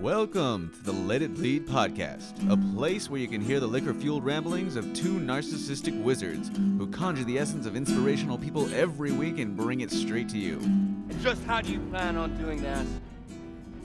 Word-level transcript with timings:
Welcome 0.00 0.72
to 0.74 0.82
the 0.82 0.92
Let 0.92 1.22
It 1.22 1.34
Bleed 1.34 1.68
podcast, 1.68 2.50
a 2.50 2.56
place 2.76 3.08
where 3.08 3.20
you 3.20 3.28
can 3.28 3.40
hear 3.40 3.60
the 3.60 3.68
liquor 3.68 3.94
fueled 3.94 4.24
ramblings 4.24 4.74
of 4.74 4.92
two 4.94 5.14
narcissistic 5.20 6.02
wizards 6.02 6.50
who 6.56 6.88
conjure 6.88 7.22
the 7.22 7.38
essence 7.38 7.66
of 7.66 7.76
inspirational 7.76 8.36
people 8.36 8.68
every 8.74 9.12
week 9.12 9.38
and 9.38 9.56
bring 9.56 9.80
it 9.80 9.92
straight 9.92 10.28
to 10.30 10.38
you. 10.38 10.58
And 10.58 11.20
just 11.20 11.44
how 11.44 11.60
do 11.60 11.70
you 11.70 11.78
plan 11.90 12.16
on 12.16 12.36
doing 12.36 12.60
that? 12.62 12.84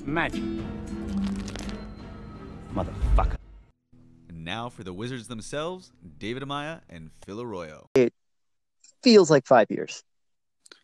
Magic. 0.06 0.44
Motherfucker. 2.74 3.36
And 4.28 4.44
now 4.44 4.70
for 4.70 4.84
the 4.84 4.94
wizards 4.94 5.28
themselves, 5.28 5.92
David 6.18 6.42
Amaya 6.42 6.82
and 6.90 7.12
Phil 7.26 7.40
Arroyo. 7.42 7.90
feels 9.04 9.30
like 9.30 9.46
five 9.46 9.70
years. 9.70 10.04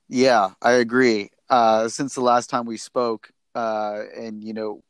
Yeah, 0.07 0.51
I 0.61 0.73
agree. 0.73 1.31
Uh, 1.49 1.87
since 1.87 2.13
the 2.13 2.21
last 2.21 2.51
time 2.51 2.65
we 2.65 2.77
spoke, 2.77 3.31
uh, 3.55 4.01
and 4.15 4.43
you 4.43 4.53
know, 4.53 4.83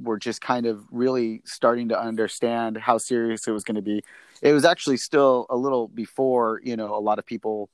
we're 0.00 0.18
just 0.18 0.40
kind 0.40 0.66
of 0.66 0.84
really 0.90 1.42
starting 1.44 1.88
to 1.88 2.00
understand 2.00 2.76
how 2.76 2.98
serious 2.98 3.46
it 3.46 3.52
was 3.52 3.64
going 3.64 3.76
to 3.76 3.82
be. 3.82 4.02
It 4.42 4.52
was 4.52 4.64
actually 4.64 4.98
still 4.98 5.46
a 5.50 5.56
little 5.56 5.88
before 5.88 6.60
you 6.64 6.76
know 6.76 6.94
a 6.94 7.00
lot 7.00 7.18
of 7.18 7.26
people 7.26 7.70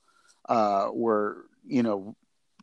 uh, 0.47 0.89
were 0.91 1.45
you 1.65 1.83
know 1.83 2.15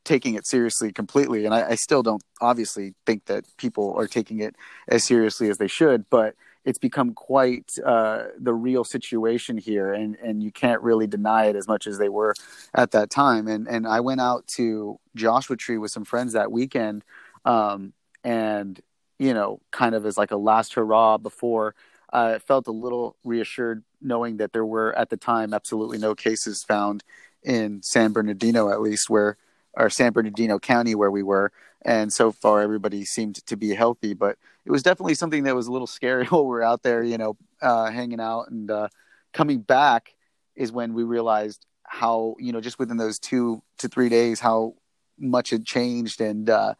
taking 0.04 0.34
it 0.34 0.46
seriously 0.46 0.92
completely, 0.92 1.44
and 1.44 1.54
I, 1.54 1.70
I 1.70 1.74
still 1.74 2.02
don't 2.02 2.22
obviously 2.40 2.94
think 3.04 3.26
that 3.26 3.44
people 3.56 3.94
are 3.96 4.06
taking 4.06 4.40
it 4.40 4.54
as 4.88 5.04
seriously 5.04 5.50
as 5.50 5.58
they 5.58 5.66
should, 5.66 6.08
but 6.10 6.34
it's 6.66 6.78
become 6.78 7.14
quite 7.14 7.70
uh, 7.84 8.24
the 8.38 8.52
real 8.52 8.84
situation 8.84 9.56
here, 9.56 9.94
and 9.94 10.16
and 10.16 10.42
you 10.42 10.50
can't 10.50 10.82
really 10.82 11.06
deny 11.06 11.46
it 11.46 11.56
as 11.56 11.68
much 11.68 11.86
as 11.86 11.96
they 11.96 12.08
were 12.08 12.34
at 12.74 12.90
that 12.90 13.08
time. 13.08 13.46
And 13.46 13.68
and 13.68 13.86
I 13.86 14.00
went 14.00 14.20
out 14.20 14.46
to 14.56 14.98
Joshua 15.14 15.56
Tree 15.56 15.78
with 15.78 15.92
some 15.92 16.04
friends 16.04 16.32
that 16.32 16.50
weekend, 16.50 17.04
um, 17.46 17.92
and 18.22 18.80
you 19.18 19.32
know, 19.32 19.60
kind 19.70 19.94
of 19.94 20.04
as 20.04 20.18
like 20.18 20.30
a 20.30 20.36
last 20.36 20.74
hurrah 20.74 21.16
before. 21.16 21.74
I 22.12 22.38
felt 22.38 22.66
a 22.66 22.72
little 22.72 23.16
reassured 23.24 23.82
knowing 24.00 24.36
that 24.36 24.52
there 24.52 24.64
were 24.64 24.96
at 24.96 25.10
the 25.10 25.16
time 25.16 25.54
absolutely 25.54 25.98
no 25.98 26.14
cases 26.14 26.62
found 26.62 27.02
in 27.42 27.82
San 27.82 28.12
Bernardino, 28.12 28.70
at 28.70 28.82
least 28.82 29.08
where 29.08 29.38
or 29.74 29.90
San 29.90 30.12
Bernardino 30.12 30.58
County 30.58 30.94
where 30.94 31.10
we 31.10 31.22
were, 31.22 31.52
and 31.82 32.12
so 32.12 32.32
far 32.32 32.60
everybody 32.60 33.04
seemed 33.04 33.36
to 33.46 33.56
be 33.56 33.74
healthy. 33.74 34.14
But 34.14 34.36
it 34.64 34.70
was 34.70 34.82
definitely 34.82 35.14
something 35.14 35.44
that 35.44 35.54
was 35.54 35.66
a 35.66 35.72
little 35.72 35.86
scary 35.98 36.26
while 36.26 36.44
we 36.44 36.50
were 36.50 36.62
out 36.62 36.82
there, 36.82 37.02
you 37.02 37.18
know, 37.18 37.36
uh, 37.62 37.90
hanging 37.90 38.20
out 38.20 38.50
and 38.50 38.70
uh, 38.70 38.88
coming 39.32 39.60
back 39.60 40.14
is 40.54 40.72
when 40.72 40.94
we 40.94 41.04
realized 41.04 41.66
how 41.84 42.34
you 42.38 42.52
know 42.52 42.60
just 42.60 42.78
within 42.78 42.96
those 42.96 43.18
two 43.18 43.62
to 43.78 43.86
three 43.86 44.08
days 44.08 44.40
how 44.40 44.74
much 45.18 45.50
had 45.50 45.64
changed 45.64 46.20
and 46.20 46.50
uh, 46.50 46.74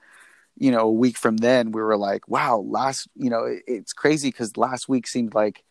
you 0.56 0.70
know 0.70 0.80
a 0.80 0.90
week 0.90 1.16
from 1.18 1.36
then 1.38 1.72
we 1.72 1.80
were 1.80 1.96
like 1.96 2.26
wow 2.28 2.58
last 2.58 3.08
you 3.14 3.30
know 3.30 3.44
it, 3.44 3.62
it's 3.66 3.92
crazy 3.92 4.28
because 4.28 4.56
last 4.56 4.88
week 4.88 5.06
seemed 5.06 5.34
like 5.34 5.62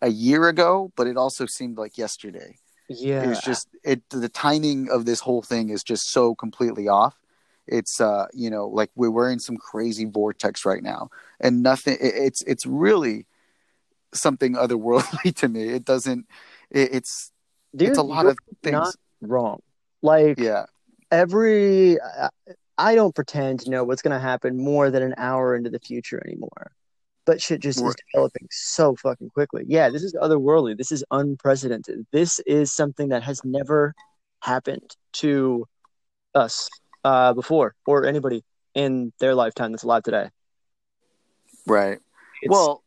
a 0.00 0.08
year 0.08 0.48
ago 0.48 0.92
but 0.96 1.06
it 1.06 1.16
also 1.16 1.46
seemed 1.46 1.78
like 1.78 1.96
yesterday. 1.96 2.56
Yeah, 2.88 3.30
it's 3.30 3.42
just 3.42 3.68
it 3.84 4.02
the 4.10 4.28
timing 4.28 4.90
of 4.90 5.06
this 5.06 5.20
whole 5.20 5.40
thing 5.40 5.70
is 5.70 5.82
just 5.82 6.10
so 6.10 6.34
completely 6.34 6.88
off. 6.88 7.16
It's 7.66 8.00
uh 8.00 8.26
you 8.34 8.50
know 8.50 8.68
like 8.68 8.90
we're 8.94 9.10
we're 9.10 9.30
in 9.30 9.38
some 9.38 9.56
crazy 9.56 10.04
vortex 10.04 10.66
right 10.66 10.82
now 10.82 11.10
and 11.40 11.62
nothing 11.62 11.94
it, 11.94 12.12
it's 12.14 12.42
it's 12.42 12.66
really 12.66 13.26
something 14.12 14.54
otherworldly 14.54 15.34
to 15.36 15.48
me. 15.48 15.68
It 15.68 15.84
doesn't 15.84 16.26
it, 16.70 16.94
it's 16.94 17.32
Dude, 17.74 17.88
it's 17.88 17.98
a 17.98 18.02
lot 18.02 18.26
of 18.26 18.36
things. 18.62 18.96
wrong. 19.22 19.60
Like 20.02 20.38
yeah. 20.38 20.66
every, 21.10 21.98
I- 22.78 22.94
don't 22.94 23.14
pretend 23.14 23.60
to 23.60 23.70
know 23.70 23.84
what's 23.84 24.02
going 24.02 24.12
to 24.12 24.18
happen 24.20 24.56
more 24.56 24.90
than 24.90 25.02
an 25.02 25.14
hour 25.16 25.54
into 25.56 25.70
the 25.70 25.78
future 25.78 26.22
anymore. 26.26 26.72
But 27.24 27.40
shit 27.40 27.60
just 27.60 27.80
is 27.80 27.94
developing 28.12 28.48
so 28.50 28.96
fucking 28.96 29.30
quickly. 29.30 29.64
Yeah, 29.68 29.90
this 29.90 30.02
is 30.02 30.12
otherworldly. 30.14 30.76
This 30.76 30.90
is 30.90 31.04
unprecedented. 31.12 32.04
This 32.10 32.40
is 32.40 32.72
something 32.72 33.10
that 33.10 33.22
has 33.22 33.44
never 33.44 33.94
happened 34.40 34.96
to 35.14 35.66
us 36.34 36.68
uh, 37.04 37.32
before 37.32 37.74
or 37.86 38.06
anybody 38.06 38.42
in 38.74 39.12
their 39.20 39.34
lifetime 39.36 39.70
that's 39.72 39.84
alive 39.84 40.02
today. 40.02 40.30
right 41.66 41.98
It's- 42.42 42.48
well 42.50 42.82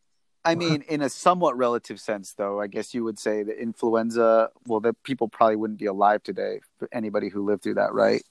i 0.45 0.56
mean 0.56 0.83
in 0.88 1.01
a 1.01 1.09
somewhat 1.09 1.57
relative 1.57 2.00
sense 2.00 2.33
though 2.33 2.61
i 2.61 2.67
guess 2.67 2.94
you 2.94 3.03
would 3.03 3.19
say 3.19 3.44
that 3.44 3.59
influenza 3.61 4.50
well 4.67 4.79
that 4.79 5.01
people 5.03 5.28
probably 5.28 5.56
wouldn't 5.56 5.79
be 5.79 5.85
alive 5.85 6.23
today 6.23 6.59
for 6.78 6.88
anybody 6.91 7.29
who 7.29 7.44
lived 7.44 7.63
through 7.63 7.73
that 7.73 7.94
right 7.94 8.23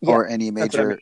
Yeah, 0.00 0.14
or 0.14 0.26
any 0.26 0.50
major. 0.50 0.98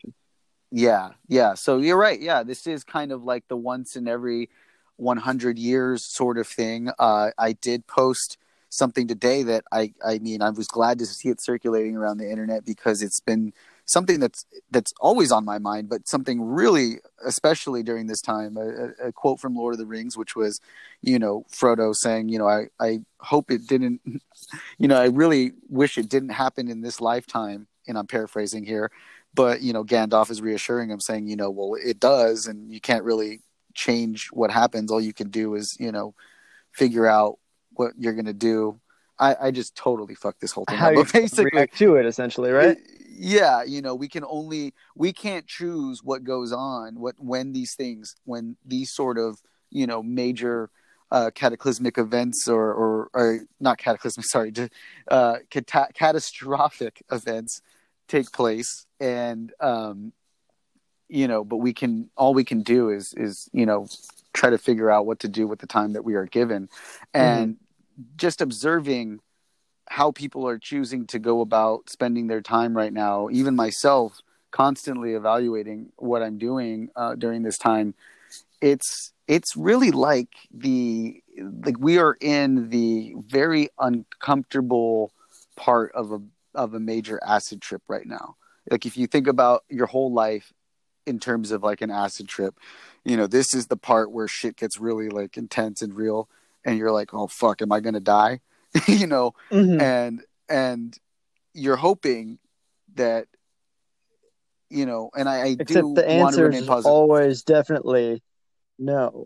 Yeah, 0.71 1.09
yeah. 1.27 1.55
So 1.55 1.77
you're 1.77 1.97
right. 1.97 2.19
Yeah, 2.19 2.43
this 2.43 2.67
is 2.67 2.83
kind 2.83 3.11
of 3.11 3.23
like 3.23 3.47
the 3.47 3.57
once 3.57 3.95
in 3.95 4.07
every 4.07 4.49
100 4.97 5.57
years 5.57 6.03
sort 6.03 6.37
of 6.37 6.47
thing. 6.47 6.89
Uh, 6.99 7.31
I 7.37 7.53
did 7.53 7.87
post 7.87 8.37
something 8.69 9.07
today 9.07 9.41
that 9.43 9.63
I, 9.71 9.93
I 10.05 10.19
mean, 10.19 10.41
I 10.41 10.51
was 10.51 10.67
glad 10.67 10.99
to 10.99 11.05
see 11.05 11.29
it 11.29 11.41
circulating 11.41 11.95
around 11.95 12.17
the 12.17 12.29
internet 12.29 12.65
because 12.65 13.01
it's 13.01 13.19
been 13.19 13.53
something 13.91 14.19
that's 14.19 14.45
that's 14.71 14.93
always 14.99 15.31
on 15.31 15.45
my 15.45 15.57
mind, 15.57 15.89
but 15.89 16.07
something 16.07 16.41
really, 16.41 16.99
especially 17.25 17.83
during 17.83 18.07
this 18.07 18.21
time. 18.21 18.57
A, 18.57 19.07
a- 19.07 19.11
quote 19.11 19.39
from 19.39 19.55
Lord 19.55 19.73
of 19.73 19.79
the 19.79 19.85
Rings, 19.85 20.17
which 20.17 20.35
was, 20.35 20.59
you 21.01 21.19
know, 21.19 21.45
Frodo 21.51 21.93
saying, 21.95 22.29
you 22.29 22.39
know, 22.39 22.47
I 22.47 22.67
I 22.79 22.99
hope 23.19 23.51
it 23.51 23.67
didn't, 23.67 24.01
you 24.77 24.87
know, 24.87 24.99
I 24.99 25.07
really 25.07 25.53
wish 25.69 25.97
it 25.97 26.09
didn't 26.09 26.29
happen 26.29 26.69
in 26.69 26.81
this 26.81 27.01
lifetime. 27.01 27.67
And 27.87 27.97
I'm 27.97 28.07
paraphrasing 28.07 28.65
here 28.65 28.91
but 29.33 29.61
you 29.61 29.73
know 29.73 29.83
Gandalf 29.83 30.29
is 30.29 30.41
reassuring 30.41 30.89
him 30.89 30.99
saying 30.99 31.27
you 31.27 31.35
know 31.35 31.49
well 31.49 31.75
it 31.75 31.99
does 31.99 32.45
and 32.45 32.71
you 32.71 32.81
can't 32.81 33.03
really 33.03 33.41
change 33.73 34.27
what 34.31 34.51
happens 34.51 34.91
all 34.91 35.01
you 35.01 35.13
can 35.13 35.29
do 35.29 35.55
is 35.55 35.77
you 35.79 35.91
know 35.91 36.13
figure 36.71 37.07
out 37.07 37.37
what 37.73 37.93
you're 37.97 38.13
going 38.13 38.25
to 38.25 38.33
do 38.33 38.79
I, 39.19 39.35
I 39.41 39.51
just 39.51 39.75
totally 39.75 40.15
fucked 40.15 40.41
this 40.41 40.51
whole 40.51 40.65
thing 40.65 40.77
How 40.77 40.87
up 40.87 40.95
you 40.95 41.03
but 41.03 41.13
basically. 41.13 41.51
react 41.53 41.77
to 41.77 41.95
it, 41.95 42.05
essentially, 42.05 42.51
right? 42.51 42.77
yeah 43.21 43.63
you 43.63 43.81
know 43.81 43.93
we 43.93 44.07
can 44.07 44.23
only 44.29 44.73
we 44.95 45.11
can't 45.11 45.45
choose 45.45 46.01
what 46.01 46.23
goes 46.23 46.53
on 46.53 46.97
what 46.97 47.15
when 47.17 47.51
these 47.51 47.75
things 47.75 48.15
when 48.23 48.55
these 48.65 48.93
sort 48.93 49.17
of 49.17 49.41
you 49.69 49.85
know 49.85 50.01
major 50.01 50.69
uh, 51.11 51.29
cataclysmic 51.35 51.97
events 51.97 52.47
or, 52.47 52.71
or 52.71 53.09
or 53.13 53.39
not 53.59 53.77
cataclysmic 53.77 54.25
sorry 54.29 54.53
to, 54.53 54.69
uh, 55.09 55.35
cata- 55.51 55.89
catastrophic 55.93 57.03
events 57.11 57.61
take 58.07 58.31
place 58.31 58.85
and 59.01 59.51
um 59.59 60.13
you 61.09 61.27
know 61.27 61.43
but 61.43 61.57
we 61.57 61.73
can 61.73 62.09
all 62.15 62.33
we 62.33 62.45
can 62.45 62.63
do 62.63 62.89
is 62.89 63.13
is 63.17 63.49
you 63.51 63.65
know 63.65 63.85
try 64.33 64.49
to 64.49 64.57
figure 64.57 64.89
out 64.89 65.05
what 65.05 65.19
to 65.19 65.27
do 65.27 65.47
with 65.47 65.59
the 65.59 65.67
time 65.67 65.93
that 65.93 66.03
we 66.03 66.15
are 66.15 66.25
given. 66.25 66.69
And 67.13 67.57
just 68.15 68.41
observing 68.41 69.19
how 69.89 70.11
people 70.11 70.47
are 70.47 70.59
choosing 70.59 71.07
to 71.07 71.19
go 71.19 71.41
about 71.41 71.89
spending 71.89 72.27
their 72.27 72.41
time 72.41 72.75
right 72.75 72.93
now 72.93 73.29
even 73.31 73.55
myself 73.55 74.19
constantly 74.51 75.13
evaluating 75.13 75.91
what 75.97 76.21
i'm 76.21 76.37
doing 76.37 76.89
uh, 76.95 77.15
during 77.15 77.43
this 77.43 77.57
time 77.57 77.93
it's 78.61 79.13
it's 79.27 79.55
really 79.55 79.91
like 79.91 80.29
the 80.51 81.21
like 81.65 81.79
we 81.79 81.97
are 81.99 82.17
in 82.19 82.69
the 82.69 83.13
very 83.27 83.69
uncomfortable 83.79 85.13
part 85.55 85.91
of 85.93 86.11
a 86.11 86.19
of 86.55 86.73
a 86.73 86.79
major 86.79 87.19
acid 87.25 87.61
trip 87.61 87.83
right 87.87 88.07
now. 88.07 88.35
Like 88.69 88.85
if 88.85 88.97
you 88.97 89.07
think 89.07 89.27
about 89.27 89.63
your 89.69 89.85
whole 89.85 90.11
life 90.11 90.51
in 91.05 91.19
terms 91.19 91.51
of 91.51 91.63
like 91.63 91.81
an 91.81 91.89
acid 91.89 92.27
trip 92.27 92.59
you 93.03 93.17
know 93.17 93.25
this 93.25 93.53
is 93.55 93.67
the 93.67 93.77
part 93.77 94.11
where 94.11 94.27
shit 94.27 94.55
gets 94.57 94.79
really 94.79 95.09
like 95.09 95.37
intense 95.37 95.81
and 95.81 95.95
real 95.95 96.29
and 96.65 96.77
you're 96.77 96.91
like 96.91 97.13
oh 97.13 97.27
fuck 97.27 97.61
am 97.61 97.71
i 97.71 97.79
gonna 97.79 97.99
die 97.99 98.39
you 98.87 99.07
know 99.07 99.33
Mhm. 99.51 99.81
and 99.81 100.21
and 100.49 100.97
you're 101.53 101.75
hoping 101.75 102.39
that 102.95 103.27
you 104.69 104.85
know 104.85 105.09
and 105.15 105.27
i, 105.27 105.41
I 105.41 105.47
Except 105.59 105.67
do 105.67 105.93
the 105.95 106.01
want 106.17 106.35
to 106.35 106.45
answer 106.45 106.51
is 106.51 106.85
always 106.85 107.43
definitely 107.43 108.21
no. 108.77 109.25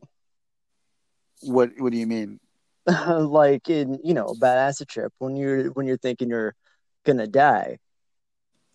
what 1.41 1.71
what 1.77 1.91
do 1.91 1.97
you 1.97 2.07
mean 2.07 2.39
like 2.87 3.69
in 3.69 3.99
you 4.03 4.13
know 4.13 4.27
a 4.27 4.35
bad 4.35 4.57
acid 4.57 4.87
trip 4.87 5.13
when 5.19 5.35
you're 5.35 5.67
when 5.71 5.85
you're 5.85 5.97
thinking 5.97 6.29
you're 6.29 6.55
gonna 7.05 7.27
die, 7.27 7.79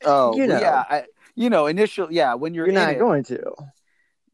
oh 0.04 0.36
You 0.36 0.46
know. 0.46 0.58
yeah 0.60 0.84
I, 0.88 1.04
you 1.34 1.50
know 1.50 1.66
initial 1.66 2.12
yeah 2.12 2.34
when 2.34 2.54
you're, 2.54 2.66
you're, 2.66 2.74
not 2.74 2.94
it, 2.94 2.98
going 2.98 3.24
to. 3.24 3.52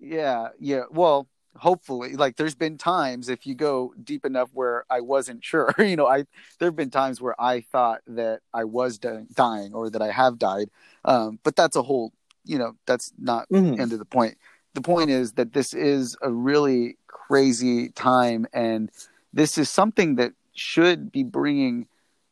yeah 0.00 0.48
yeah 0.58 0.82
well 0.90 1.28
hopefully 1.56 2.16
like 2.16 2.36
there's 2.36 2.54
been 2.54 2.76
times 2.76 3.28
if 3.28 3.46
you 3.46 3.54
go 3.54 3.94
deep 4.02 4.24
enough 4.24 4.50
where 4.52 4.84
i 4.90 5.00
wasn't 5.00 5.42
sure 5.44 5.72
you 5.78 5.94
know 5.96 6.06
i 6.06 6.24
there 6.58 6.66
have 6.68 6.76
been 6.76 6.90
times 6.90 7.20
where 7.20 7.40
i 7.40 7.60
thought 7.60 8.00
that 8.06 8.40
i 8.52 8.64
was 8.64 8.98
dying 8.98 9.72
or 9.72 9.88
that 9.88 10.02
i 10.02 10.10
have 10.10 10.38
died 10.38 10.68
um 11.04 11.38
but 11.44 11.54
that's 11.54 11.76
a 11.76 11.82
whole 11.82 12.12
you 12.44 12.58
know 12.58 12.74
that's 12.86 13.12
not 13.18 13.48
Mhm. 13.50 13.78
end 13.78 13.92
of 13.92 13.98
the 13.98 14.04
point 14.04 14.36
the 14.74 14.80
point 14.82 15.10
is 15.10 15.32
that 15.32 15.52
this 15.52 15.72
is 15.72 16.16
a 16.22 16.30
really 16.30 16.96
crazy 17.06 17.88
time 17.90 18.46
and 18.52 18.90
this 19.32 19.56
is 19.56 19.70
something 19.70 20.16
that 20.16 20.32
should 20.54 21.10
be 21.12 21.22
bringing 21.22 21.86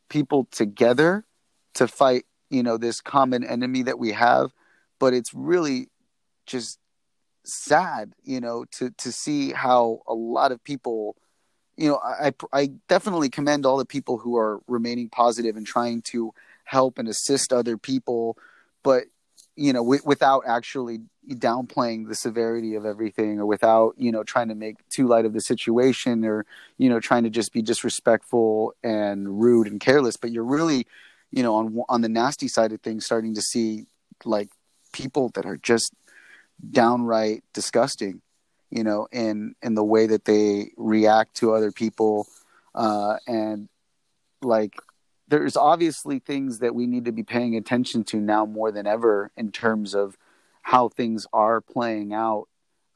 people 0.09 0.47
together 0.51 1.25
to 1.73 1.87
fight 1.87 2.25
you 2.49 2.61
know 2.61 2.77
this 2.77 2.99
common 2.99 3.43
enemy 3.43 3.83
that 3.83 3.97
we 3.97 4.11
have 4.11 4.51
but 4.99 5.13
it's 5.13 5.33
really 5.33 5.87
just 6.45 6.77
sad, 7.45 8.13
you 8.23 8.39
know, 8.39 8.65
to 8.77 8.91
to 8.91 9.11
see 9.11 9.51
how 9.51 10.01
a 10.07 10.13
lot 10.13 10.51
of 10.51 10.63
people, 10.63 11.15
you 11.77 11.89
know, 11.89 11.99
I 12.03 12.33
I 12.51 12.67
definitely 12.87 13.29
commend 13.29 13.65
all 13.65 13.77
the 13.77 13.85
people 13.85 14.17
who 14.17 14.37
are 14.37 14.61
remaining 14.67 15.09
positive 15.09 15.55
and 15.55 15.65
trying 15.65 16.01
to 16.11 16.33
help 16.63 16.97
and 16.97 17.07
assist 17.07 17.51
other 17.53 17.77
people, 17.77 18.37
but 18.83 19.05
you 19.55 19.71
know, 19.71 19.83
w- 19.83 20.01
without 20.05 20.43
actually 20.47 21.01
downplaying 21.29 22.07
the 22.07 22.15
severity 22.15 22.75
of 22.75 22.85
everything 22.85 23.39
or 23.39 23.45
without, 23.45 23.93
you 23.97 24.11
know, 24.11 24.23
trying 24.23 24.47
to 24.47 24.55
make 24.55 24.77
too 24.89 25.07
light 25.07 25.25
of 25.25 25.33
the 25.33 25.41
situation 25.41 26.25
or, 26.25 26.45
you 26.77 26.89
know, 26.89 26.99
trying 26.99 27.23
to 27.23 27.29
just 27.29 27.53
be 27.53 27.61
disrespectful 27.61 28.73
and 28.83 29.41
rude 29.41 29.67
and 29.67 29.79
careless, 29.79 30.17
but 30.17 30.31
you're 30.31 30.43
really, 30.43 30.87
you 31.31 31.43
know, 31.43 31.55
on 31.55 31.83
on 31.89 32.01
the 32.01 32.09
nasty 32.09 32.47
side 32.47 32.71
of 32.71 32.81
things 32.81 33.05
starting 33.05 33.35
to 33.35 33.41
see 33.41 33.85
like 34.25 34.49
people 34.91 35.29
that 35.29 35.45
are 35.45 35.57
just 35.57 35.93
downright 36.71 37.43
disgusting, 37.53 38.21
you 38.69 38.83
know, 38.83 39.07
in 39.11 39.55
in 39.61 39.75
the 39.75 39.83
way 39.83 40.07
that 40.07 40.25
they 40.25 40.71
react 40.77 41.35
to 41.35 41.53
other 41.53 41.71
people, 41.71 42.27
uh, 42.75 43.17
and 43.27 43.69
like 44.41 44.75
there's 45.27 45.57
obviously 45.57 46.19
things 46.19 46.59
that 46.59 46.75
we 46.75 46.85
need 46.85 47.05
to 47.05 47.11
be 47.11 47.23
paying 47.23 47.55
attention 47.55 48.03
to 48.03 48.17
now 48.17 48.45
more 48.45 48.71
than 48.71 48.85
ever 48.85 49.31
in 49.37 49.51
terms 49.51 49.95
of 49.95 50.17
how 50.61 50.89
things 50.89 51.25
are 51.33 51.61
playing 51.61 52.13
out, 52.13 52.47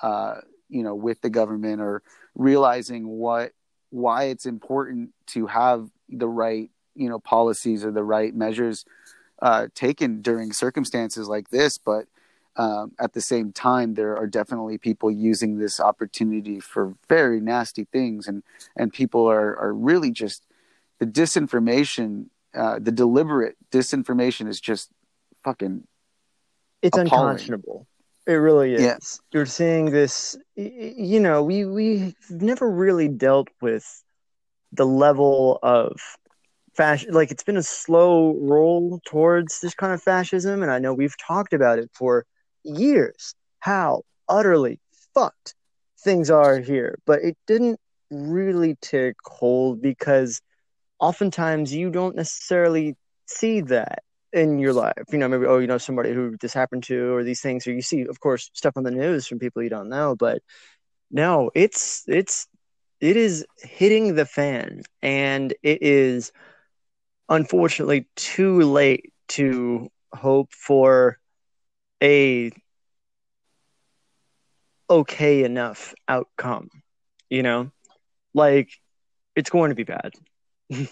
uh, 0.01 0.35
you 0.69 0.83
know, 0.83 0.95
with 0.95 1.21
the 1.21 1.29
government 1.29 1.81
or 1.81 2.01
realizing 2.35 3.07
what 3.07 3.51
why 3.89 4.25
it's 4.25 4.45
important 4.45 5.11
to 5.25 5.47
have 5.47 5.89
the 6.09 6.27
right 6.27 6.69
you 6.95 7.09
know 7.09 7.19
policies 7.19 7.85
or 7.85 7.91
the 7.91 8.03
right 8.03 8.35
measures 8.35 8.85
uh, 9.41 9.67
taken 9.75 10.21
during 10.21 10.51
circumstances 10.51 11.27
like 11.27 11.49
this, 11.49 11.77
but 11.77 12.05
um, 12.57 12.91
at 12.99 13.13
the 13.13 13.21
same 13.21 13.53
time, 13.53 13.93
there 13.93 14.17
are 14.17 14.25
definitely 14.25 14.79
people 14.79 15.11
using 15.11 15.59
this 15.59 15.79
opportunity 15.79 16.59
for 16.59 16.95
very 17.07 17.39
nasty 17.39 17.85
things, 17.85 18.27
and 18.27 18.43
and 18.75 18.91
people 18.91 19.29
are 19.29 19.57
are 19.57 19.73
really 19.73 20.11
just 20.11 20.43
the 20.99 21.05
disinformation, 21.05 22.25
uh, 22.55 22.79
the 22.79 22.91
deliberate 22.91 23.55
disinformation 23.71 24.47
is 24.47 24.59
just 24.59 24.89
fucking. 25.43 25.83
It's 26.81 26.97
appalling. 26.97 27.29
unconscionable. 27.29 27.87
It 28.25 28.33
really 28.33 28.73
is. 28.73 28.81
You're 29.31 29.45
seeing 29.45 29.91
this. 29.91 30.35
You 30.55 31.19
know, 31.19 31.43
we 31.43 31.63
we've 31.65 32.15
never 32.29 32.69
really 32.69 33.07
dealt 33.07 33.49
with 33.61 34.03
the 34.71 34.85
level 34.85 35.59
of 35.61 35.99
fasc 36.77 37.11
like 37.11 37.31
it's 37.31 37.43
been 37.43 37.57
a 37.57 37.63
slow 37.63 38.35
roll 38.39 38.99
towards 39.07 39.61
this 39.61 39.73
kind 39.73 39.93
of 39.93 40.03
fascism 40.03 40.61
and 40.61 40.69
i 40.69 40.77
know 40.77 40.93
we've 40.93 41.15
talked 41.17 41.53
about 41.53 41.79
it 41.79 41.89
for 41.93 42.25
years 42.67 43.33
how 43.59 44.03
utterly 44.29 44.79
fucked 45.13 45.55
things 45.99 46.29
are 46.29 46.59
here. 46.59 46.99
But 47.05 47.21
it 47.23 47.37
didn't 47.47 47.79
really 48.09 48.75
take 48.81 49.15
hold 49.25 49.81
because 49.81 50.41
oftentimes 50.99 51.73
you 51.73 51.89
don't 51.89 52.15
necessarily 52.15 52.95
see 53.25 53.61
that 53.61 54.03
in 54.33 54.59
your 54.59 54.73
life. 54.73 54.93
You 55.11 55.17
know 55.17 55.27
maybe 55.27 55.45
oh 55.45 55.59
you 55.59 55.67
know 55.67 55.77
somebody 55.77 56.13
who 56.13 56.35
this 56.39 56.53
happened 56.53 56.83
to 56.83 57.13
or 57.13 57.23
these 57.23 57.41
things 57.41 57.67
or 57.67 57.73
you 57.73 57.81
see 57.81 58.01
of 58.01 58.19
course 58.19 58.49
stuff 58.53 58.73
on 58.77 58.83
the 58.83 58.91
news 58.91 59.27
from 59.27 59.39
people 59.39 59.63
you 59.63 59.69
don't 59.69 59.89
know 59.89 60.15
but 60.15 60.41
no 61.11 61.49
it's 61.55 62.03
it's 62.07 62.47
it 62.99 63.15
is 63.15 63.45
hitting 63.57 64.15
the 64.15 64.25
fan 64.25 64.81
and 65.01 65.53
it 65.63 65.81
is 65.81 66.31
unfortunately 67.29 68.07
too 68.15 68.61
late 68.61 69.13
to 69.27 69.89
hope 70.13 70.51
for 70.51 71.17
a 72.01 72.51
okay 74.89 75.43
enough 75.43 75.93
outcome 76.07 76.69
you 77.29 77.43
know 77.43 77.69
like 78.33 78.69
it's 79.35 79.49
going 79.49 79.69
to 79.69 79.75
be 79.75 79.83
bad 79.83 80.13
you 80.69 80.87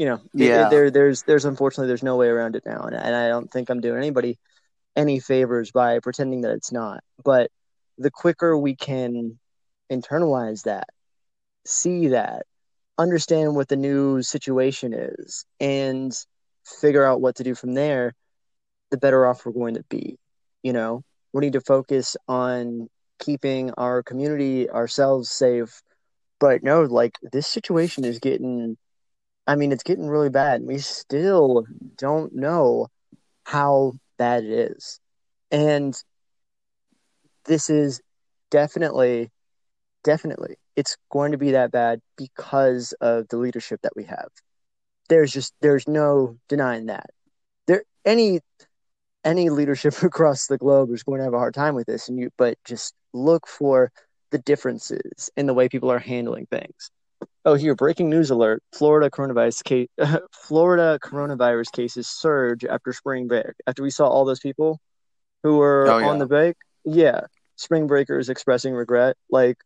know 0.00 0.20
Yeah. 0.34 0.68
there 0.68 0.90
there's 0.90 1.22
there's 1.22 1.44
unfortunately 1.44 1.88
there's 1.88 2.02
no 2.02 2.16
way 2.16 2.28
around 2.28 2.54
it 2.56 2.64
now 2.64 2.82
and, 2.82 2.94
and 2.94 3.14
i 3.14 3.28
don't 3.28 3.50
think 3.50 3.68
i'm 3.68 3.80
doing 3.80 3.98
anybody 3.98 4.38
any 4.94 5.18
favors 5.20 5.70
by 5.72 5.98
pretending 6.00 6.42
that 6.42 6.52
it's 6.52 6.72
not 6.72 7.02
but 7.24 7.50
the 7.98 8.10
quicker 8.10 8.56
we 8.56 8.76
can 8.76 9.38
internalize 9.90 10.64
that 10.64 10.88
see 11.66 12.08
that 12.08 12.46
understand 12.98 13.54
what 13.54 13.68
the 13.68 13.76
new 13.76 14.22
situation 14.22 14.92
is 14.94 15.44
and 15.60 16.12
figure 16.64 17.04
out 17.04 17.20
what 17.20 17.36
to 17.36 17.44
do 17.44 17.54
from 17.54 17.74
there, 17.74 18.14
the 18.90 18.98
better 18.98 19.26
off 19.26 19.44
we're 19.44 19.52
going 19.52 19.74
to 19.74 19.84
be. 19.88 20.18
You 20.62 20.72
know, 20.72 21.02
we 21.32 21.40
need 21.40 21.54
to 21.54 21.60
focus 21.60 22.16
on 22.28 22.88
keeping 23.18 23.70
our 23.72 24.02
community, 24.02 24.68
ourselves 24.70 25.30
safe. 25.30 25.82
But 26.40 26.62
no, 26.62 26.82
like 26.82 27.18
this 27.32 27.46
situation 27.46 28.04
is 28.04 28.18
getting, 28.18 28.76
I 29.46 29.56
mean, 29.56 29.72
it's 29.72 29.84
getting 29.84 30.08
really 30.08 30.30
bad. 30.30 30.62
We 30.62 30.78
still 30.78 31.64
don't 31.96 32.34
know 32.34 32.88
how 33.44 33.92
bad 34.18 34.44
it 34.44 34.72
is. 34.72 35.00
And 35.50 35.94
this 37.44 37.70
is 37.70 38.00
definitely, 38.50 39.30
definitely 40.04 40.56
it's 40.76 40.96
going 41.10 41.32
to 41.32 41.38
be 41.38 41.52
that 41.52 41.70
bad 41.70 42.00
because 42.16 42.92
of 43.00 43.28
the 43.28 43.36
leadership 43.36 43.80
that 43.82 43.96
we 43.96 44.04
have. 44.04 44.28
There's 45.08 45.32
just 45.32 45.52
there's 45.60 45.86
no 45.86 46.38
denying 46.48 46.86
that. 46.86 47.10
There 47.66 47.82
any 48.04 48.40
any 49.24 49.50
leadership 49.50 49.94
across 50.02 50.46
the 50.46 50.58
globe 50.58 50.90
is 50.90 51.02
going 51.02 51.18
to 51.18 51.24
have 51.24 51.34
a 51.34 51.38
hard 51.38 51.54
time 51.54 51.74
with 51.74 51.86
this 51.86 52.08
and 52.08 52.18
you 52.18 52.30
but 52.38 52.56
just 52.64 52.94
look 53.12 53.46
for 53.46 53.90
the 54.30 54.38
differences 54.38 55.30
in 55.36 55.46
the 55.46 55.54
way 55.54 55.68
people 55.68 55.90
are 55.90 55.98
handling 55.98 56.46
things. 56.46 56.90
Oh, 57.44 57.54
here 57.54 57.74
breaking 57.74 58.08
news 58.08 58.30
alert. 58.30 58.62
Florida 58.72 59.10
coronavirus 59.10 59.62
case 59.64 59.88
Florida 60.32 60.98
coronavirus 61.02 61.72
cases 61.72 62.08
surge 62.08 62.64
after 62.64 62.92
spring 62.92 63.28
break. 63.28 63.54
After 63.66 63.82
we 63.82 63.90
saw 63.90 64.06
all 64.06 64.24
those 64.24 64.40
people 64.40 64.80
who 65.42 65.58
were 65.58 65.88
Oh, 65.88 65.98
yeah. 65.98 66.08
on 66.08 66.18
the 66.18 66.26
break. 66.26 66.56
Yeah. 66.84 67.22
Spring 67.56 67.86
breakers 67.86 68.28
expressing 68.28 68.74
regret. 68.74 69.16
Like 69.30 69.58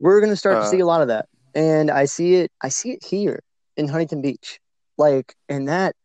we're 0.00 0.34
start 0.36 0.56
to 0.56 0.60
Uh, 0.62 0.70
see 0.70 0.80
a 0.80 0.86
lot 0.86 1.02
of 1.02 1.08
that, 1.08 1.28
and 1.54 1.90
I 1.90 2.04
see 2.04 2.36
it. 2.36 2.52
I 2.62 2.68
see 2.68 2.92
it 2.92 3.04
here 3.04 3.40
in 3.76 3.88
Huntington 3.88 4.22
Beach, 4.22 4.60
like, 4.96 5.34
and 5.48 5.68
that. 5.68 5.96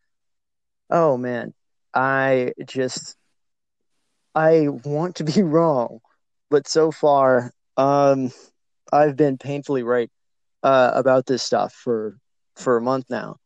Oh 0.90 1.18
man, 1.18 1.54
I 1.94 2.54
just, 2.66 3.16
I 4.36 4.68
want 4.70 5.16
to 5.18 5.24
be 5.24 5.42
wrong, 5.44 6.00
but 6.50 6.68
so 6.68 6.92
far, 6.92 7.52
um, 7.78 8.32
I've 8.92 9.16
been 9.16 9.38
painfully 9.38 9.84
right 9.84 10.10
uh, 10.64 10.92
about 10.94 11.26
this 11.26 11.44
stuff 11.44 11.74
for 11.74 12.18
for 12.56 12.78
a 12.78 12.82
month 12.82 13.06
now, 13.10 13.38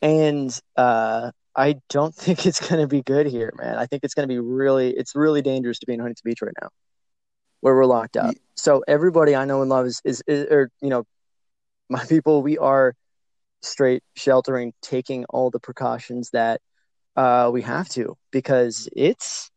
and 0.00 0.56
uh, 0.76 1.30
I 1.56 1.76
don't 1.88 2.14
think 2.14 2.46
it's 2.46 2.66
gonna 2.68 2.86
be 2.86 3.02
good 3.02 3.26
here, 3.26 3.52
man. 3.56 3.76
I 3.76 3.86
think 3.86 4.04
it's 4.04 4.14
gonna 4.14 4.28
be 4.28 4.38
really, 4.38 4.90
it's 4.90 5.14
really 5.16 5.42
dangerous 5.42 5.78
to 5.80 5.86
be 5.86 5.94
in 5.94 6.00
Huntington 6.00 6.22
Beach 6.24 6.42
right 6.42 6.54
now 6.62 6.68
where 7.60 7.74
we're 7.74 7.86
locked 7.86 8.16
up. 8.16 8.34
Ye- 8.34 8.40
So 8.56 8.84
everybody 8.86 9.34
I 9.34 9.44
know 9.46 9.62
and 9.62 9.70
love 9.70 9.86
is, 9.86 10.00
is, 10.04 10.22
is 10.26 10.46
or 10.50 10.70
you 10.82 10.90
know, 10.90 11.04
my 11.88 12.04
people, 12.04 12.42
we 12.42 12.58
are 12.58 12.94
straight 13.62 14.02
sheltering, 14.16 14.72
taking 14.82 15.24
all 15.26 15.50
the 15.50 15.60
precautions 15.60 16.30
that 16.30 16.60
uh, 17.16 17.50
we 17.52 17.62
have 17.62 17.88
to 17.90 18.16
because 18.30 18.88
it's 18.94 19.50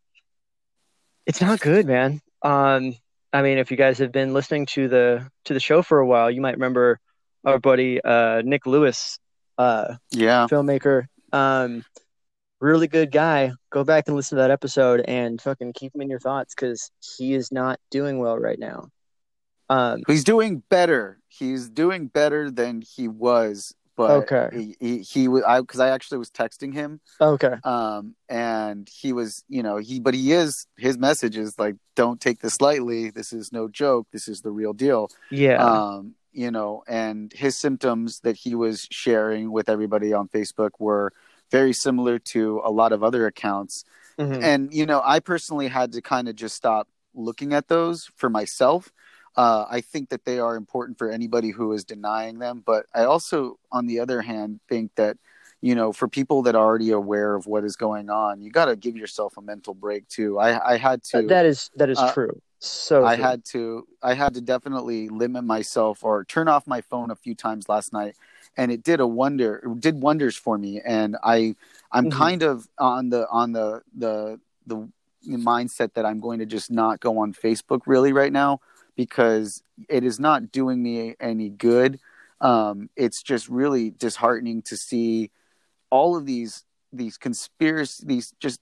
it's 1.25 1.41
not 1.41 1.59
good, 1.59 1.85
man. 1.85 2.21
Um, 2.41 2.95
I 3.33 3.41
mean, 3.41 3.57
if 3.57 3.71
you 3.71 3.77
guys 3.77 3.97
have 3.97 4.11
been 4.11 4.33
listening 4.33 4.65
to 4.67 4.87
the 4.87 5.29
to 5.45 5.53
the 5.53 5.59
show 5.59 5.81
for 5.81 5.99
a 5.99 6.05
while, 6.07 6.29
you 6.29 6.41
might 6.41 6.55
remember 6.55 6.99
our 7.43 7.59
buddy 7.59 8.01
uh, 8.03 8.41
Nick 8.43 8.65
Lewis, 8.65 9.19
uh, 9.57 9.95
Yeah. 10.11 10.47
filmmaker. 10.49 11.05
Um, 11.31 11.83
really 12.59 12.87
good 12.87 13.11
guy. 13.11 13.51
Go 13.71 13.83
back 13.83 14.05
and 14.07 14.15
listen 14.15 14.37
to 14.37 14.41
that 14.41 14.51
episode 14.51 15.01
and 15.01 15.41
fucking 15.41 15.73
keep 15.73 15.93
him 15.93 16.01
in 16.01 16.09
your 16.09 16.19
thoughts 16.19 16.55
because 16.55 16.91
he 17.17 17.33
is 17.33 17.51
not 17.51 17.79
doing 17.91 18.19
well 18.19 18.37
right 18.37 18.57
now. 18.57 18.89
Um, 19.69 20.03
He's 20.07 20.23
doing 20.23 20.63
better. 20.69 21.19
He's 21.27 21.69
doing 21.69 22.07
better 22.07 22.49
than 22.51 22.81
he 22.81 23.07
was. 23.07 23.73
But 23.95 24.11
Okay. 24.23 24.49
he, 24.51 24.75
he, 24.79 24.97
he 24.99 25.27
was 25.27 25.43
I 25.43 25.61
because 25.61 25.79
I 25.79 25.89
actually 25.89 26.17
was 26.19 26.29
texting 26.29 26.73
him 26.73 26.99
okay. 27.21 27.55
um 27.63 28.15
and 28.29 28.89
he 28.89 29.13
was 29.13 29.43
you 29.47 29.63
know 29.63 29.77
he 29.77 29.99
but 29.99 30.13
he 30.13 30.33
is 30.33 30.67
his 30.77 30.97
message 30.97 31.37
is 31.37 31.57
like 31.57 31.75
don't 31.95 32.19
take 32.19 32.39
this 32.39 32.59
lightly 32.61 33.09
this 33.09 33.31
is 33.33 33.51
no 33.51 33.67
joke 33.67 34.07
this 34.11 34.27
is 34.27 34.41
the 34.41 34.51
real 34.51 34.73
deal 34.73 35.09
Yeah. 35.31 35.63
um 35.65 36.15
you 36.33 36.51
know 36.51 36.83
and 36.87 37.31
his 37.33 37.57
symptoms 37.57 38.19
that 38.21 38.35
he 38.35 38.55
was 38.55 38.87
sharing 38.91 39.51
with 39.51 39.69
everybody 39.69 40.13
on 40.13 40.27
facebook 40.27 40.71
were 40.79 41.11
very 41.51 41.73
similar 41.73 42.19
to 42.19 42.61
a 42.63 42.71
lot 42.71 42.91
of 42.91 43.03
other 43.03 43.25
accounts 43.25 43.85
Mhm. 44.19 44.43
and 44.43 44.73
you 44.73 44.85
know 44.85 45.01
i 45.05 45.19
personally 45.19 45.67
had 45.67 45.93
to 45.93 46.01
kind 46.01 46.27
of 46.27 46.35
just 46.35 46.55
stop 46.55 46.87
looking 47.13 47.53
at 47.53 47.67
those 47.69 48.05
for 48.17 48.29
myself 48.29 48.91
uh, 49.37 49.65
i 49.69 49.81
think 49.81 50.09
that 50.09 50.25
they 50.25 50.39
are 50.39 50.55
important 50.55 50.97
for 50.97 51.09
anybody 51.09 51.49
who 51.49 51.71
is 51.73 51.83
denying 51.83 52.39
them 52.39 52.63
but 52.65 52.85
i 52.93 53.03
also 53.03 53.57
on 53.71 53.85
the 53.87 53.99
other 53.99 54.21
hand 54.21 54.59
think 54.69 54.91
that 54.95 55.17
you 55.61 55.75
know 55.75 55.91
for 55.91 56.07
people 56.07 56.41
that 56.41 56.55
are 56.55 56.65
already 56.65 56.91
aware 56.91 57.35
of 57.35 57.45
what 57.47 57.63
is 57.63 57.75
going 57.75 58.09
on 58.09 58.41
you 58.41 58.51
got 58.51 58.65
to 58.65 58.75
give 58.75 58.95
yourself 58.95 59.37
a 59.37 59.41
mental 59.41 59.73
break 59.73 60.07
too 60.07 60.39
i 60.39 60.73
i 60.73 60.77
had 60.77 61.03
to 61.03 61.27
that 61.27 61.45
is 61.45 61.69
that 61.75 61.89
is 61.89 61.99
uh, 61.99 62.11
true. 62.13 62.41
So 62.59 63.05
I 63.05 63.15
true. 63.15 63.23
had 63.23 63.45
to 63.45 63.87
I 64.01 64.13
had 64.15 64.33
to 64.35 64.41
definitely 64.41 65.09
limit 65.09 65.43
myself 65.43 66.03
or 66.03 66.23
turn 66.25 66.47
off 66.47 66.65
my 66.65 66.81
phone 66.81 67.11
a 67.11 67.15
few 67.15 67.35
times 67.35 67.69
last 67.69 67.93
night 67.93 68.15
and 68.57 68.71
it 68.71 68.83
did 68.83 68.99
a 68.99 69.07
wonder 69.07 69.61
it 69.63 69.79
did 69.81 70.01
wonders 70.01 70.35
for 70.35 70.57
me 70.57 70.81
and 70.85 71.15
I 71.23 71.55
I'm 71.91 72.07
Mhm. 72.07 72.11
kind 72.11 72.43
of 72.43 72.67
on 72.79 73.09
the 73.09 73.27
on 73.29 73.51
the 73.51 73.81
the 73.95 74.39
the 74.65 74.89
mindset 75.27 75.93
that 75.93 76.05
I'm 76.05 76.19
going 76.19 76.39
to 76.39 76.45
just 76.45 76.71
not 76.71 76.99
go 76.99 77.17
on 77.19 77.33
Facebook 77.33 77.81
really 77.85 78.13
right 78.13 78.31
now 78.31 78.61
because 78.95 79.63
it 79.89 80.03
is 80.03 80.19
not 80.19 80.51
doing 80.51 80.81
me 80.81 81.15
any 81.19 81.49
good. 81.49 81.99
Um, 82.41 82.89
it's 82.95 83.21
just 83.21 83.49
really 83.49 83.91
disheartening 83.91 84.61
to 84.63 84.77
see 84.77 85.31
all 85.89 86.15
of 86.15 86.25
these 86.25 86.63
these 86.91 87.17
conspiracy 87.17 88.03
these 88.05 88.33
just 88.39 88.61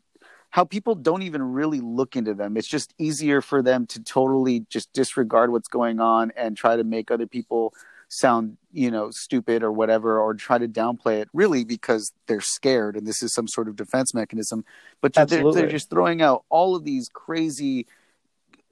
how 0.50 0.64
people 0.64 0.94
don't 0.94 1.24
even 1.24 1.42
really 1.42 1.80
look 1.80 2.16
into 2.16 2.36
them. 2.36 2.58
It's 2.58 2.68
just 2.68 2.94
easier 3.00 3.42
for 3.42 3.64
them 3.64 3.88
to 3.88 4.04
totally 4.04 4.66
just 4.70 4.94
disregard 4.94 5.52
what's 5.52 5.68
going 5.68 6.00
on 6.00 6.32
and 6.38 6.56
try 6.56 6.76
to 6.76 6.84
make 6.84 7.10
other 7.10 7.26
people 7.26 7.74
sound, 8.08 8.58
you 8.72 8.92
know, 8.92 9.10
stupid 9.10 9.64
or 9.64 9.72
whatever, 9.72 10.20
or 10.22 10.36
try 10.36 10.60
to 10.60 10.68
downplay 10.68 11.22
it 11.22 11.30
really 11.34 11.64
because 11.64 12.12
they're 12.28 12.40
scared 12.40 12.96
and 12.96 13.08
this 13.08 13.24
is 13.24 13.34
some 13.34 13.48
sort 13.48 13.68
of 13.68 13.76
defense 13.76 14.14
mechanism. 14.14 14.64
But 15.02 15.14
they're, 15.32 15.42
they're 15.54 15.72
just 15.72 15.90
throwing 15.90 16.22
out 16.22 16.44
all 16.50 16.76
of 16.76 16.84
these 16.84 17.10
crazy, 17.12 17.88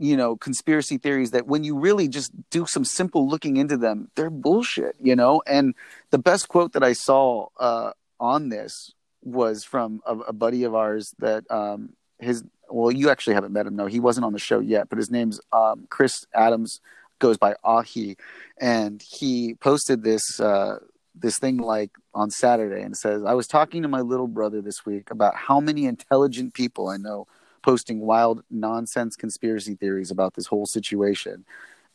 you 0.01 0.17
know, 0.17 0.35
conspiracy 0.35 0.97
theories 0.97 1.29
that 1.29 1.45
when 1.45 1.63
you 1.63 1.77
really 1.77 2.07
just 2.07 2.31
do 2.49 2.65
some 2.65 2.83
simple 2.83 3.29
looking 3.29 3.57
into 3.57 3.77
them, 3.77 4.09
they're 4.15 4.31
bullshit, 4.31 4.95
you 4.99 5.15
know? 5.15 5.43
And 5.45 5.75
the 6.09 6.17
best 6.17 6.47
quote 6.47 6.73
that 6.73 6.83
I 6.83 6.93
saw 6.93 7.49
uh, 7.59 7.91
on 8.19 8.49
this 8.49 8.93
was 9.23 9.63
from 9.63 10.01
a, 10.07 10.17
a 10.17 10.33
buddy 10.33 10.63
of 10.63 10.73
ours 10.73 11.13
that 11.19 11.49
um, 11.51 11.91
his 12.17 12.43
well, 12.67 12.91
you 12.91 13.09
actually 13.11 13.35
haven't 13.35 13.53
met 13.53 13.67
him. 13.67 13.75
No, 13.75 13.85
he 13.85 13.99
wasn't 13.99 14.25
on 14.25 14.33
the 14.33 14.39
show 14.39 14.59
yet, 14.59 14.89
but 14.89 14.97
his 14.97 15.11
name's 15.11 15.39
um, 15.53 15.85
Chris 15.89 16.25
Adams, 16.33 16.79
goes 17.19 17.37
by 17.37 17.53
Ahi, 17.63 18.15
and 18.59 19.03
he 19.07 19.53
posted 19.55 20.03
this 20.03 20.39
uh, 20.39 20.79
this 21.13 21.37
thing 21.37 21.57
like 21.57 21.91
on 22.15 22.31
Saturday 22.31 22.81
and 22.81 22.97
says, 22.97 23.23
"I 23.23 23.35
was 23.35 23.45
talking 23.45 23.83
to 23.83 23.87
my 23.87 24.01
little 24.01 24.27
brother 24.27 24.61
this 24.61 24.83
week 24.83 25.11
about 25.11 25.35
how 25.35 25.59
many 25.59 25.85
intelligent 25.85 26.55
people 26.55 26.89
I 26.89 26.97
know 26.97 27.27
posting 27.61 27.99
wild 27.99 28.43
nonsense 28.49 29.15
conspiracy 29.15 29.75
theories 29.75 30.11
about 30.11 30.33
this 30.35 30.47
whole 30.47 30.65
situation." 30.65 31.45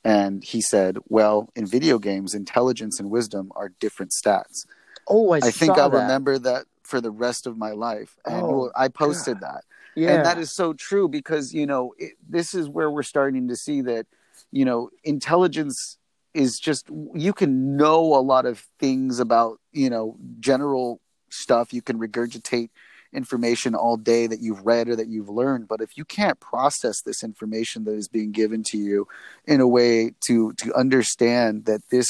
And 0.04 0.44
he 0.44 0.60
said, 0.60 0.98
"Well, 1.08 1.50
in 1.56 1.66
video 1.66 1.98
games, 1.98 2.34
intelligence 2.34 3.00
and 3.00 3.10
wisdom 3.10 3.50
are 3.54 3.70
different 3.80 4.12
stats." 4.12 4.66
oh, 5.08 5.32
I, 5.32 5.38
I 5.38 5.50
think 5.50 5.78
I'll 5.78 5.90
that. 5.90 6.02
remember 6.02 6.38
that 6.38 6.66
for 6.82 7.00
the 7.00 7.10
rest 7.10 7.46
of 7.46 7.56
my 7.56 7.72
life. 7.72 8.16
And 8.24 8.42
Oh, 8.42 8.58
well, 8.58 8.72
I 8.76 8.88
posted 8.88 9.40
that. 9.40 9.64
Yeah, 9.94 10.14
And 10.16 10.26
that 10.26 10.38
is 10.38 10.52
so 10.52 10.72
true 10.72 11.08
because, 11.08 11.54
you 11.54 11.66
know, 11.66 11.94
it, 11.98 12.12
this 12.28 12.54
is 12.54 12.68
where 12.68 12.90
we're 12.90 13.02
starting 13.02 13.48
to 13.48 13.56
see 13.56 13.80
that, 13.82 14.06
you 14.52 14.64
know, 14.64 14.90
intelligence 15.04 15.98
is 16.34 16.60
just, 16.60 16.88
you 17.14 17.32
can 17.32 17.76
know 17.76 18.14
a 18.14 18.20
lot 18.20 18.44
of 18.44 18.66
things 18.78 19.18
about, 19.20 19.58
you 19.72 19.88
know, 19.88 20.16
general 20.38 21.00
stuff. 21.30 21.72
You 21.72 21.82
can 21.82 21.98
regurgitate 21.98 22.68
information 23.16 23.74
all 23.74 23.96
day 23.96 24.26
that 24.26 24.40
you've 24.40 24.64
read 24.64 24.88
or 24.88 24.96
that 24.96 25.08
you've 25.08 25.28
learned 25.28 25.66
but 25.66 25.80
if 25.80 25.96
you 25.96 26.04
can't 26.04 26.38
process 26.38 27.00
this 27.02 27.24
information 27.24 27.84
that 27.84 27.94
is 27.94 28.08
being 28.08 28.30
given 28.30 28.62
to 28.62 28.76
you 28.76 29.08
in 29.46 29.60
a 29.60 29.68
way 29.68 30.12
to 30.26 30.52
to 30.52 30.72
understand 30.74 31.64
that 31.64 31.80
this 31.90 32.06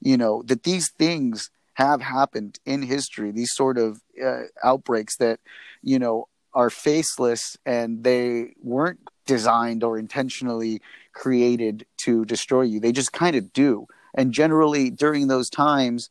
you 0.00 0.16
know 0.16 0.42
that 0.42 0.62
these 0.62 0.90
things 0.98 1.50
have 1.74 2.00
happened 2.00 2.58
in 2.64 2.82
history 2.82 3.30
these 3.32 3.52
sort 3.54 3.78
of 3.78 4.00
uh, 4.22 4.42
outbreaks 4.62 5.16
that 5.16 5.40
you 5.82 5.98
know 5.98 6.28
are 6.56 6.70
faceless 6.70 7.56
and 7.66 8.02
they 8.02 8.54
weren't 8.62 9.00
designed 9.26 9.84
or 9.84 9.98
intentionally 9.98 10.80
created 11.12 11.84
to 11.98 12.24
destroy 12.24 12.62
you. 12.62 12.80
They 12.80 12.92
just 12.92 13.12
kind 13.12 13.36
of 13.36 13.52
do. 13.52 13.86
And 14.14 14.32
generally 14.32 14.90
during 14.90 15.28
those 15.28 15.50
times 15.50 16.08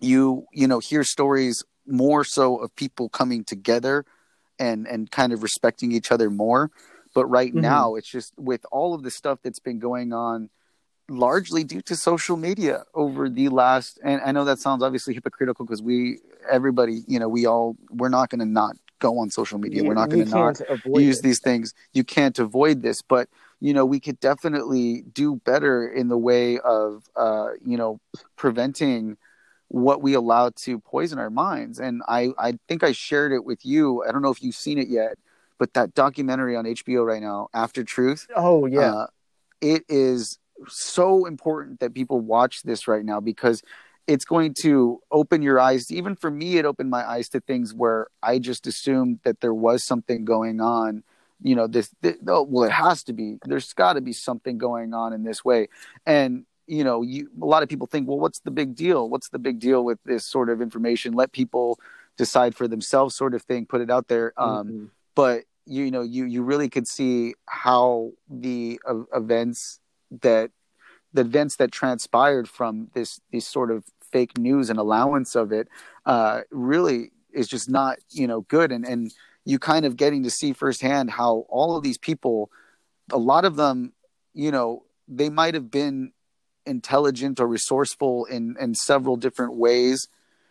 you 0.00 0.46
you 0.52 0.68
know 0.68 0.78
hear 0.78 1.02
stories 1.02 1.64
more 1.88 2.24
so 2.24 2.56
of 2.56 2.74
people 2.76 3.08
coming 3.08 3.44
together 3.44 4.04
and 4.58 4.86
and 4.86 5.10
kind 5.10 5.32
of 5.32 5.42
respecting 5.42 5.92
each 5.92 6.10
other 6.12 6.30
more 6.30 6.70
but 7.14 7.26
right 7.26 7.54
Mhm. 7.54 7.60
now 7.62 7.94
it's 7.94 8.08
just 8.08 8.32
with 8.36 8.64
all 8.70 8.94
of 8.94 9.02
the 9.02 9.10
stuff 9.10 9.38
that's 9.42 9.60
been 9.60 9.78
going 9.78 10.12
on 10.12 10.50
largely 11.08 11.64
due 11.64 11.80
to 11.80 11.96
social 11.96 12.36
media 12.36 12.84
over 12.94 13.30
the 13.30 13.48
last 13.48 13.98
and 14.04 14.20
i 14.24 14.30
know 14.32 14.44
that 14.44 14.58
sounds 14.58 14.82
obviously 14.82 15.14
hypocritical 15.14 15.64
because 15.64 15.80
we 15.82 16.18
everybody 16.50 17.00
you 17.06 17.18
know 17.18 17.28
we 17.28 17.46
all 17.46 17.76
we're 17.90 18.10
not 18.10 18.28
going 18.28 18.40
to 18.40 18.44
not 18.44 18.76
go 18.98 19.18
on 19.18 19.30
social 19.30 19.58
media 19.58 19.82
You- 19.82 19.88
we're 19.88 19.94
not 19.94 20.10
going 20.10 20.24
to 20.24 20.30
not 20.30 20.60
use 21.00 21.18
it. 21.18 21.22
these 21.22 21.40
things 21.40 21.72
you 21.94 22.04
can't 22.04 22.38
avoid 22.38 22.82
this 22.82 23.00
but 23.00 23.28
you 23.60 23.72
know 23.72 23.86
we 23.86 24.00
could 24.00 24.20
definitely 24.20 25.02
do 25.14 25.36
better 25.36 25.88
in 25.88 26.08
the 26.08 26.18
way 26.18 26.58
of 26.58 27.04
uh 27.16 27.50
you 27.64 27.76
know 27.78 28.00
preventing 28.36 29.16
what 29.68 30.02
we 30.02 30.14
allow 30.14 30.50
to 30.50 30.78
poison 30.78 31.18
our 31.18 31.30
minds 31.30 31.78
and 31.78 32.02
i 32.08 32.30
i 32.38 32.52
think 32.68 32.82
i 32.82 32.92
shared 32.92 33.32
it 33.32 33.44
with 33.44 33.64
you 33.64 34.02
i 34.04 34.12
don't 34.12 34.22
know 34.22 34.30
if 34.30 34.42
you've 34.42 34.54
seen 34.54 34.78
it 34.78 34.88
yet 34.88 35.16
but 35.58 35.72
that 35.74 35.94
documentary 35.94 36.56
on 36.56 36.64
hbo 36.64 37.06
right 37.06 37.22
now 37.22 37.48
after 37.52 37.84
truth 37.84 38.26
Oh 38.34 38.66
yeah, 38.66 38.92
uh, 38.92 39.06
it 39.60 39.84
is 39.88 40.38
so 40.66 41.26
important 41.26 41.80
that 41.80 41.94
people 41.94 42.20
watch 42.20 42.62
this 42.62 42.88
right 42.88 43.04
now 43.04 43.20
because 43.20 43.62
it's 44.06 44.24
going 44.24 44.54
to 44.62 45.00
open 45.10 45.42
your 45.42 45.60
eyes. 45.60 45.92
Even 45.92 46.16
for 46.16 46.30
me, 46.30 46.56
it 46.56 46.64
opened 46.64 46.90
my 46.90 47.08
eyes 47.08 47.28
to 47.30 47.40
things 47.40 47.74
where 47.74 48.08
I 48.22 48.38
just 48.38 48.66
assumed 48.66 49.20
that 49.24 49.40
there 49.40 49.54
was 49.54 49.84
something 49.84 50.24
going 50.24 50.60
on. 50.60 51.04
You 51.42 51.54
know, 51.54 51.66
this, 51.66 51.94
this 52.00 52.16
oh, 52.26 52.42
well, 52.42 52.64
it 52.64 52.72
has 52.72 53.04
to 53.04 53.12
be. 53.12 53.38
There's 53.44 53.72
got 53.74 53.92
to 53.92 54.00
be 54.00 54.12
something 54.12 54.58
going 54.58 54.94
on 54.94 55.12
in 55.12 55.22
this 55.22 55.44
way. 55.44 55.68
And, 56.06 56.46
you 56.68 56.84
know, 56.84 57.02
you, 57.02 57.30
a 57.40 57.46
lot 57.46 57.62
of 57.62 57.68
people 57.68 57.86
think, 57.86 58.06
well, 58.06 58.18
what's 58.18 58.40
the 58.40 58.50
big 58.50 58.74
deal? 58.76 59.08
What's 59.08 59.30
the 59.30 59.38
big 59.38 59.58
deal 59.58 59.84
with 59.84 59.98
this 60.04 60.24
sort 60.26 60.50
of 60.50 60.60
information? 60.60 61.14
Let 61.14 61.32
people 61.32 61.78
decide 62.16 62.54
for 62.54 62.68
themselves, 62.68 63.16
sort 63.16 63.34
of 63.34 63.42
thing, 63.42 63.64
put 63.66 63.80
it 63.80 63.90
out 63.90 64.08
there. 64.08 64.32
Um, 64.36 64.68
Mhm. 64.68 64.90
but 65.14 65.44
you 65.70 65.90
know 65.90 66.00
you 66.00 66.24
you 66.24 66.42
really 66.42 66.68
could 66.70 66.88
see 66.88 67.34
how 67.46 68.12
the 68.30 68.80
uh, 68.88 69.02
events 69.14 69.80
that 70.10 70.50
the 71.12 71.20
events 71.20 71.56
that 71.56 71.70
transpired 71.70 72.48
from 72.48 72.88
this 72.94 73.20
this 73.32 73.46
sort 73.46 73.70
of 73.70 73.84
fake 74.10 74.38
news 74.38 74.70
and 74.70 74.78
allowance 74.78 75.34
of 75.36 75.52
it 75.52 75.68
uh 76.06 76.40
really 76.50 77.10
is 77.34 77.46
just 77.46 77.68
not 77.68 77.98
you 78.08 78.26
know 78.26 78.40
good 78.42 78.72
and 78.72 78.86
and 78.88 79.12
you 79.44 79.58
kind 79.58 79.84
of 79.84 79.96
getting 79.96 80.22
to 80.22 80.30
see 80.30 80.54
firsthand 80.54 81.10
how 81.10 81.44
all 81.50 81.76
of 81.76 81.82
these 81.82 81.98
people 81.98 82.50
a 83.12 83.18
lot 83.18 83.44
of 83.44 83.56
them 83.56 83.92
you 84.32 84.50
know 84.50 84.82
they 85.06 85.28
might 85.28 85.52
have 85.52 85.70
been 85.70 86.12
intelligent 86.68 87.40
or 87.40 87.46
resourceful 87.48 88.24
in 88.26 88.56
in 88.60 88.74
several 88.74 89.16
different 89.16 89.54
ways. 89.54 90.06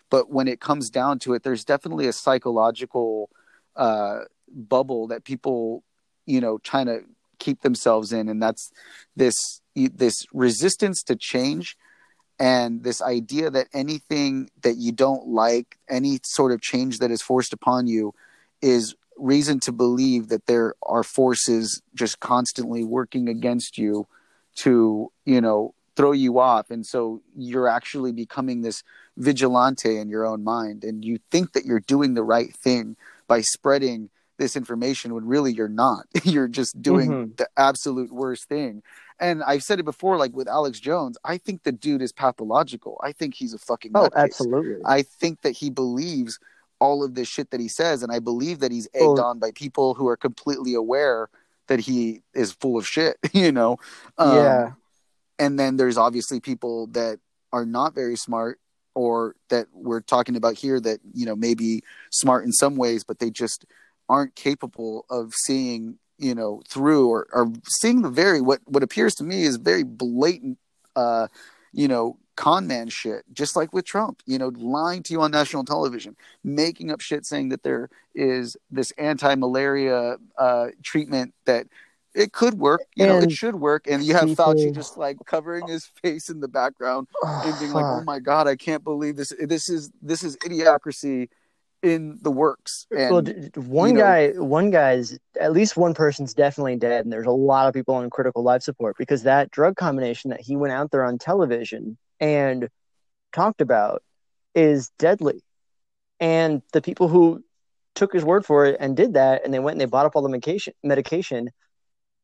But 0.10 0.30
when 0.30 0.48
it 0.48 0.60
comes 0.60 0.90
down 0.90 1.20
to 1.20 1.34
it 1.34 1.44
there's 1.44 1.64
definitely 1.64 2.08
a 2.08 2.14
psychological 2.14 3.30
uh 3.76 4.22
bubble 4.52 5.08
that 5.08 5.24
people 5.24 5.84
you 6.26 6.42
know 6.42 6.58
trying 6.58 6.88
to 6.88 7.02
keep 7.40 7.62
themselves 7.62 8.12
in. 8.12 8.30
And 8.30 8.42
that's 8.42 8.72
this 9.16 9.36
this 9.76 10.26
resistance 10.34 11.04
to 11.04 11.16
change 11.16 11.78
and 12.40 12.84
this 12.84 13.02
idea 13.02 13.50
that 13.50 13.68
anything 13.74 14.50
that 14.62 14.78
you 14.78 14.92
don't 14.92 15.28
like 15.28 15.78
any 15.90 16.20
sort 16.24 16.52
of 16.52 16.62
change 16.62 17.00
that 17.00 17.12
is 17.12 17.22
forced 17.22 17.54
upon 17.54 17.88
you 17.88 18.14
is 18.62 18.96
reason 19.18 19.60
to 19.60 19.72
believe 19.72 20.30
that 20.30 20.46
there 20.46 20.76
are 20.84 21.04
forces 21.04 21.82
just 21.96 22.20
constantly 22.20 22.84
working 22.84 23.28
against 23.28 23.78
you 23.78 24.08
to 24.56 25.12
you 25.26 25.42
know 25.42 25.74
throw 25.98 26.12
you 26.14 26.38
off 26.40 26.70
and 26.70 26.86
so 26.86 27.22
you're 27.36 27.68
actually 27.68 28.12
becoming 28.14 28.62
this 28.62 28.84
vigilante 29.18 29.98
in 29.98 30.08
your 30.10 30.26
own 30.26 30.44
mind 30.44 30.84
and 30.84 31.04
you 31.04 31.18
think 31.32 31.52
that 31.54 31.66
you're 31.66 31.80
doing 31.82 32.14
the 32.14 32.24
right 32.24 32.54
thing 32.54 32.96
by 33.28 33.42
spreading 33.42 34.10
this 34.38 34.56
information 34.56 35.14
when 35.16 35.26
really 35.26 35.52
you're 35.52 35.68
not 35.68 36.06
you're 36.24 36.48
just 36.48 36.80
doing 36.82 37.10
Mhm. 37.10 37.38
the 37.38 37.48
absolute 37.58 38.12
worst 38.12 38.48
thing 38.48 38.84
and 39.20 39.44
i've 39.44 39.64
said 39.64 39.80
it 39.80 39.84
before 39.86 40.18
like 40.18 40.34
with 40.36 40.48
alex 40.48 40.80
jones 40.80 41.18
i 41.26 41.36
think 41.38 41.64
the 41.64 41.72
dude 41.72 42.04
is 42.04 42.12
pathological 42.14 43.00
i 43.04 43.12
think 43.12 43.34
he's 43.34 43.54
a 43.56 43.58
fucking 43.58 43.92
Oh, 43.96 44.08
nutcase. 44.08 44.24
absolutely. 44.26 44.82
I 44.86 45.02
think 45.02 45.42
that 45.42 45.52
he 45.58 45.70
believes 45.72 46.40
all 46.80 47.04
of 47.04 47.16
this 47.16 47.28
shit 47.28 47.50
that 47.50 47.60
he 47.60 47.68
says, 47.68 48.04
and 48.04 48.12
I 48.12 48.20
believe 48.20 48.60
that 48.60 48.72
he's 48.72 48.88
egged 48.94 49.04
Well- 49.18 49.22
on 49.30 49.40
by 49.40 49.50
people 49.50 49.96
who 49.96 50.08
are 50.08 50.16
completely 50.16 50.76
aware 50.76 51.28
that 51.66 51.80
he 51.80 52.22
is 52.36 52.52
full 52.52 52.78
of 52.78 52.86
shit. 52.88 53.18
You 53.34 53.52
know, 53.52 53.78
Um, 54.20 54.36
yeah, 54.36 54.72
And 55.40 55.60
then 55.60 55.78
there's 55.78 55.98
obviously 55.98 56.40
people 56.40 56.88
that 56.88 57.20
are 57.54 57.66
not 57.66 57.94
very 57.94 58.16
smart, 58.16 58.60
or 58.96 59.36
that 59.50 59.68
we're 59.74 60.02
talking 60.02 60.36
about 60.36 60.56
here 60.56 60.80
that 60.80 61.00
you 61.14 61.26
know 61.26 61.36
maybe 61.36 61.84
smart 62.12 62.46
in 62.46 62.52
some 62.52 62.76
ways, 62.76 63.04
but 63.04 63.20
they 63.20 63.30
just 63.30 63.66
aren't 64.10 64.36
capable 64.36 65.06
of 65.10 65.34
seeing 65.34 66.00
you 66.18 66.34
know 66.34 66.62
through 66.68 67.10
or, 67.10 67.28
or 67.32 67.52
seeing 67.68 68.02
the 68.02 68.10
very 68.10 68.42
what 68.42 68.60
what 68.66 68.84
appears 68.84 69.14
to 69.16 69.24
me 69.24 69.44
is 69.44 69.58
very 69.58 69.84
blatant 69.84 70.58
uh 70.96 71.28
you 71.74 71.88
know 71.88 72.18
con 72.36 72.68
man 72.68 72.88
shit 72.90 73.24
just 73.34 73.56
like 73.56 73.74
with 73.74 73.86
trump 73.86 74.22
you 74.26 74.38
know 74.38 74.52
lying 74.58 75.04
to 75.04 75.14
you 75.14 75.22
on 75.22 75.32
national 75.32 75.64
television 75.64 76.16
making 76.44 76.92
up 76.92 77.02
shit 77.02 77.26
saying 77.26 77.50
that 77.50 77.64
there 77.64 77.90
is 78.16 78.58
this 78.72 78.92
anti-malaria 78.98 80.18
uh 80.38 80.68
treatment 80.84 81.34
that 81.46 81.68
it 82.18 82.34
could 82.34 82.56
work. 82.56 82.82
You 82.96 83.06
know, 83.06 83.20
it 83.20 83.32
should 83.32 83.56
work. 83.56 83.86
And 83.88 84.04
you 84.04 84.14
have 84.16 84.28
Fauci 84.30 84.58
people- 84.58 84.74
just 84.74 84.98
like 84.98 85.18
covering 85.26 85.68
his 85.68 85.86
face 86.02 86.30
in 86.30 86.40
the 86.40 86.48
background 86.48 87.08
Oh, 87.24 87.44
and 87.46 87.60
being 87.60 87.72
like, 87.72 87.86
"Oh 87.86 88.04
my 88.04 88.20
god, 88.20 88.48
I 88.48 88.56
can't 88.56 88.84
believe 88.84 89.16
this. 89.16 89.32
This 89.40 89.70
is 89.70 89.92
this 90.02 90.24
is 90.24 90.36
idiocracy 90.38 91.30
in 91.84 92.18
the 92.24 92.32
works." 92.32 92.88
And 92.92 93.12
well, 93.12 93.24
one 93.66 93.90
you 93.90 93.96
know- 93.96 94.02
guy, 94.02 94.30
one 94.32 94.72
guy's 94.72 95.18
at 95.40 95.54
least 95.54 95.78
one 95.78 95.94
person's 95.94 96.34
definitely 96.34 96.76
dead, 96.78 97.06
and 97.06 97.14
there's 97.14 97.28
a 97.28 97.32
lot 97.32 97.68
of 97.68 97.74
people 97.74 97.94
on 97.96 98.10
critical 98.10 98.42
life 98.44 98.64
support 98.64 98.98
because 98.98 99.24
that 99.24 99.52
drug 99.52 99.76
combination 99.76 100.32
that 100.32 100.42
he 100.42 100.56
went 100.56 100.74
out 100.74 100.90
there 100.92 101.06
on 101.06 101.20
television 101.20 101.98
and 102.20 102.68
talked 103.32 103.62
about 103.62 104.02
is 104.56 104.90
deadly. 104.98 105.44
And 106.20 106.64
the 106.74 106.82
people 106.82 107.10
who 107.10 107.44
took 107.94 108.12
his 108.12 108.24
word 108.24 108.44
for 108.44 108.66
it 108.66 108.78
and 108.80 108.98
did 108.98 109.14
that, 109.14 109.46
and 109.46 109.54
they 109.54 109.60
went 109.60 109.76
and 109.76 109.82
they 109.82 109.86
bought 109.86 110.08
up 110.08 110.16
all 110.16 110.24
the 110.24 110.30
medication, 110.30 110.74
medication. 110.84 111.52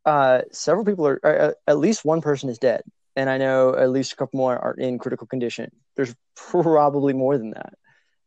Uh, 0.06 0.42
several 0.52 0.86
people 0.86 1.08
are, 1.08 1.20
uh, 1.24 1.52
at 1.68 1.78
least 1.78 2.04
one 2.06 2.22
person 2.22 2.50
is 2.50 2.58
dead, 2.58 2.84
and 3.16 3.30
I 3.30 3.38
know 3.38 3.76
at 3.76 3.90
least 3.90 4.14
a 4.14 4.16
couple 4.16 4.38
more 4.38 4.58
are 4.58 4.74
in 4.74 4.98
critical 4.98 5.28
condition. 5.28 5.72
There's 5.96 6.16
probably 6.36 7.14
more 7.14 7.38
than 7.38 7.52
that, 7.52 7.74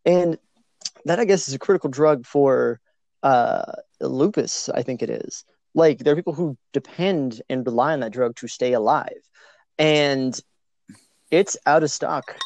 and 0.04 0.38
that 1.04 1.20
I 1.20 1.24
guess 1.24 1.48
is 1.48 1.54
a 1.54 1.58
critical 1.58 1.90
drug 1.90 2.26
for 2.26 2.80
uh, 3.22 3.72
lupus. 4.00 4.68
I 4.68 4.82
think 4.82 5.02
it 5.02 5.10
is. 5.10 5.44
Like 5.74 5.98
there 5.98 6.12
are 6.12 6.16
people 6.16 6.32
who 6.32 6.56
depend 6.72 7.42
and 7.50 7.66
rely 7.66 7.92
on 7.92 8.00
that 8.00 8.12
drug 8.12 8.36
to 8.36 8.48
stay 8.48 8.72
alive, 8.72 9.20
and 9.78 10.38
it's 11.30 11.56
out 11.66 11.82
of 11.82 11.90
stock 11.90 12.36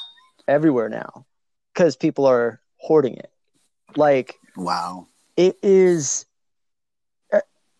everywhere 0.49 0.89
now 0.89 1.27
because 1.75 1.97
people 1.97 2.27
are 2.27 2.61
hoarding 2.79 3.15
it. 3.17 3.31
Like 3.97 4.35
wow, 4.57 5.07
it 5.37 5.57
is. 5.63 6.27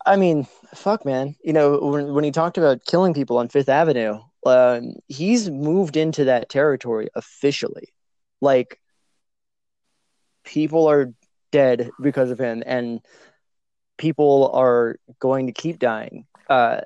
I 0.07 0.17
mean, 0.17 0.47
fuck, 0.75 1.05
man. 1.05 1.37
You 1.43 1.53
know, 1.53 1.79
when 1.79 2.15
when 2.15 2.25
he 2.25 2.31
talked 2.31 2.59
about 2.59 2.85
killing 2.87 3.15
people 3.15 3.39
on 3.39 3.49
Fifth 3.49 3.69
Avenue, 3.69 4.21
um, 4.47 4.95
he's 5.09 5.51
moved 5.51 5.97
into 5.97 6.25
that 6.25 6.49
territory 6.49 7.09
officially. 7.15 7.89
Like, 8.41 8.81
people 10.45 10.87
are 10.89 11.13
dead 11.53 11.91
because 12.01 12.31
of 12.31 12.39
him, 12.39 12.63
and 12.65 13.01
people 13.99 14.51
are 14.55 14.97
going 15.19 15.47
to 15.49 15.53
keep 15.53 15.79
dying. 15.79 16.27
Uh, 16.49 16.81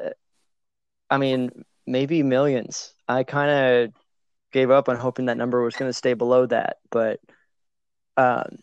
I 1.08 1.18
mean, 1.18 1.64
maybe 1.86 2.22
millions. 2.22 2.92
I 3.08 3.22
kind 3.24 3.50
of 3.50 3.92
gave 4.52 4.70
up 4.70 4.88
on 4.88 4.96
hoping 4.96 5.26
that 5.26 5.36
number 5.36 5.62
was 5.62 5.76
going 5.76 5.88
to 5.88 5.92
stay 5.92 6.14
below 6.14 6.46
that, 6.46 6.78
but 6.90 7.20
um, 8.16 8.58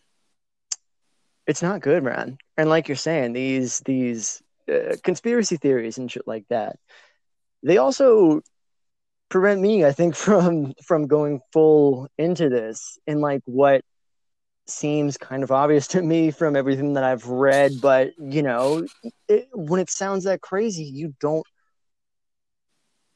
it's 1.46 1.62
not 1.62 1.80
good, 1.80 2.02
man. 2.02 2.38
And 2.56 2.68
like 2.68 2.88
you're 2.88 2.96
saying, 2.96 3.32
these 3.32 3.80
these 3.80 4.42
uh, 4.70 4.96
conspiracy 5.02 5.56
theories 5.56 5.98
and 5.98 6.10
shit 6.10 6.26
like 6.26 6.46
that, 6.48 6.76
they 7.62 7.78
also 7.78 8.42
prevent 9.28 9.60
me, 9.60 9.84
I 9.84 9.92
think, 9.92 10.14
from 10.26 10.74
from 10.84 11.06
going 11.06 11.40
full 11.52 12.08
into 12.18 12.48
this 12.48 12.98
in 13.06 13.20
like 13.20 13.42
what 13.46 13.82
seems 14.66 15.16
kind 15.16 15.42
of 15.42 15.50
obvious 15.50 15.88
to 15.88 16.02
me 16.02 16.30
from 16.30 16.54
everything 16.54 16.94
that 16.94 17.04
I've 17.04 17.26
read. 17.26 17.80
But 17.80 18.12
you 18.18 18.42
know, 18.42 18.86
it, 19.28 19.48
when 19.52 19.80
it 19.80 19.90
sounds 19.90 20.24
that 20.24 20.40
crazy, 20.40 20.84
you 20.84 21.14
don't 21.20 21.46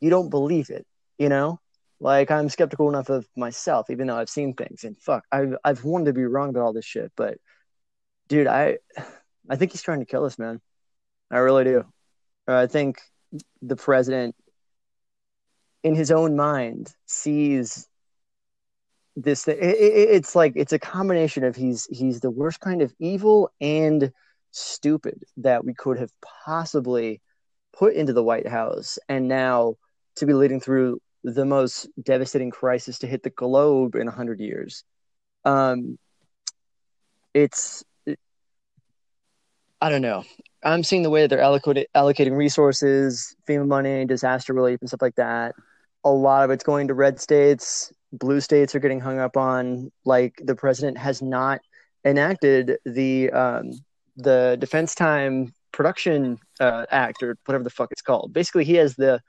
you 0.01 0.11
don't 0.11 0.31
believe 0.31 0.71
it. 0.71 0.87
You 1.19 1.29
know, 1.29 1.61
like 2.01 2.31
I'm 2.31 2.49
skeptical 2.49 2.89
enough 2.89 3.09
of 3.11 3.27
myself, 3.37 3.91
even 3.91 4.07
though 4.07 4.17
I've 4.17 4.29
seen 4.29 4.55
things. 4.55 4.85
And 4.85 4.97
fuck, 4.99 5.25
I've 5.31 5.57
I've 5.65 5.85
wanted 5.85 6.07
to 6.07 6.13
be 6.15 6.25
wrong 6.25 6.51
about 6.51 6.63
all 6.63 6.73
this 6.73 6.85
shit, 6.85 7.13
but 7.17 7.39
dude, 8.29 8.47
I 8.47 8.79
I 9.49 9.57
think 9.57 9.73
he's 9.73 9.83
trying 9.83 10.01
to 10.01 10.07
kill 10.07 10.25
us, 10.25 10.39
man. 10.39 10.61
I 11.31 11.39
really 11.39 11.65
do. 11.65 11.85
I 12.47 12.67
think 12.67 12.99
the 13.63 13.77
president, 13.77 14.37
in 15.83 15.95
his 15.95 16.11
own 16.11 16.37
mind, 16.37 16.95
sees 17.07 17.89
this. 19.17 19.45
Thing. 19.45 19.59
It, 19.59 19.77
it, 19.77 20.09
it's 20.11 20.35
like 20.37 20.53
it's 20.57 20.73
a 20.73 20.79
combination 20.79 21.45
of 21.45 21.57
he's 21.57 21.87
he's 21.87 22.21
the 22.21 22.31
worst 22.31 22.61
kind 22.61 22.83
of 22.83 22.95
evil 22.99 23.51
and 23.61 24.13
stupid 24.53 25.23
that 25.39 25.65
we 25.65 25.75
could 25.75 25.99
have 25.99 26.13
possibly 26.45 27.21
put 27.77 27.95
into 27.95 28.13
the 28.13 28.23
White 28.23 28.49
House, 28.49 28.99
and 29.09 29.29
now 29.29 29.75
to 30.17 30.27
be 30.27 30.33
leading 30.33 30.61
through 30.61 31.01
the 31.25 31.45
most 31.45 31.89
devastating 32.01 32.51
crisis 32.51 33.01
to 33.01 33.07
hit 33.07 33.23
the 33.23 33.31
globe 33.31 33.97
in 33.97 34.07
hundred 34.07 34.41
years. 34.41 34.85
Um, 35.45 35.99
it's 37.35 37.85
I 39.81 39.91
don't 39.91 40.03
know. 40.03 40.25
I'm 40.65 40.83
seeing 40.83 41.03
the 41.03 41.11
way 41.11 41.23
that 41.23 41.29
they're 41.29 41.39
allocating 41.39 41.85
allocating 41.95 42.37
resources, 42.37 43.37
FEMA 43.49 43.67
money, 43.67 44.05
disaster 44.05 44.53
relief, 44.53 44.81
and 44.81 44.89
stuff 44.89 45.03
like 45.03 45.17
that. 45.17 45.55
A 46.05 46.11
lot 46.11 46.45
of 46.45 46.51
it's 46.51 46.65
going 46.65 46.89
to 46.89 46.95
red 46.95 47.21
states. 47.21 47.93
Blue 48.13 48.41
states 48.41 48.75
are 48.75 48.81
getting 48.81 49.01
hung 49.01 49.19
up 49.19 49.37
on. 49.37 49.91
Like 50.05 50.41
the 50.43 50.57
president 50.57 50.99
has 50.99 51.21
not 51.21 51.61
enacted 52.05 52.79
the 52.85 53.31
um, 53.31 53.73
the 54.17 54.57
Defense 54.59 54.95
Time 54.95 55.53
Production 55.73 56.39
uh, 56.59 56.87
Act 56.91 57.23
or 57.23 57.37
whatever 57.45 57.65
the 57.65 57.71
fuck 57.71 57.93
it's 57.93 58.03
called. 58.03 58.33
Basically, 58.33 58.65
he 58.65 58.75
has 58.75 58.97
the 58.97 59.21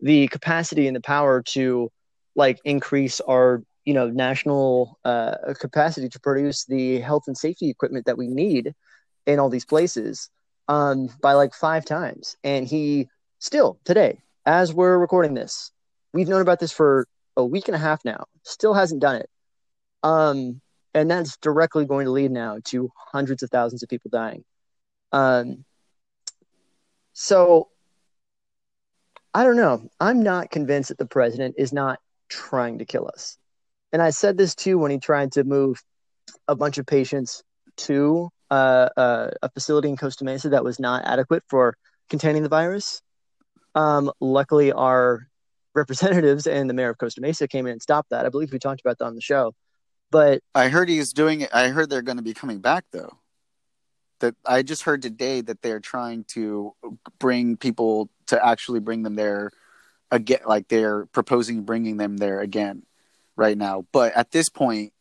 the 0.00 0.28
capacity 0.28 0.86
and 0.86 0.94
the 0.94 1.00
power 1.00 1.42
to 1.42 1.90
like 2.36 2.60
increase 2.64 3.20
our 3.20 3.62
you 3.84 3.94
know 3.94 4.08
national 4.08 4.98
uh, 5.04 5.54
capacity 5.58 6.08
to 6.08 6.20
produce 6.20 6.64
the 6.66 7.00
health 7.00 7.24
and 7.26 7.36
safety 7.36 7.68
equipment 7.68 8.06
that 8.06 8.16
we 8.16 8.28
need 8.28 8.74
in 9.26 9.38
all 9.38 9.48
these 9.48 9.64
places 9.64 10.30
um, 10.68 11.08
by 11.20 11.32
like 11.32 11.54
five 11.54 11.84
times. 11.84 12.36
And 12.44 12.66
he 12.66 13.08
still 13.38 13.78
today, 13.84 14.20
as 14.46 14.72
we're 14.72 14.98
recording 14.98 15.34
this, 15.34 15.72
we've 16.12 16.28
known 16.28 16.42
about 16.42 16.60
this 16.60 16.72
for 16.72 17.06
a 17.36 17.44
week 17.44 17.68
and 17.68 17.74
a 17.74 17.78
half 17.78 18.04
now, 18.04 18.24
still 18.42 18.74
hasn't 18.74 19.00
done 19.00 19.16
it. 19.16 19.30
Um, 20.02 20.60
and 20.94 21.10
that's 21.10 21.36
directly 21.38 21.84
going 21.84 22.06
to 22.06 22.10
lead 22.10 22.30
now 22.30 22.58
to 22.64 22.90
hundreds 23.12 23.42
of 23.42 23.50
thousands 23.50 23.82
of 23.82 23.88
people 23.88 24.10
dying. 24.10 24.44
Um, 25.12 25.64
so 27.12 27.68
I 29.34 29.44
don't 29.44 29.56
know. 29.56 29.88
I'm 30.00 30.22
not 30.22 30.50
convinced 30.50 30.88
that 30.88 30.98
the 30.98 31.06
president 31.06 31.54
is 31.58 31.72
not 31.72 32.00
trying 32.28 32.78
to 32.78 32.84
kill 32.84 33.08
us. 33.08 33.36
And 33.92 34.02
I 34.02 34.10
said 34.10 34.36
this 34.36 34.54
too 34.54 34.78
when 34.78 34.90
he 34.90 34.98
tried 34.98 35.32
to 35.32 35.44
move 35.44 35.82
a 36.46 36.56
bunch 36.56 36.78
of 36.78 36.86
patients 36.86 37.42
to 37.78 38.30
uh, 38.50 38.88
uh, 38.96 39.30
a 39.42 39.50
facility 39.50 39.88
in 39.88 39.96
Costa 39.96 40.24
Mesa 40.24 40.50
that 40.50 40.64
was 40.64 40.78
not 40.78 41.04
adequate 41.04 41.42
for 41.48 41.76
containing 42.08 42.42
the 42.42 42.48
virus. 42.48 43.02
Um, 43.74 44.10
luckily, 44.20 44.72
our 44.72 45.28
representatives 45.74 46.46
and 46.46 46.68
the 46.68 46.74
mayor 46.74 46.90
of 46.90 46.98
Costa 46.98 47.20
Mesa 47.20 47.48
came 47.48 47.66
in 47.66 47.72
and 47.72 47.82
stopped 47.82 48.10
that. 48.10 48.26
I 48.26 48.28
believe 48.28 48.52
we 48.52 48.58
talked 48.58 48.80
about 48.80 48.98
that 48.98 49.04
on 49.04 49.14
the 49.14 49.20
show. 49.20 49.54
But 50.10 50.42
I 50.54 50.68
heard 50.68 50.88
he's 50.88 51.12
doing 51.12 51.42
it. 51.42 51.50
I 51.52 51.68
heard 51.68 51.90
they're 51.90 52.02
going 52.02 52.16
to 52.16 52.22
be 52.22 52.34
coming 52.34 52.60
back 52.60 52.84
though. 52.92 53.18
That 54.20 54.34
I 54.44 54.62
just 54.62 54.82
heard 54.82 55.02
today 55.02 55.42
that 55.42 55.62
they're 55.62 55.80
trying 55.80 56.24
to 56.28 56.74
bring 57.18 57.56
people 57.56 58.08
to 58.26 58.44
actually 58.44 58.80
bring 58.80 59.02
them 59.02 59.14
there 59.14 59.52
again. 60.10 60.40
Like 60.46 60.68
they're 60.68 61.06
proposing 61.06 61.62
bringing 61.62 61.98
them 61.98 62.16
there 62.16 62.40
again 62.40 62.84
right 63.36 63.56
now. 63.56 63.84
But 63.92 64.14
at 64.16 64.30
this 64.30 64.48
point, 64.48 64.92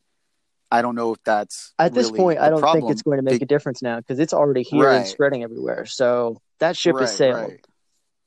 I 0.71 0.81
don't 0.81 0.95
know 0.95 1.13
if 1.13 1.23
that's 1.23 1.73
at 1.79 1.93
this 1.93 2.11
point, 2.11 2.39
I 2.39 2.49
don't 2.49 2.59
problem. 2.59 2.81
think 2.81 2.91
it's 2.91 3.01
going 3.01 3.17
to 3.17 3.23
make 3.23 3.39
Be- 3.39 3.45
a 3.45 3.47
difference 3.47 3.81
now 3.81 3.97
because 3.97 4.19
it's 4.19 4.33
already 4.33 4.63
here 4.63 4.89
and 4.89 5.07
spreading 5.07 5.43
everywhere. 5.43 5.85
So 5.85 6.41
that 6.59 6.75
ship 6.75 6.95
right, 6.95 7.01
has 7.01 7.15
sailed. 7.15 7.51
right. 7.51 7.65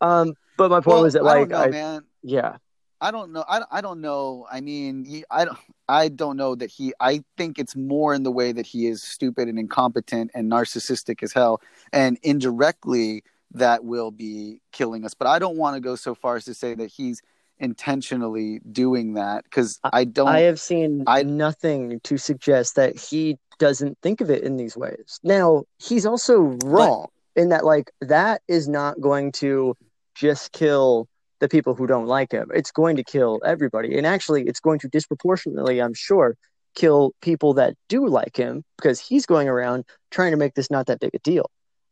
Um, 0.01 0.35
but 0.57 0.71
my 0.71 0.79
point 0.79 0.87
Well, 0.87 1.03
was 1.03 1.13
that 1.15 1.23
I 1.23 1.25
like 1.25 1.37
don't 1.37 1.49
know, 1.51 1.59
I, 1.59 1.69
man. 1.69 2.03
yeah, 2.23 2.57
I 3.01 3.11
don't 3.11 3.33
know. 3.33 3.45
I, 3.47 3.63
I 3.71 3.81
don't 3.81 4.01
know. 4.01 4.47
I 4.51 4.61
mean, 4.61 5.25
I 5.31 5.45
don't. 5.45 5.59
I 5.89 6.09
don't 6.09 6.37
know 6.37 6.55
that 6.55 6.71
he. 6.71 6.93
I 7.01 7.25
think 7.37 7.59
it's 7.59 7.75
more 7.75 8.15
in 8.15 8.23
the 8.23 8.31
way 8.31 8.53
that 8.53 8.67
he 8.67 8.87
is 8.87 9.03
stupid 9.03 9.49
and 9.49 9.59
incompetent 9.59 10.31
and 10.35 10.51
narcissistic 10.51 11.23
as 11.23 11.33
hell, 11.33 11.61
and 11.93 12.19
indirectly 12.23 13.25
that 13.53 13.85
will 13.85 14.11
be 14.11 14.61
killing 14.73 15.05
us. 15.05 15.15
But 15.15 15.29
I 15.29 15.39
don't 15.39 15.57
want 15.57 15.75
to 15.77 15.81
go 15.81 15.97
so 15.97 16.15
far 16.15 16.37
as 16.37 16.45
to 16.45 16.55
say 16.55 16.75
that 16.75 16.91
he's 16.91 17.23
intentionally 17.61 18.61
doing 18.71 19.15
that 19.15 19.45
because 19.45 19.79
I 19.85 20.05
don't. 20.05 20.29
I 20.29 20.41
have 20.41 20.61
seen 20.61 21.05
I- 21.07 21.23
nothing 21.23 22.01
to 22.05 22.17
suggest 22.17 22.77
that 22.77 22.99
he 22.99 23.39
doesn't 23.59 23.99
think 24.03 24.21
of 24.21 24.31
it 24.31 24.43
in 24.43 24.57
these 24.57 24.77
ways. 24.77 25.21
Now, 25.23 25.65
he's 25.79 26.07
also 26.07 26.59
wrong 26.65 27.07
in 27.37 27.51
that, 27.51 27.65
like, 27.65 27.91
that 28.01 28.43
is 28.49 28.69
not 28.69 29.01
going 29.01 29.33
to 29.33 29.77
just 30.15 30.53
kill 30.53 31.09
the 31.41 31.49
people 31.49 31.75
who 31.75 31.87
don't 31.87 32.07
like 32.07 32.33
him. 32.33 32.51
It's 32.55 32.71
going 32.71 32.97
to 32.97 33.05
kill 33.05 33.41
everybody. 33.45 33.97
And 33.97 34.07
actually, 34.07 34.45
it's 34.47 34.61
going 34.61 34.79
to 34.81 34.89
disproportionately, 34.89 35.81
I'm 35.81 35.95
sure, 35.95 36.37
kill 36.75 37.13
people 37.21 37.55
that 37.55 37.75
do 37.89 38.07
like 38.07 38.37
him 38.37 38.65
because 38.77 39.01
he's 39.01 39.27
going 39.27 39.49
around 39.49 39.85
trying 40.11 40.31
to 40.31 40.37
make 40.37 40.55
this 40.55 40.71
not 40.71 40.87
that 40.87 41.01
big 41.01 41.15
a 41.15 41.19
deal. 41.19 41.51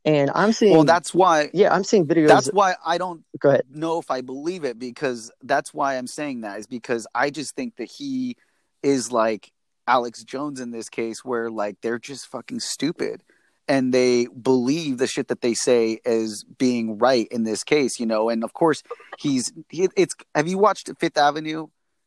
And 0.09 0.31
I'm 0.35 0.53
seeing, 0.53 0.73
well, 0.73 0.85
that's 0.85 1.13
why. 1.13 1.51
yeah, 1.53 1.75
I'm 1.75 1.85
seeing 1.85 2.07
videos. 2.07 2.29
That's 2.29 2.49
why 2.49 2.77
I 2.85 2.97
don't 2.97 3.25
go 3.39 3.51
ahead. 3.51 3.65
know 3.71 3.99
if 3.99 4.11
I 4.11 4.23
believe 4.23 4.65
it 4.65 4.79
because 4.79 5.31
that's 5.43 5.75
why 5.75 5.99
I'm 5.99 6.07
saying 6.07 6.41
that 6.41 6.59
is 6.59 6.67
because 6.67 7.07
I 7.15 7.29
just 7.29 7.55
think 7.55 7.77
that 7.77 7.91
he 7.91 8.37
is 8.83 9.13
like 9.13 9.53
Alex 9.87 10.25
Jones 10.25 10.61
in 10.61 10.71
this 10.71 10.89
case 10.89 11.25
where 11.25 11.51
like 11.51 11.77
they're 11.83 11.99
just 11.99 12.27
fucking 12.29 12.61
stupid 12.61 13.23
and 13.69 13.93
they 13.93 14.27
believe 14.29 14.97
the 14.97 15.07
shit 15.07 15.29
that 15.29 15.43
they 15.43 15.53
say 15.53 16.01
as 16.07 16.43
being 16.57 16.97
right 16.97 17.29
in 17.31 17.43
this 17.45 17.63
case, 17.63 18.01
you 18.01 18.07
know. 18.07 18.31
And 18.31 18.43
of 18.45 18.55
course, 18.55 18.83
he's 19.19 19.53
he, 19.69 19.89
it's. 19.95 20.15
Have 20.35 20.49
you 20.49 20.57
watched 20.57 20.91
Fifth 20.99 21.19
Avenue 21.19 21.67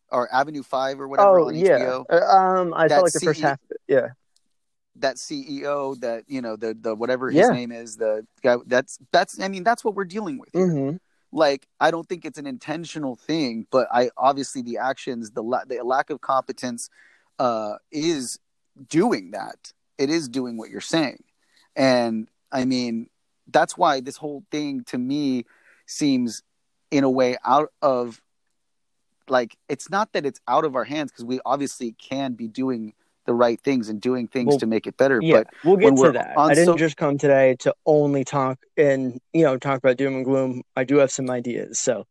or 0.09 0.33
Avenue 0.33 0.63
Five 0.63 0.99
or 0.99 1.07
whatever 1.07 1.39
Oh 1.39 1.47
on 1.49 1.55
yeah. 1.55 1.77
HBO? 1.77 2.05
Uh, 2.09 2.15
um, 2.35 2.73
I 2.73 2.87
That 2.87 2.97
saw 2.97 3.01
like 3.03 3.13
the 3.13 3.19
first 3.19 3.41
half. 3.41 3.59
Of 3.69 3.71
it. 3.71 3.77
Yeah. 3.87 4.07
That 4.97 5.15
CEO, 5.15 5.99
that 6.01 6.25
you 6.27 6.41
know, 6.41 6.55
the 6.57 6.73
the 6.79 6.93
whatever 6.95 7.29
his 7.31 7.47
Yeah. 7.47 7.53
name 7.53 7.71
is, 7.71 7.95
the 7.95 8.25
guy. 8.43 8.57
That's 8.65 8.99
that's. 9.11 9.39
I 9.39 9.47
mean, 9.47 9.63
that's 9.63 9.83
what 9.85 9.95
we're 9.95 10.03
dealing 10.05 10.37
with. 10.37 10.49
here. 10.53 10.67
Mm-hmm. 10.67 10.97
Like, 11.31 11.65
I 11.79 11.91
don't 11.91 12.07
think 12.09 12.25
it's 12.25 12.37
an 12.37 12.45
intentional 12.45 13.15
thing, 13.15 13.65
but 13.71 13.87
I 13.91 14.09
obviously 14.17 14.61
the 14.63 14.79
actions, 14.79 15.31
the 15.31 15.41
la- 15.41 15.63
the 15.65 15.81
lack 15.83 16.09
of 16.09 16.19
competence, 16.19 16.89
uh, 17.39 17.75
is 17.89 18.37
doing 18.89 19.31
that. 19.31 19.71
It 19.97 20.09
is 20.09 20.27
doing 20.27 20.57
what 20.57 20.69
you're 20.69 20.81
saying, 20.81 21.23
and 21.75 22.27
I 22.51 22.65
mean, 22.65 23.09
that's 23.47 23.77
why 23.77 24.01
this 24.01 24.17
whole 24.17 24.43
thing 24.51 24.83
to 24.87 24.97
me 24.97 25.45
seems 25.85 26.43
in 26.91 27.05
a 27.05 27.09
way 27.09 27.37
out 27.45 27.71
of 27.81 28.21
like 29.29 29.55
it's 29.69 29.89
not 29.89 30.11
that 30.11 30.25
it's 30.25 30.41
out 30.49 30.65
of 30.65 30.75
our 30.75 30.83
hands 30.83 31.11
because 31.11 31.23
we 31.23 31.39
obviously 31.45 31.93
can 31.93 32.33
be 32.33 32.47
doing 32.49 32.93
the 33.25 33.33
right 33.33 33.59
things 33.61 33.89
and 33.89 34.01
doing 34.01 34.27
things 34.27 34.47
Well, 34.47 34.59
to 34.59 34.65
make 34.65 34.87
it 34.87 34.97
better 34.97 35.19
Yeah, 35.21 35.43
but 35.43 35.47
we'll 35.63 35.77
get 35.77 35.95
to 35.97 36.11
that. 36.13 36.37
I 36.37 36.49
didn't 36.49 36.65
so- 36.65 36.77
just 36.77 36.97
come 36.97 37.17
today 37.17 37.55
to 37.59 37.73
only 37.85 38.23
talk 38.23 38.59
and 38.77 39.19
you 39.33 39.43
know 39.43 39.57
talk 39.57 39.77
about 39.77 39.97
doom 39.97 40.15
and 40.15 40.25
gloom. 40.25 40.63
I 40.75 40.83
do 40.83 40.97
have 40.97 41.11
some 41.11 41.29
ideas. 41.29 41.79
So 41.79 42.07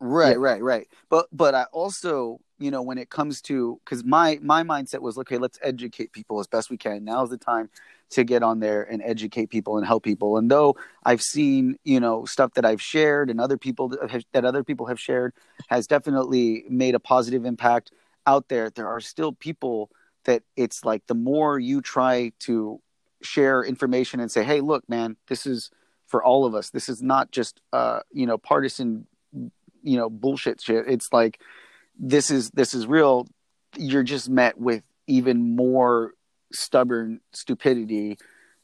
right 0.00 0.32
Yeah. 0.32 0.36
right 0.36 0.62
right 0.62 0.86
but 1.08 1.28
but 1.32 1.54
i 1.54 1.62
also 1.72 2.38
you 2.58 2.70
know 2.70 2.82
when 2.82 2.98
it 2.98 3.08
comes 3.08 3.40
to 3.40 3.80
because 3.82 4.04
my 4.04 4.38
my 4.42 4.62
mindset 4.62 5.00
was 5.00 5.16
okay 5.16 5.38
let's 5.38 5.58
educate 5.62 6.12
people 6.12 6.40
as 6.40 6.46
best 6.46 6.68
we 6.68 6.76
can 6.76 7.04
now's 7.04 7.30
the 7.30 7.38
time 7.38 7.70
to 8.10 8.22
get 8.22 8.42
on 8.42 8.60
there 8.60 8.82
and 8.82 9.00
educate 9.02 9.46
people 9.46 9.78
and 9.78 9.86
help 9.86 10.02
people 10.04 10.36
and 10.36 10.50
though 10.50 10.76
i've 11.06 11.22
seen 11.22 11.78
you 11.84 11.98
know 11.98 12.26
stuff 12.26 12.52
that 12.52 12.66
i've 12.66 12.82
shared 12.82 13.30
and 13.30 13.40
other 13.40 13.56
people 13.56 13.88
that, 13.88 14.10
have, 14.10 14.22
that 14.32 14.44
other 14.44 14.62
people 14.62 14.84
have 14.84 15.00
shared 15.00 15.32
has 15.68 15.86
definitely 15.86 16.64
made 16.68 16.94
a 16.94 17.00
positive 17.00 17.46
impact 17.46 17.90
out 18.26 18.48
there 18.48 18.68
there 18.68 18.88
are 18.88 19.00
still 19.00 19.32
people 19.32 19.88
that 20.24 20.42
it's 20.56 20.84
like 20.84 21.06
the 21.06 21.14
more 21.14 21.58
you 21.58 21.80
try 21.80 22.32
to 22.40 22.80
share 23.22 23.62
information 23.62 24.18
and 24.20 24.30
say 24.30 24.42
hey 24.42 24.60
look 24.60 24.88
man 24.88 25.16
this 25.28 25.46
is 25.46 25.70
for 26.12 26.22
all 26.22 26.44
of 26.44 26.54
us. 26.54 26.68
This 26.68 26.90
is 26.90 27.02
not 27.02 27.32
just 27.32 27.60
uh 27.72 28.00
you 28.12 28.26
know 28.26 28.38
partisan 28.38 29.06
you 29.32 29.96
know 29.96 30.08
bullshit 30.10 30.60
shit. 30.60 30.84
It's 30.86 31.10
like 31.10 31.40
this 31.98 32.30
is 32.30 32.50
this 32.50 32.74
is 32.74 32.86
real. 32.86 33.26
You're 33.76 34.04
just 34.04 34.28
met 34.28 34.58
with 34.58 34.82
even 35.06 35.56
more 35.56 36.12
stubborn 36.52 37.20
stupidity 37.32 38.18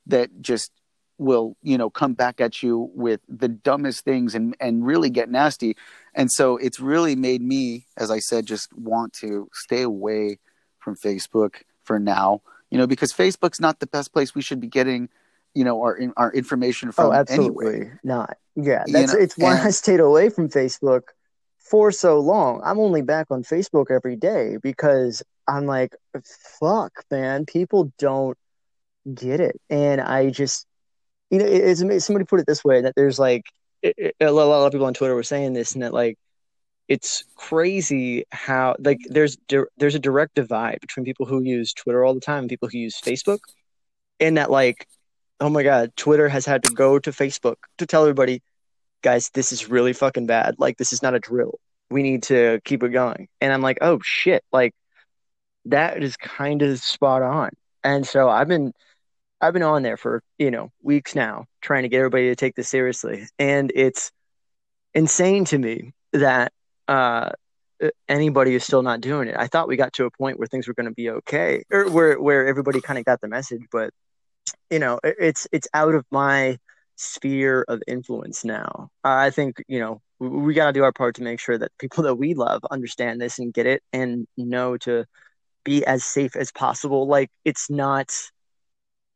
that 0.06 0.28
just 0.42 0.70
will 1.16 1.56
you 1.62 1.78
know 1.78 1.88
come 1.88 2.12
back 2.12 2.38
at 2.38 2.62
you 2.62 2.90
with 2.94 3.20
the 3.28 3.48
dumbest 3.48 4.04
things 4.04 4.34
and 4.34 4.54
and 4.60 4.86
really 4.86 5.08
get 5.08 5.30
nasty. 5.30 5.74
And 6.14 6.30
so 6.30 6.58
it's 6.58 6.78
really 6.78 7.16
made 7.16 7.40
me 7.40 7.86
as 7.96 8.10
i 8.10 8.18
said 8.18 8.44
just 8.46 8.72
want 8.74 9.14
to 9.14 9.48
stay 9.54 9.82
away 9.82 10.38
from 10.78 10.96
facebook 10.96 11.56
for 11.82 11.98
now 11.98 12.40
you 12.70 12.78
know 12.78 12.86
because 12.86 13.12
facebook's 13.12 13.60
not 13.60 13.80
the 13.80 13.86
best 13.86 14.12
place 14.12 14.34
we 14.34 14.42
should 14.42 14.60
be 14.60 14.66
getting 14.66 15.08
you 15.54 15.64
know 15.64 15.80
our 15.82 15.98
our 16.16 16.32
information 16.32 16.92
from 16.92 17.06
oh, 17.06 17.12
absolutely 17.12 17.66
anyway 17.66 17.92
not. 18.04 18.36
Yeah, 18.60 18.82
You 18.88 18.92
that's 18.94 19.12
know, 19.12 19.20
it's 19.20 19.38
why 19.38 19.56
I 19.60 19.70
stayed 19.70 20.00
away 20.00 20.30
from 20.30 20.48
Facebook 20.48 21.02
for 21.58 21.92
so 21.92 22.18
long. 22.18 22.60
I'm 22.64 22.80
only 22.80 23.02
back 23.02 23.28
on 23.30 23.44
Facebook 23.44 23.86
every 23.88 24.16
day 24.16 24.56
because 24.60 25.22
I'm 25.46 25.66
like, 25.66 25.94
fuck, 26.58 27.04
man, 27.08 27.46
people 27.46 27.92
don't 27.98 28.36
get 29.14 29.38
it, 29.40 29.60
and 29.70 30.00
I 30.00 30.30
just, 30.30 30.66
you 31.30 31.38
know, 31.38 31.44
it- 31.44 31.78
it's. 31.80 32.04
Somebody 32.04 32.24
put 32.24 32.40
it 32.40 32.46
this 32.46 32.64
way 32.64 32.82
that 32.82 32.94
there's 32.96 33.18
like 33.18 33.44
a 33.84 34.30
lot 34.30 34.66
of 34.66 34.72
people 34.72 34.86
on 34.88 34.94
Twitter 34.94 35.14
were 35.14 35.22
saying 35.22 35.52
this, 35.52 35.74
and 35.74 35.82
that 35.84 35.94
like 35.94 36.18
it's 36.88 37.24
crazy 37.36 38.24
how 38.30 38.74
like 38.78 38.98
there's 39.08 39.36
di- 39.48 39.64
there's 39.76 39.94
a 39.94 39.98
direct 40.00 40.34
divide 40.34 40.78
between 40.80 41.04
people 41.04 41.26
who 41.26 41.42
use 41.42 41.72
Twitter 41.72 42.04
all 42.04 42.14
the 42.14 42.20
time 42.20 42.40
and 42.40 42.48
people 42.48 42.68
who 42.68 42.78
use 42.78 43.00
Facebook, 43.00 43.40
and 44.20 44.36
that 44.38 44.50
like 44.50 44.86
oh 45.40 45.48
my 45.48 45.62
god, 45.62 45.92
Twitter 45.96 46.28
has 46.28 46.46
had 46.46 46.62
to 46.64 46.74
go 46.74 46.98
to 46.98 47.10
Facebook 47.10 47.56
to 47.78 47.86
tell 47.86 48.02
everybody, 48.02 48.42
guys, 49.02 49.30
this 49.30 49.52
is 49.52 49.68
really 49.68 49.92
fucking 49.92 50.26
bad. 50.26 50.56
Like 50.58 50.76
this 50.78 50.92
is 50.92 51.02
not 51.02 51.14
a 51.14 51.20
drill. 51.20 51.58
We 51.90 52.02
need 52.02 52.24
to 52.24 52.60
keep 52.64 52.82
it 52.82 52.90
going. 52.90 53.28
And 53.40 53.52
I'm 53.52 53.62
like, 53.62 53.78
oh 53.80 54.00
shit, 54.02 54.44
like 54.52 54.74
that 55.66 56.02
is 56.02 56.16
kind 56.16 56.62
of 56.62 56.78
spot 56.80 57.22
on. 57.22 57.50
And 57.84 58.06
so 58.06 58.28
I've 58.28 58.48
been 58.48 58.72
I've 59.40 59.52
been 59.52 59.62
on 59.62 59.82
there 59.82 59.96
for, 59.96 60.22
you 60.38 60.50
know, 60.50 60.72
weeks 60.82 61.14
now 61.14 61.46
trying 61.60 61.84
to 61.84 61.88
get 61.88 61.98
everybody 61.98 62.28
to 62.28 62.36
take 62.36 62.56
this 62.56 62.68
seriously. 62.68 63.28
And 63.38 63.70
it's 63.74 64.10
insane 64.94 65.44
to 65.46 65.58
me 65.58 65.92
that 66.12 66.52
uh 66.88 67.30
anybody 68.08 68.54
is 68.54 68.64
still 68.64 68.82
not 68.82 69.00
doing 69.00 69.28
it. 69.28 69.36
I 69.38 69.46
thought 69.46 69.68
we 69.68 69.76
got 69.76 69.92
to 69.94 70.06
a 70.06 70.10
point 70.10 70.38
where 70.38 70.48
things 70.48 70.66
were 70.68 70.74
going 70.74 70.88
to 70.88 70.94
be 70.94 71.10
okay 71.10 71.64
or 71.72 71.90
where 71.90 72.20
where 72.20 72.46
everybody 72.46 72.80
kind 72.80 72.98
of 72.98 73.04
got 73.04 73.20
the 73.20 73.28
message, 73.28 73.62
but 73.72 73.90
you 74.70 74.78
know, 74.78 75.00
it- 75.04 75.16
it's 75.20 75.48
it's 75.52 75.68
out 75.74 75.94
of 75.94 76.04
my 76.10 76.58
sphere 76.96 77.64
of 77.68 77.82
influence 77.86 78.44
now. 78.44 78.90
I 79.04 79.30
think 79.30 79.62
you 79.68 79.80
know 79.80 80.02
we, 80.20 80.28
we 80.28 80.54
got 80.54 80.66
to 80.68 80.72
do 80.72 80.84
our 80.84 80.92
part 80.92 81.16
to 81.16 81.22
make 81.22 81.40
sure 81.40 81.58
that 81.58 81.72
people 81.78 82.04
that 82.04 82.16
we 82.16 82.34
love 82.34 82.62
understand 82.70 83.20
this 83.20 83.38
and 83.38 83.52
get 83.54 83.66
it 83.66 83.82
and 83.92 84.26
know 84.36 84.76
to 84.78 85.04
be 85.64 85.84
as 85.86 86.04
safe 86.04 86.36
as 86.36 86.52
possible. 86.52 87.06
Like 87.06 87.30
it's 87.44 87.70
not, 87.70 88.12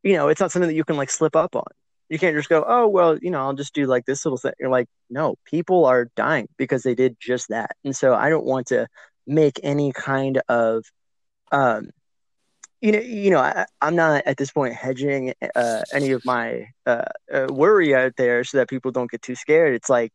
you 0.02 0.14
know, 0.14 0.28
it's 0.28 0.40
not 0.40 0.52
something 0.52 0.68
that 0.68 0.74
you 0.74 0.84
can 0.84 0.96
like 0.96 1.10
slip 1.10 1.36
up 1.36 1.56
on. 1.56 1.64
You 2.12 2.18
can't 2.18 2.36
just 2.36 2.50
go, 2.50 2.62
oh 2.68 2.88
well, 2.88 3.16
you 3.16 3.30
know, 3.30 3.40
I'll 3.40 3.54
just 3.54 3.74
do 3.74 3.86
like 3.86 4.04
this 4.04 4.26
little 4.26 4.36
thing. 4.36 4.52
You're 4.60 4.68
like, 4.68 4.86
no, 5.08 5.36
people 5.46 5.86
are 5.86 6.10
dying 6.14 6.46
because 6.58 6.82
they 6.82 6.94
did 6.94 7.16
just 7.18 7.48
that, 7.48 7.70
and 7.84 7.96
so 7.96 8.14
I 8.14 8.28
don't 8.28 8.44
want 8.44 8.66
to 8.66 8.86
make 9.26 9.58
any 9.62 9.92
kind 9.92 10.42
of 10.48 10.84
um 11.52 11.90
you 12.82 12.92
know, 12.92 12.98
you 12.98 13.30
know, 13.30 13.38
I, 13.38 13.64
I'm 13.80 13.94
not 13.96 14.24
at 14.26 14.36
this 14.36 14.50
point 14.50 14.74
hedging 14.74 15.32
uh, 15.54 15.82
any 15.94 16.10
of 16.10 16.22
my 16.26 16.66
uh, 16.84 17.04
uh, 17.32 17.46
worry 17.48 17.94
out 17.94 18.14
there 18.16 18.42
so 18.44 18.58
that 18.58 18.68
people 18.68 18.90
don't 18.90 19.10
get 19.10 19.22
too 19.22 19.36
scared. 19.36 19.74
It's 19.74 19.88
like, 19.88 20.12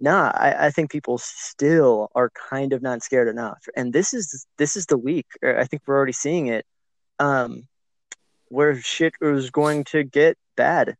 nah, 0.00 0.32
I, 0.34 0.66
I 0.66 0.70
think 0.70 0.90
people 0.90 1.18
still 1.18 2.10
are 2.14 2.30
kind 2.50 2.72
of 2.72 2.82
not 2.82 3.02
scared 3.02 3.28
enough, 3.28 3.62
and 3.76 3.92
this 3.92 4.14
is 4.14 4.46
this 4.56 4.74
is 4.74 4.86
the 4.86 4.98
week. 4.98 5.26
or 5.42 5.58
I 5.58 5.64
think 5.66 5.82
we're 5.86 5.96
already 5.96 6.12
seeing 6.12 6.46
it, 6.48 6.64
um, 7.18 7.68
where 8.48 8.80
shit 8.80 9.12
is 9.20 9.50
going 9.50 9.84
to 9.84 10.02
get 10.02 10.36
bad. 10.56 10.96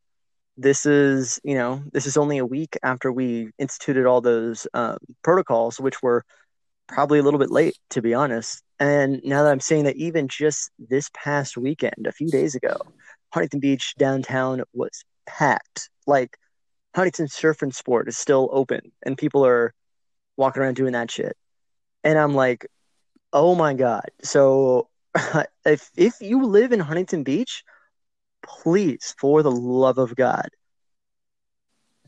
This 0.60 0.84
is, 0.86 1.40
you 1.44 1.54
know, 1.54 1.82
this 1.92 2.04
is 2.04 2.16
only 2.16 2.38
a 2.38 2.44
week 2.44 2.76
after 2.82 3.12
we 3.12 3.50
instituted 3.58 4.06
all 4.06 4.20
those 4.20 4.66
um, 4.74 4.98
protocols, 5.22 5.78
which 5.78 6.02
were 6.02 6.24
probably 6.88 7.20
a 7.20 7.22
little 7.22 7.38
bit 7.38 7.50
late, 7.50 7.78
to 7.90 8.02
be 8.02 8.12
honest. 8.12 8.62
And 8.80 9.20
now 9.24 9.44
that 9.44 9.52
I'm 9.52 9.60
saying 9.60 9.84
that, 9.84 9.96
even 9.96 10.26
just 10.26 10.70
this 10.78 11.10
past 11.14 11.56
weekend, 11.56 12.06
a 12.08 12.12
few 12.12 12.28
days 12.28 12.56
ago, 12.56 12.76
Huntington 13.32 13.60
Beach 13.60 13.94
downtown 13.98 14.62
was 14.72 15.04
packed. 15.26 15.90
Like 16.08 16.36
Huntington 16.94 17.28
Surf 17.28 17.62
and 17.62 17.74
Sport 17.74 18.08
is 18.08 18.18
still 18.18 18.48
open, 18.52 18.92
and 19.04 19.16
people 19.16 19.46
are 19.46 19.72
walking 20.36 20.62
around 20.62 20.74
doing 20.74 20.92
that 20.92 21.10
shit. 21.10 21.36
And 22.02 22.18
I'm 22.18 22.34
like, 22.34 22.66
oh 23.32 23.54
my 23.54 23.74
god. 23.74 24.10
So 24.22 24.88
if 25.64 25.88
if 25.96 26.20
you 26.20 26.46
live 26.46 26.72
in 26.72 26.80
Huntington 26.80 27.22
Beach, 27.22 27.62
please, 28.42 29.14
for 29.18 29.42
the 29.42 29.50
love 29.50 29.98
of 29.98 30.14
God, 30.14 30.48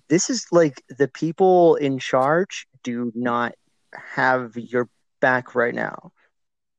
this 0.09 0.29
is 0.29 0.47
like 0.51 0.83
the 0.89 1.09
people 1.09 1.77
in 1.77 1.99
charge 1.99 2.67
do 2.83 3.13
not 3.15 3.55
have 3.95 4.57
your 4.57 4.89
back 5.21 5.55
right 5.55 5.75
now. 5.75 6.13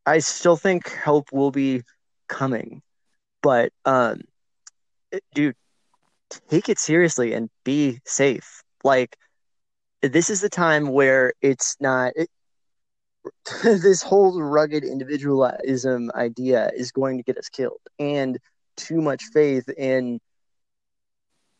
I 0.05 0.19
still 0.19 0.57
think 0.57 0.89
help 0.89 1.31
will 1.31 1.51
be 1.51 1.83
coming, 2.27 2.81
but 3.41 3.71
um, 3.85 4.21
dude, 5.33 5.55
take 6.49 6.69
it 6.69 6.79
seriously 6.79 7.33
and 7.33 7.49
be 7.63 7.99
safe. 8.05 8.63
Like 8.83 9.15
this 10.01 10.29
is 10.29 10.41
the 10.41 10.49
time 10.49 10.87
where 10.87 11.33
it's 11.41 11.75
not 11.79 12.13
it, 12.15 12.29
this 13.63 14.01
whole 14.01 14.41
rugged 14.41 14.83
individualism 14.83 16.11
idea 16.15 16.71
is 16.75 16.91
going 16.91 17.17
to 17.17 17.23
get 17.23 17.37
us 17.37 17.49
killed, 17.49 17.81
and 17.99 18.39
too 18.81 19.01
much 19.01 19.23
faith 19.33 19.69
in 19.69 20.19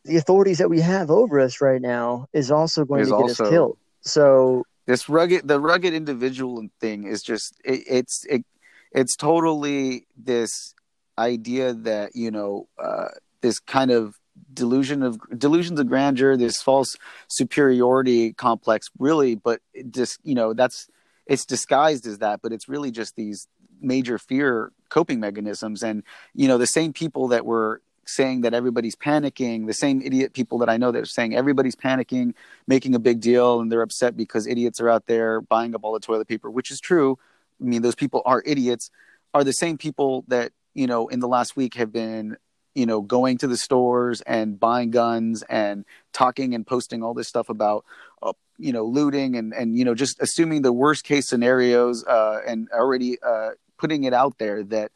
the 0.04 0.16
authorities 0.16 0.58
that 0.58 0.68
we 0.68 0.80
have 0.80 1.10
over 1.10 1.38
us 1.38 1.60
right 1.60 1.80
now 1.80 2.26
is 2.32 2.50
also 2.50 2.84
going 2.84 3.02
Is 3.02 3.08
to 3.10 3.18
get 3.18 3.30
us 3.30 3.50
killed. 3.50 3.78
So 4.00 4.64
this 4.86 5.08
rugged 5.08 5.46
the 5.46 5.60
rugged 5.60 5.94
individual 5.94 6.66
thing 6.80 7.04
is 7.04 7.22
just 7.22 7.54
it, 7.64 7.84
it's 7.88 8.24
it, 8.28 8.44
it's 8.90 9.16
totally 9.16 10.06
this 10.16 10.74
idea 11.18 11.72
that 11.72 12.10
you 12.14 12.30
know 12.30 12.68
uh, 12.82 13.08
this 13.40 13.60
kind 13.60 13.90
of 13.90 14.16
delusion 14.52 15.02
of 15.02 15.18
delusions 15.36 15.78
of 15.78 15.86
grandeur 15.86 16.36
this 16.36 16.60
false 16.62 16.96
superiority 17.28 18.32
complex 18.32 18.88
really 18.98 19.34
but 19.34 19.60
just 19.90 20.18
you 20.24 20.34
know 20.34 20.54
that's 20.54 20.88
it's 21.26 21.44
disguised 21.44 22.06
as 22.06 22.18
that 22.18 22.40
but 22.42 22.50
it's 22.50 22.66
really 22.66 22.90
just 22.90 23.14
these 23.14 23.46
major 23.82 24.18
fear 24.18 24.72
coping 24.88 25.20
mechanisms 25.20 25.82
and 25.82 26.02
you 26.34 26.46
know 26.46 26.58
the 26.58 26.66
same 26.66 26.92
people 26.92 27.28
that 27.28 27.46
were 27.46 27.80
saying 28.04 28.42
that 28.42 28.54
everybody's 28.54 28.96
panicking, 28.96 29.66
the 29.66 29.74
same 29.74 30.02
idiot 30.02 30.32
people 30.32 30.58
that 30.58 30.68
I 30.68 30.76
know 30.76 30.92
that 30.92 31.02
are 31.02 31.06
saying 31.06 31.34
everybody's 31.34 31.76
panicking, 31.76 32.34
making 32.66 32.94
a 32.94 32.98
big 32.98 33.20
deal, 33.20 33.60
and 33.60 33.70
they're 33.70 33.82
upset 33.82 34.16
because 34.16 34.46
idiots 34.46 34.80
are 34.80 34.88
out 34.88 35.06
there 35.06 35.40
buying 35.40 35.74
up 35.74 35.84
all 35.84 35.92
the 35.92 36.00
toilet 36.00 36.28
paper, 36.28 36.50
which 36.50 36.70
is 36.70 36.80
true. 36.80 37.18
I 37.60 37.64
mean, 37.64 37.82
those 37.82 37.94
people 37.94 38.22
are 38.26 38.42
idiots, 38.44 38.90
are 39.34 39.44
the 39.44 39.52
same 39.52 39.78
people 39.78 40.24
that, 40.28 40.52
you 40.74 40.86
know, 40.86 41.08
in 41.08 41.20
the 41.20 41.28
last 41.28 41.56
week 41.56 41.74
have 41.74 41.92
been, 41.92 42.36
you 42.74 42.86
know, 42.86 43.00
going 43.00 43.38
to 43.38 43.46
the 43.46 43.56
stores 43.56 44.20
and 44.22 44.58
buying 44.58 44.90
guns 44.90 45.42
and 45.48 45.84
talking 46.12 46.54
and 46.54 46.66
posting 46.66 47.02
all 47.02 47.14
this 47.14 47.28
stuff 47.28 47.48
about, 47.48 47.84
uh, 48.22 48.32
you 48.58 48.72
know, 48.72 48.84
looting 48.84 49.36
and, 49.36 49.52
and, 49.52 49.76
you 49.76 49.84
know, 49.84 49.94
just 49.94 50.16
assuming 50.20 50.62
the 50.62 50.72
worst 50.72 51.04
case 51.04 51.28
scenarios 51.28 52.04
uh, 52.04 52.40
and 52.46 52.68
already 52.72 53.18
uh, 53.22 53.50
putting 53.82 54.04
it 54.04 54.14
out 54.14 54.38
there 54.38 54.62
that 54.64 54.92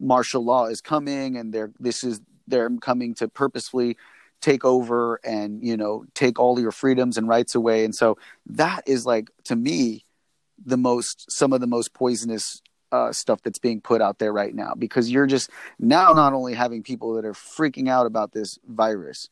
martial 0.00 0.44
law 0.44 0.66
is 0.66 0.80
coming 0.80 1.36
and 1.36 1.52
they're, 1.52 1.72
this 1.78 2.04
is, 2.04 2.20
they're 2.46 2.70
coming 2.78 3.14
to 3.16 3.28
purposefully 3.28 3.96
take 4.40 4.64
over 4.64 5.20
and, 5.24 5.62
you 5.62 5.76
know, 5.76 6.04
take 6.14 6.38
all 6.38 6.58
your 6.60 6.72
freedoms 6.72 7.18
and 7.18 7.28
rights 7.28 7.54
away. 7.54 7.84
And 7.84 7.94
so 7.94 8.16
that 8.46 8.84
is 8.86 9.04
like, 9.04 9.30
to 9.44 9.56
me, 9.56 10.04
the 10.64 10.76
most 10.76 11.30
some 11.30 11.52
of 11.52 11.60
the 11.60 11.66
most 11.66 11.94
poisonous 11.94 12.60
uh, 12.90 13.12
stuff 13.12 13.40
that's 13.42 13.58
being 13.58 13.80
put 13.80 14.00
out 14.00 14.18
there 14.18 14.32
right 14.32 14.54
now 14.54 14.72
because 14.76 15.10
you're 15.10 15.26
just 15.26 15.50
now 15.78 16.12
not 16.12 16.32
only 16.32 16.54
having 16.54 16.82
people 16.82 17.14
that 17.14 17.24
are 17.24 17.34
freaking 17.34 17.88
out 17.88 18.06
about 18.06 18.32
this 18.32 18.58
virus 18.66 19.28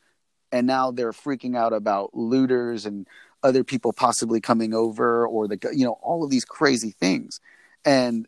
and 0.52 0.66
now 0.66 0.90
they're 0.90 1.12
freaking 1.12 1.56
out 1.56 1.72
about 1.72 2.14
looters 2.14 2.84
and 2.84 3.06
other 3.42 3.64
people 3.64 3.92
possibly 3.92 4.40
coming 4.40 4.74
over 4.74 5.26
or 5.26 5.48
the 5.48 5.58
you 5.72 5.84
know 5.84 5.98
all 6.02 6.22
of 6.22 6.30
these 6.30 6.44
crazy 6.44 6.90
things 6.90 7.40
and 7.84 8.26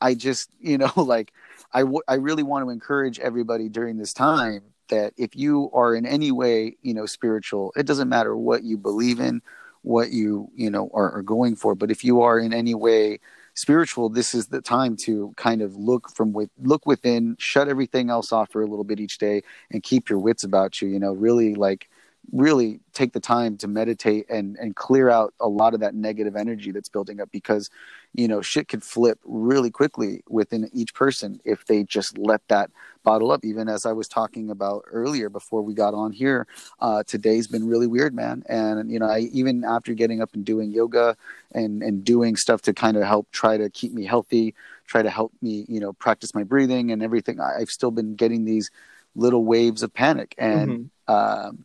i 0.00 0.14
just 0.14 0.50
you 0.60 0.78
know 0.78 0.92
like 0.96 1.32
I, 1.72 1.80
w- 1.80 2.02
I 2.08 2.14
really 2.14 2.42
want 2.42 2.64
to 2.64 2.70
encourage 2.70 3.20
everybody 3.20 3.68
during 3.68 3.96
this 3.96 4.12
time 4.12 4.62
that 4.88 5.12
if 5.16 5.36
you 5.36 5.70
are 5.72 5.94
in 5.94 6.06
any 6.06 6.32
way 6.32 6.76
you 6.82 6.94
know 6.94 7.06
spiritual 7.06 7.72
it 7.76 7.86
doesn't 7.86 8.08
matter 8.08 8.36
what 8.36 8.64
you 8.64 8.76
believe 8.76 9.20
in 9.20 9.42
what 9.82 10.10
you 10.10 10.50
you 10.54 10.70
know 10.70 10.90
are, 10.94 11.12
are 11.12 11.22
going 11.22 11.56
for 11.56 11.74
but 11.74 11.90
if 11.90 12.04
you 12.04 12.22
are 12.22 12.38
in 12.38 12.52
any 12.52 12.74
way 12.74 13.18
spiritual 13.54 14.08
this 14.08 14.34
is 14.34 14.46
the 14.46 14.60
time 14.60 14.96
to 14.96 15.32
kind 15.36 15.60
of 15.60 15.76
look 15.76 16.08
from 16.10 16.32
with 16.32 16.50
look 16.62 16.86
within 16.86 17.36
shut 17.38 17.68
everything 17.68 18.08
else 18.10 18.32
off 18.32 18.50
for 18.50 18.62
a 18.62 18.66
little 18.66 18.84
bit 18.84 19.00
each 19.00 19.18
day 19.18 19.42
and 19.70 19.82
keep 19.82 20.08
your 20.08 20.18
wits 20.18 20.44
about 20.44 20.80
you 20.80 20.88
you 20.88 20.98
know 20.98 21.12
really 21.12 21.54
like 21.54 21.89
really 22.32 22.80
take 22.92 23.12
the 23.12 23.20
time 23.20 23.56
to 23.56 23.66
meditate 23.66 24.28
and 24.28 24.56
and 24.56 24.76
clear 24.76 25.08
out 25.10 25.34
a 25.40 25.48
lot 25.48 25.74
of 25.74 25.80
that 25.80 25.94
negative 25.94 26.36
energy 26.36 26.70
that's 26.70 26.88
building 26.88 27.20
up 27.20 27.28
because 27.32 27.70
you 28.14 28.28
know 28.28 28.40
shit 28.40 28.68
could 28.68 28.82
flip 28.82 29.18
really 29.24 29.70
quickly 29.70 30.22
within 30.28 30.68
each 30.72 30.94
person 30.94 31.40
if 31.44 31.64
they 31.66 31.82
just 31.82 32.16
let 32.18 32.46
that 32.48 32.70
bottle 33.02 33.32
up. 33.32 33.44
Even 33.44 33.68
as 33.68 33.84
i 33.84 33.92
was 33.92 34.06
talking 34.06 34.50
about 34.50 34.84
earlier 34.86 35.28
before 35.28 35.62
we 35.62 35.74
got 35.74 35.94
on 35.94 36.12
here 36.12 36.46
uh, 36.80 37.02
today's 37.04 37.48
been 37.48 37.66
really 37.66 37.86
weird 37.86 38.14
man. 38.14 38.42
And 38.48 38.90
you 38.90 38.98
know 38.98 39.06
i 39.06 39.20
even 39.32 39.64
after 39.64 39.94
getting 39.94 40.22
up 40.22 40.34
and 40.34 40.44
doing 40.44 40.70
yoga 40.70 41.16
and 41.52 41.82
and 41.82 42.04
doing 42.04 42.36
stuff 42.36 42.62
to 42.62 42.72
kind 42.72 42.96
of 42.96 43.02
help 43.02 43.30
try 43.32 43.56
to 43.56 43.70
keep 43.70 43.92
me 43.92 44.04
healthy 44.04 44.54
try 44.86 45.02
to 45.02 45.10
help 45.10 45.32
me 45.42 45.64
you 45.68 45.80
know 45.80 45.92
practice 45.94 46.34
my 46.34 46.44
breathing 46.44 46.92
and 46.92 47.02
everything 47.02 47.40
I, 47.40 47.60
have 47.60 47.70
still 47.70 47.90
been 47.90 48.14
getting 48.14 48.44
these 48.44 48.70
little 49.14 49.44
waves 49.44 49.82
of 49.82 49.92
panic. 49.92 50.34
And 50.38 50.90
mm-hmm. 51.08 51.46
um, 51.48 51.64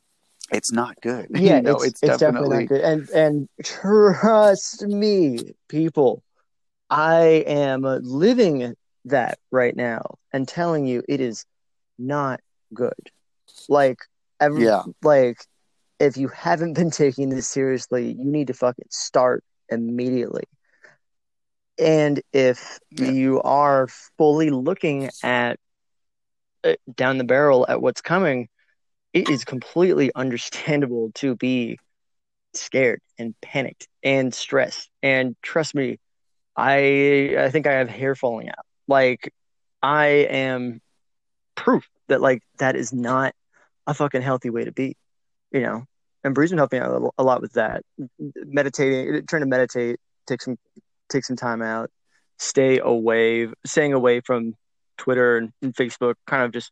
it's 0.52 0.72
not 0.72 1.00
good. 1.02 1.28
Yeah, 1.32 1.40
you 1.58 1.62
know, 1.62 1.76
it's, 1.76 1.86
it's, 1.86 2.04
it's 2.04 2.18
definitely, 2.18 2.20
definitely, 2.20 2.58
not 2.58 2.68
good. 2.68 2.82
And 2.82 3.10
and 3.10 3.50
trust 3.64 4.86
me, 4.86 5.56
people, 5.68 6.24
I 6.90 7.44
am 7.48 7.82
living 7.82 8.76
that 9.06 9.38
right 9.52 9.76
now 9.76 10.18
and 10.34 10.48
telling 10.48 10.86
you 10.86 11.04
it 11.08 11.22
is 11.22 11.46
not 11.98 12.40
good. 12.74 13.12
Like 13.70 14.00
every 14.40 14.66
yeah. 14.66 14.84
like 15.02 15.38
if 16.00 16.18
you 16.18 16.28
haven't 16.28 16.74
been 16.74 16.92
taking 16.92 17.30
this 17.30 17.48
seriously, 17.48 18.12
you 18.12 18.26
need 18.26 18.48
to 18.48 18.54
fucking 18.54 18.88
start 18.90 19.44
immediately. 19.70 20.44
And 21.78 22.22
if 22.32 22.80
yeah. 22.92 23.12
you 23.12 23.42
are 23.42 23.88
fully 24.18 24.50
looking 24.50 25.10
at 25.24 25.60
uh, 26.64 26.76
down 26.96 27.18
the 27.18 27.24
barrel 27.24 27.66
at 27.68 27.82
what's 27.82 28.02
coming, 28.02 28.48
it 29.16 29.30
is 29.30 29.46
completely 29.46 30.12
understandable 30.14 31.12
to 31.16 31.36
be 31.36 31.80
scared 32.54 33.02
and 33.18 33.34
panicked 33.42 33.88
and 34.04 34.34
stressed. 34.34 34.92
And 35.02 35.36
trust 35.42 35.74
me, 35.74 35.98
I 36.56 37.36
I 37.40 37.50
think 37.50 37.66
I 37.66 37.74
have 37.74 37.90
hair 37.90 38.14
falling 38.14 38.50
out. 38.50 38.66
Like 38.88 39.34
I 39.82 40.08
am 40.30 40.82
proof 41.56 41.88
that 42.10 42.22
like 42.22 42.44
that 42.60 42.76
is 42.76 42.94
not 42.94 43.34
a 43.88 43.94
fucking 43.94 44.22
healthy 44.22 44.50
way 44.50 44.66
to 44.66 44.72
be, 44.72 44.98
you 45.52 45.62
know. 45.62 45.86
And 46.24 46.36
Bree's 46.36 46.50
been 46.50 46.58
helping 46.58 46.82
out 46.82 47.14
a 47.18 47.24
lot 47.24 47.42
with 47.42 47.54
that, 47.54 47.84
meditating, 48.20 49.28
trying 49.28 49.44
to 49.44 49.48
meditate, 49.48 49.98
take 50.28 50.42
some 50.42 50.58
take 51.08 51.24
some 51.24 51.36
time 51.38 51.62
out, 51.62 51.90
stay 52.38 52.80
away, 52.80 53.48
staying 53.66 53.94
away 53.94 54.20
from 54.20 54.56
Twitter 54.98 55.38
and, 55.38 55.54
and 55.62 55.74
Facebook, 55.74 56.16
kind 56.26 56.44
of 56.44 56.52
just 56.52 56.72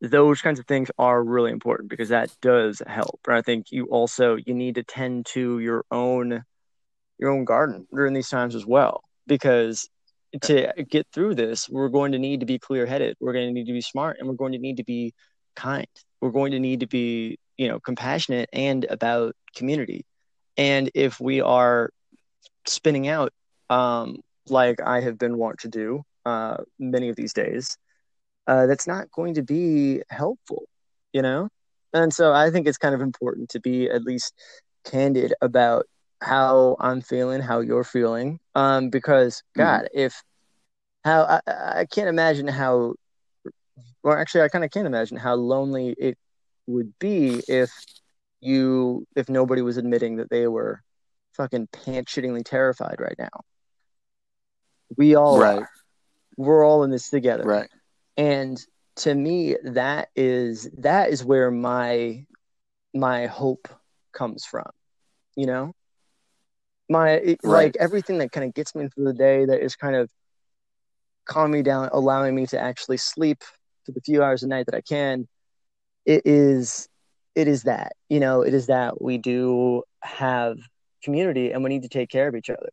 those 0.00 0.40
kinds 0.40 0.58
of 0.58 0.66
things 0.66 0.90
are 0.98 1.22
really 1.22 1.50
important 1.50 1.90
because 1.90 2.08
that 2.08 2.34
does 2.40 2.82
help. 2.86 3.20
And 3.26 3.36
I 3.36 3.42
think 3.42 3.70
you 3.70 3.86
also 3.86 4.36
you 4.36 4.54
need 4.54 4.76
to 4.76 4.82
tend 4.82 5.26
to 5.26 5.58
your 5.58 5.84
own 5.90 6.44
your 7.18 7.30
own 7.30 7.44
garden 7.44 7.86
during 7.94 8.14
these 8.14 8.30
times 8.30 8.54
as 8.54 8.64
well 8.64 9.04
because 9.26 9.88
to 10.42 10.72
get 10.88 11.06
through 11.12 11.34
this, 11.34 11.68
we're 11.68 11.88
going 11.88 12.12
to 12.12 12.18
need 12.18 12.40
to 12.40 12.46
be 12.46 12.58
clear 12.58 12.86
headed. 12.86 13.16
We're 13.20 13.32
going 13.32 13.48
to 13.48 13.52
need 13.52 13.66
to 13.66 13.72
be 13.72 13.80
smart 13.80 14.16
and 14.18 14.28
we're 14.28 14.34
going 14.34 14.52
to 14.52 14.58
need 14.58 14.78
to 14.78 14.84
be 14.84 15.12
kind. 15.54 15.86
We're 16.20 16.30
going 16.30 16.52
to 16.52 16.60
need 16.60 16.80
to 16.80 16.86
be, 16.86 17.38
you 17.56 17.68
know, 17.68 17.80
compassionate 17.80 18.48
and 18.52 18.84
about 18.84 19.34
community. 19.54 20.06
And 20.56 20.90
if 20.94 21.20
we 21.20 21.40
are 21.40 21.90
spinning 22.66 23.08
out, 23.08 23.32
um, 23.68 24.20
like 24.48 24.80
I 24.80 25.00
have 25.00 25.18
been 25.18 25.36
wont 25.36 25.60
to 25.60 25.68
do 25.68 26.02
uh, 26.24 26.58
many 26.78 27.08
of 27.08 27.16
these 27.16 27.32
days, 27.32 27.76
uh, 28.46 28.66
that's 28.66 28.86
not 28.86 29.10
going 29.10 29.34
to 29.34 29.42
be 29.42 30.02
helpful, 30.10 30.64
you 31.12 31.22
know? 31.22 31.48
And 31.92 32.12
so 32.12 32.32
I 32.32 32.50
think 32.50 32.66
it's 32.66 32.78
kind 32.78 32.94
of 32.94 33.00
important 33.00 33.50
to 33.50 33.60
be 33.60 33.88
at 33.90 34.02
least 34.02 34.34
candid 34.84 35.34
about 35.40 35.86
how 36.20 36.76
I'm 36.78 37.00
feeling, 37.00 37.40
how 37.40 37.60
you're 37.60 37.84
feeling. 37.84 38.38
Um, 38.54 38.90
because 38.90 39.36
mm-hmm. 39.36 39.60
God, 39.60 39.82
mm-hmm. 39.82 39.98
if 39.98 40.22
how 41.04 41.22
I, 41.22 41.80
I 41.80 41.86
can't 41.86 42.08
imagine 42.08 42.46
how, 42.46 42.94
or 44.02 44.18
actually, 44.18 44.42
I 44.42 44.48
kind 44.48 44.64
of 44.64 44.70
can't 44.70 44.86
imagine 44.86 45.16
how 45.16 45.34
lonely 45.34 45.94
it 45.98 46.16
would 46.66 46.92
be 46.98 47.42
if 47.48 47.70
you, 48.40 49.06
if 49.16 49.28
nobody 49.28 49.62
was 49.62 49.76
admitting 49.76 50.16
that 50.16 50.30
they 50.30 50.46
were 50.46 50.82
fucking 51.36 51.68
pants 51.72 52.14
shittingly 52.14 52.44
terrified 52.44 52.96
right 52.98 53.16
now. 53.18 53.28
We 54.96 55.14
all 55.14 55.38
right. 55.38 55.60
are. 55.60 55.70
We're 56.36 56.64
all 56.66 56.84
in 56.84 56.90
this 56.90 57.10
together. 57.10 57.44
Right 57.44 57.68
and 58.16 58.60
to 58.96 59.14
me 59.14 59.56
that 59.62 60.08
is 60.16 60.68
that 60.78 61.10
is 61.10 61.24
where 61.24 61.50
my 61.50 62.24
my 62.94 63.26
hope 63.26 63.68
comes 64.12 64.44
from 64.44 64.70
you 65.36 65.46
know? 65.46 65.72
My 66.88 67.12
right. 67.18 67.38
like 67.42 67.76
everything 67.78 68.18
that 68.18 68.32
kind 68.32 68.44
of 68.46 68.52
gets 68.52 68.74
me 68.74 68.88
through 68.88 69.04
the 69.04 69.14
day 69.14 69.44
that 69.44 69.62
is 69.62 69.76
kind 69.76 69.94
of 69.94 70.10
calming 71.24 71.60
me 71.60 71.62
down 71.62 71.88
allowing 71.92 72.34
me 72.34 72.46
to 72.46 72.58
actually 72.58 72.96
sleep 72.96 73.42
for 73.86 73.92
the 73.92 74.00
few 74.00 74.22
hours 74.22 74.42
a 74.42 74.48
night 74.48 74.66
that 74.66 74.74
i 74.74 74.80
can 74.80 75.28
it 76.04 76.22
is 76.24 76.88
it 77.36 77.46
is 77.46 77.62
that 77.62 77.92
you 78.08 78.18
know? 78.18 78.42
It 78.42 78.54
is 78.54 78.66
that 78.66 79.00
we 79.00 79.18
do 79.18 79.84
have 80.02 80.58
community 81.04 81.52
and 81.52 81.62
we 81.62 81.70
need 81.70 81.82
to 81.82 81.88
take 81.88 82.10
care 82.10 82.26
of 82.26 82.34
each 82.34 82.50
other. 82.50 82.70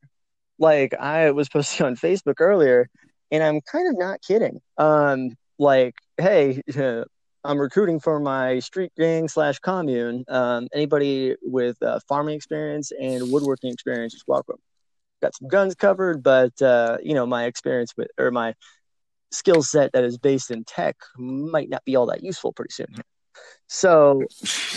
Like 0.58 0.96
i 0.96 1.30
was 1.32 1.48
posting 1.56 1.86
on 1.86 1.96
facebook 1.96 2.36
earlier 2.40 2.90
and 3.32 3.44
I'm 3.44 3.62
kind 3.62 3.88
of 3.88 3.98
not 3.98 4.22
kidding. 4.22 4.62
Um, 4.78 5.32
like, 5.60 5.96
hey, 6.18 6.62
I'm 7.44 7.60
recruiting 7.60 8.00
for 8.00 8.20
my 8.20 8.60
street 8.60 8.92
gang 8.98 9.28
slash 9.30 9.60
commune. 9.60 10.26
Um, 10.28 10.68
anybody 10.74 11.36
with 11.42 11.82
uh, 11.82 12.00
farming 12.08 12.36
experience 12.36 12.92
and 12.92 13.32
woodworking 13.32 13.72
experience 13.72 14.14
is 14.14 14.24
welcome. 14.28 14.58
Got 15.22 15.36
some 15.36 15.48
guns 15.48 15.74
covered, 15.74 16.22
but 16.22 16.62
uh, 16.62 16.98
you 17.02 17.14
know 17.14 17.26
my 17.26 17.46
experience 17.46 17.94
with 17.98 18.10
or 18.18 18.32
my 18.32 18.54
skill 19.32 19.64
set 19.64 19.92
that 19.94 20.04
is 20.04 20.18
based 20.18 20.52
in 20.52 20.64
tech 20.64 20.96
might 21.18 21.70
not 21.70 21.84
be 21.86 21.96
all 21.96 22.06
that 22.08 22.24
useful 22.24 22.54
pretty 22.54 22.74
soon. 22.74 22.88
So, 23.68 24.24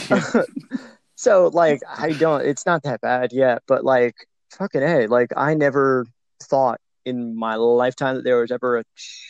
so 1.17 1.51
like 1.53 1.81
I 1.89 2.13
don't. 2.13 2.43
It's 2.43 2.67
not 2.67 2.85
that 2.85 3.01
bad 3.01 3.33
yet, 3.33 3.63
but 3.67 3.85
like 3.85 4.15
fucking 4.51 4.83
hey, 4.83 5.07
like 5.07 5.33
I 5.37 5.55
never 5.55 6.07
thought 6.43 6.81
in 7.05 7.37
my 7.37 7.57
lifetime 7.57 8.17
that 8.17 8.25
there 8.25 8.41
was 8.41 8.51
ever 8.51 8.79
a 8.79 8.85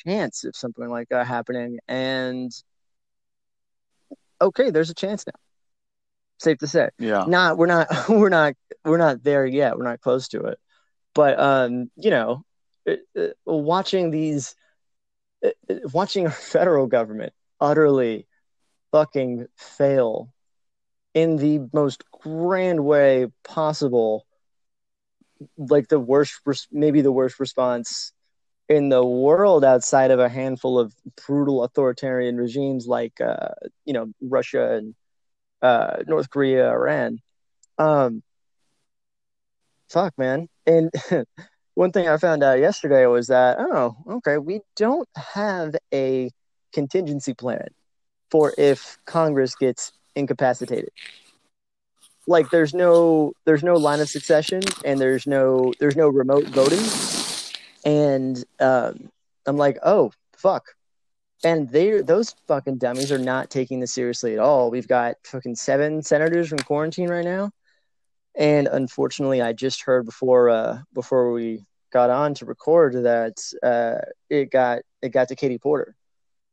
chance 0.07 0.45
of 0.45 0.57
something 0.57 0.89
like 0.89 1.09
that 1.11 1.27
happening. 1.27 1.79
And 1.89 2.51
okay, 4.41 4.71
there's 4.71 4.91
a 4.91 4.95
chance 4.95 5.27
now. 5.27 5.39
Safe 6.39 6.59
to 6.59 6.67
say. 6.67 6.89
Yeah. 6.99 7.25
Not 7.27 7.59
we're 7.59 7.67
not 7.67 7.89
we're 8.09 8.29
not 8.29 8.55
we're 8.85 8.99
not 8.99 9.23
there 9.23 9.47
yet. 9.47 9.77
We're 9.77 9.85
not 9.85 10.01
close 10.01 10.29
to 10.29 10.45
it. 10.45 10.59
But 11.15 11.39
um, 11.39 11.91
you 11.97 12.11
know, 12.11 12.45
it, 12.87 13.01
it, 13.15 13.37
watching 13.45 14.11
these, 14.11 14.55
uh, 15.45 15.51
watching 15.93 16.27
our 16.27 16.33
federal 16.53 16.87
government 16.87 17.33
utterly 17.61 18.27
fucking 18.93 19.47
fail 19.57 20.33
in 21.15 21.37
the 21.37 21.61
most 21.73 22.05
grand 22.11 22.85
way 22.85 23.27
possible, 23.45 24.27
like 25.57 25.89
the 25.89 26.01
worst, 26.01 26.41
maybe 26.71 27.01
the 27.01 27.13
worst 27.13 27.41
response 27.41 28.13
in 28.69 28.89
the 28.89 29.05
world 29.05 29.65
outside 29.65 30.11
of 30.11 30.21
a 30.21 30.29
handful 30.29 30.79
of 30.79 30.95
brutal 31.27 31.65
authoritarian 31.65 32.37
regimes 32.37 32.87
like, 32.87 33.21
uh, 33.21 33.49
you 33.85 33.93
know, 33.93 34.13
Russia 34.21 34.75
and 34.75 34.95
uh, 35.61 35.97
North 36.07 36.31
Korea, 36.31 36.71
Iran. 36.71 37.19
Um, 37.79 38.23
fuck, 39.91 40.17
man. 40.17 40.49
And 40.67 40.91
one 41.75 41.93
thing 41.93 42.09
I 42.09 42.17
found 42.17 42.43
out 42.43 42.59
yesterday 42.59 43.07
was 43.07 43.27
that, 43.27 43.57
oh, 43.59 43.97
okay, 44.09 44.39
we 44.39 44.61
don't 44.77 45.09
have 45.17 45.75
a 45.93 46.31
contingency 46.73 47.35
plan 47.35 47.69
for 48.31 48.53
if 48.57 48.99
Congress 49.05 49.55
gets 49.57 49.93
incapacitated. 50.15 50.91
Like 52.31 52.49
there's 52.51 52.73
no 52.73 53.33
there's 53.45 53.65
no 53.65 53.75
line 53.75 53.99
of 53.99 54.09
succession 54.09 54.63
and 54.85 55.01
there's 55.01 55.27
no 55.27 55.73
there's 55.81 55.97
no 55.97 56.09
remote 56.09 56.45
voting. 56.47 56.79
And 57.85 58.45
um, 58.61 59.11
I'm 59.47 59.57
like, 59.57 59.79
oh 59.83 60.13
fuck. 60.37 60.65
And 61.43 61.69
they 61.69 62.03
those 62.03 62.37
fucking 62.47 62.79
dummies 62.79 63.11
are 63.11 63.19
not 63.19 63.51
taking 63.51 63.81
this 63.81 63.93
seriously 63.93 64.33
at 64.33 64.39
all. 64.39 64.71
We've 64.71 64.87
got 64.87 65.17
fucking 65.25 65.57
seven 65.57 66.03
senators 66.03 66.49
from 66.49 66.61
quarantine 66.61 67.09
right 67.09 67.25
now. 67.25 67.51
And 68.37 68.69
unfortunately 68.69 69.43
I 69.43 69.53
just 69.53 69.83
heard 69.83 70.07
before 70.07 70.51
uh 70.51 70.79
before 70.95 71.33
we 71.33 71.65
got 71.93 72.11
on 72.11 72.35
to 72.35 72.47
record 72.47 72.93
that 72.93 73.43
uh 73.61 74.07
it 74.29 74.53
got 74.53 74.83
it 75.03 75.09
got 75.09 75.27
to 75.29 75.35
Katie 75.35 75.59
Porter. 75.59 75.97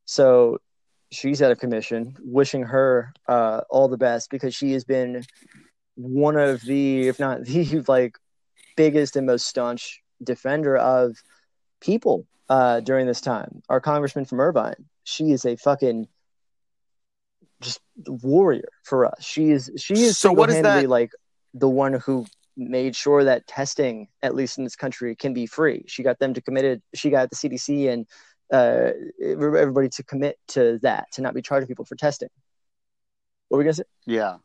So 0.05 0.57
she's 1.11 1.41
out 1.41 1.51
of 1.51 1.59
commission. 1.59 2.15
Wishing 2.19 2.63
her 2.63 3.13
uh, 3.27 3.61
all 3.69 3.87
the 3.87 3.97
best 3.97 4.29
because 4.29 4.55
she 4.55 4.73
has 4.73 4.83
been 4.83 5.23
one 5.97 6.37
of 6.37 6.61
the, 6.61 7.07
if 7.07 7.19
not 7.19 7.43
the, 7.45 7.83
like 7.87 8.17
biggest 8.75 9.15
and 9.15 9.25
most 9.27 9.47
staunch 9.47 10.01
defender 10.23 10.77
of 10.77 11.17
people 11.81 12.25
uh, 12.49 12.79
during 12.79 13.07
this 13.07 13.19
time. 13.21 13.61
Our 13.67 13.81
congressman 13.81 14.25
from 14.25 14.39
Irvine, 14.39 14.85
she 15.03 15.31
is 15.31 15.43
a 15.45 15.55
fucking 15.57 16.07
just 17.61 17.81
warrior 18.05 18.69
for 18.83 19.05
us. 19.05 19.23
She 19.23 19.49
is 19.49 19.71
she 19.77 19.95
is 19.95 20.17
So 20.17 20.31
what 20.31 20.49
is 20.49 20.61
that- 20.61 20.87
like 20.89 21.11
the 21.53 21.67
one 21.69 21.93
who 21.93 22.25
made 22.55 22.95
sure 22.95 23.23
that 23.23 23.47
testing, 23.47 24.07
at 24.23 24.35
least 24.35 24.57
in 24.57 24.63
this 24.63 24.75
country, 24.75 25.15
can 25.15 25.33
be 25.33 25.45
free. 25.45 25.83
She 25.87 26.03
got 26.03 26.19
them 26.19 26.33
to 26.35 26.41
committed. 26.41 26.81
She 26.93 27.09
got 27.09 27.29
the 27.29 27.35
CDC 27.35 27.91
and 27.91 28.07
uh, 28.51 28.91
everybody 29.23 29.89
to 29.89 30.03
commit 30.03 30.37
to 30.49 30.79
that, 30.81 31.11
to 31.13 31.21
not 31.21 31.33
be 31.33 31.41
charging 31.41 31.67
people 31.67 31.85
for 31.85 31.95
testing. 31.95 32.29
What 33.49 33.57
were 33.57 33.59
we 33.59 33.63
gonna 33.65 33.73
say? 33.73 33.83
Yeah. 34.05 34.37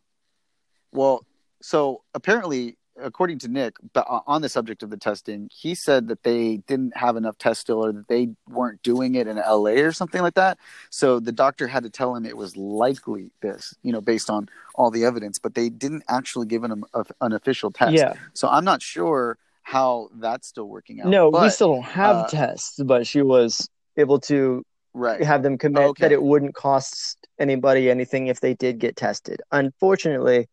Well, 0.92 1.24
so 1.62 2.02
apparently, 2.14 2.76
according 3.00 3.38
to 3.40 3.48
Nick, 3.48 3.76
but 3.94 4.06
on 4.26 4.42
the 4.42 4.48
subject 4.48 4.82
of 4.82 4.90
the 4.90 4.96
testing, 4.96 5.48
he 5.50 5.74
said 5.74 6.08
that 6.08 6.22
they 6.22 6.58
didn't 6.66 6.96
have 6.96 7.16
enough 7.16 7.38
tests 7.38 7.62
still, 7.62 7.84
or 7.84 7.92
that 7.92 8.08
they 8.08 8.28
weren't 8.48 8.82
doing 8.82 9.14
it 9.14 9.26
in 9.26 9.36
LA 9.36 9.80
or 9.80 9.92
something 9.92 10.20
like 10.22 10.34
that. 10.34 10.58
So 10.90 11.18
the 11.18 11.32
doctor 11.32 11.66
had 11.66 11.84
to 11.84 11.90
tell 11.90 12.14
him 12.14 12.26
it 12.26 12.36
was 12.36 12.56
likely 12.56 13.30
this, 13.40 13.74
you 13.82 13.92
know, 13.92 14.00
based 14.02 14.28
on 14.28 14.48
all 14.74 14.90
the 14.90 15.04
evidence, 15.04 15.38
but 15.38 15.54
they 15.54 15.68
didn't 15.70 16.04
actually 16.08 16.46
give 16.46 16.62
him 16.62 16.84
a, 16.92 17.04
an 17.22 17.32
official 17.32 17.70
test. 17.70 17.94
Yeah, 17.94 18.12
So 18.34 18.48
I'm 18.48 18.64
not 18.64 18.82
sure 18.82 19.38
how 19.62 20.10
that's 20.16 20.48
still 20.48 20.68
working 20.68 21.00
out. 21.00 21.06
no, 21.08 21.30
we 21.30 21.48
still 21.48 21.74
don't 21.74 21.84
have 21.84 22.16
uh, 22.16 22.28
tests, 22.28 22.78
but 22.84 23.06
she 23.06 23.22
was 23.22 23.68
able 23.96 24.18
to 24.20 24.64
right. 24.92 25.22
have 25.22 25.42
them 25.42 25.56
commit 25.56 25.82
Okay. 25.82 26.02
that 26.02 26.12
it 26.12 26.22
wouldn't 26.22 26.54
cost 26.54 27.16
anybody 27.38 27.88
anything 27.90 28.26
if 28.26 28.40
they 28.40 28.54
did 28.54 28.78
get 28.80 28.96
tested. 28.96 29.40
Unfortunately, 29.52 30.48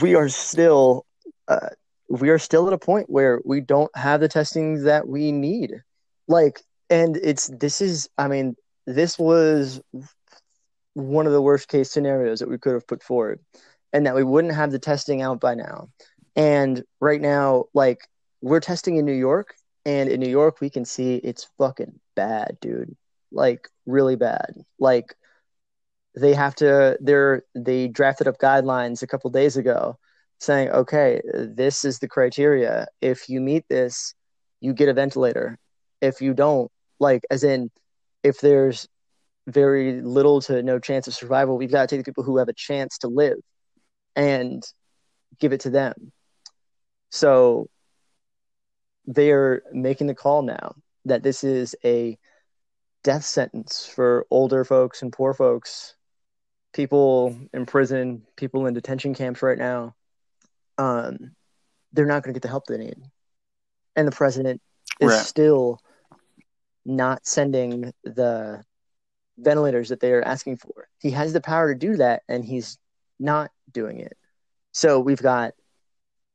we 0.00 0.14
are 0.14 0.28
still 0.28 1.06
uh, 1.48 1.70
we 2.08 2.30
are 2.30 2.38
still 2.38 2.66
at 2.66 2.72
a 2.72 2.78
point 2.78 3.08
where 3.10 3.40
we 3.44 3.60
don't 3.60 3.94
have 3.96 4.20
the 4.20 4.28
testing 4.28 4.84
that 4.84 5.06
we 5.06 5.32
need. 5.32 5.82
Like, 6.26 6.62
and 6.90 7.16
it's 7.16 7.48
this 7.48 7.80
is 7.80 8.08
I 8.18 8.28
mean 8.28 8.56
this 8.86 9.18
was 9.18 9.80
one 10.94 11.26
of 11.26 11.32
the 11.32 11.42
worst 11.42 11.68
case 11.68 11.90
scenarios 11.90 12.40
that 12.40 12.48
we 12.48 12.58
could 12.58 12.74
have 12.74 12.86
put 12.86 13.02
forward, 13.02 13.40
and 13.92 14.06
that 14.06 14.14
we 14.14 14.24
wouldn't 14.24 14.54
have 14.54 14.70
the 14.70 14.78
testing 14.78 15.22
out 15.22 15.40
by 15.40 15.54
now. 15.54 15.88
And 16.36 16.84
right 17.00 17.20
now, 17.20 17.66
like 17.74 18.08
we're 18.40 18.60
testing 18.60 18.96
in 18.96 19.04
New 19.04 19.12
York, 19.12 19.54
and 19.84 20.08
in 20.08 20.20
New 20.20 20.30
York 20.30 20.60
we 20.60 20.70
can 20.70 20.84
see 20.84 21.16
it's 21.16 21.48
fucking 21.58 21.98
bad, 22.14 22.58
dude 22.60 22.96
like 23.32 23.68
really 23.86 24.16
bad. 24.16 24.54
Like 24.78 25.14
they 26.20 26.34
have 26.34 26.54
to 26.56 26.96
they're 27.00 27.42
they 27.54 27.88
drafted 27.88 28.28
up 28.28 28.38
guidelines 28.38 29.02
a 29.02 29.06
couple 29.06 29.30
days 29.30 29.56
ago 29.56 29.98
saying, 30.40 30.70
okay, 30.70 31.20
this 31.34 31.84
is 31.84 31.98
the 31.98 32.08
criteria. 32.08 32.86
If 33.00 33.28
you 33.28 33.40
meet 33.40 33.64
this, 33.68 34.14
you 34.60 34.72
get 34.72 34.88
a 34.88 34.94
ventilator. 34.94 35.58
If 36.00 36.20
you 36.20 36.32
don't, 36.32 36.70
like 37.00 37.24
as 37.30 37.42
in 37.42 37.70
if 38.22 38.40
there's 38.40 38.88
very 39.48 40.00
little 40.00 40.40
to 40.42 40.62
no 40.62 40.78
chance 40.78 41.08
of 41.08 41.14
survival, 41.14 41.56
we've 41.56 41.72
got 41.72 41.88
to 41.88 41.96
take 41.96 42.04
the 42.04 42.10
people 42.10 42.24
who 42.24 42.36
have 42.38 42.48
a 42.48 42.54
chance 42.54 42.98
to 42.98 43.08
live 43.08 43.38
and 44.14 44.62
give 45.40 45.52
it 45.52 45.60
to 45.60 45.70
them. 45.70 46.12
So 47.10 47.68
they're 49.06 49.62
making 49.72 50.06
the 50.06 50.14
call 50.14 50.42
now 50.42 50.74
that 51.06 51.22
this 51.22 51.42
is 51.42 51.74
a 51.84 52.18
death 53.02 53.24
sentence 53.24 53.86
for 53.86 54.26
older 54.30 54.64
folks 54.64 55.02
and 55.02 55.12
poor 55.12 55.32
folks, 55.32 55.94
people 56.72 57.36
in 57.52 57.66
prison, 57.66 58.22
people 58.36 58.66
in 58.66 58.74
detention 58.74 59.14
camps 59.14 59.42
right 59.42 59.58
now. 59.58 59.94
Um, 60.76 61.34
they're 61.92 62.06
not 62.06 62.22
going 62.22 62.32
to 62.32 62.38
get 62.38 62.42
the 62.42 62.48
help 62.48 62.66
they 62.66 62.78
need, 62.78 62.98
and 63.96 64.06
the 64.06 64.12
president 64.12 64.60
is 65.00 65.08
Right. 65.10 65.24
still 65.24 65.80
not 66.84 67.26
sending 67.26 67.92
the 68.04 68.62
ventilators 69.38 69.88
that 69.88 70.00
they 70.00 70.12
are 70.12 70.22
asking 70.22 70.56
for. 70.56 70.88
He 70.98 71.10
has 71.12 71.32
the 71.32 71.40
power 71.40 71.72
to 71.72 71.78
do 71.78 71.96
that, 71.96 72.22
and 72.28 72.44
he's 72.44 72.78
not 73.18 73.50
doing 73.72 74.00
it. 74.00 74.16
So 74.72 75.00
we've 75.00 75.22
got 75.22 75.52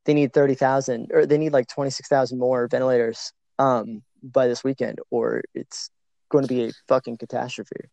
they 0.04 0.14
need 0.14 0.32
thirty 0.32 0.54
thousand, 0.54 1.10
or 1.12 1.24
they 1.26 1.38
need 1.38 1.52
like 1.52 1.68
twenty 1.68 1.90
six 1.90 2.08
thousand 2.08 2.38
more 2.38 2.68
ventilators 2.68 3.32
um, 3.58 4.02
by 4.22 4.46
this 4.48 4.62
weekend, 4.64 4.98
or 5.10 5.42
it's 5.54 5.90
going 6.28 6.42
to 6.46 6.48
be 6.48 6.64
a 6.64 6.72
fucking 6.88 7.16
catastrophe. 7.16 7.88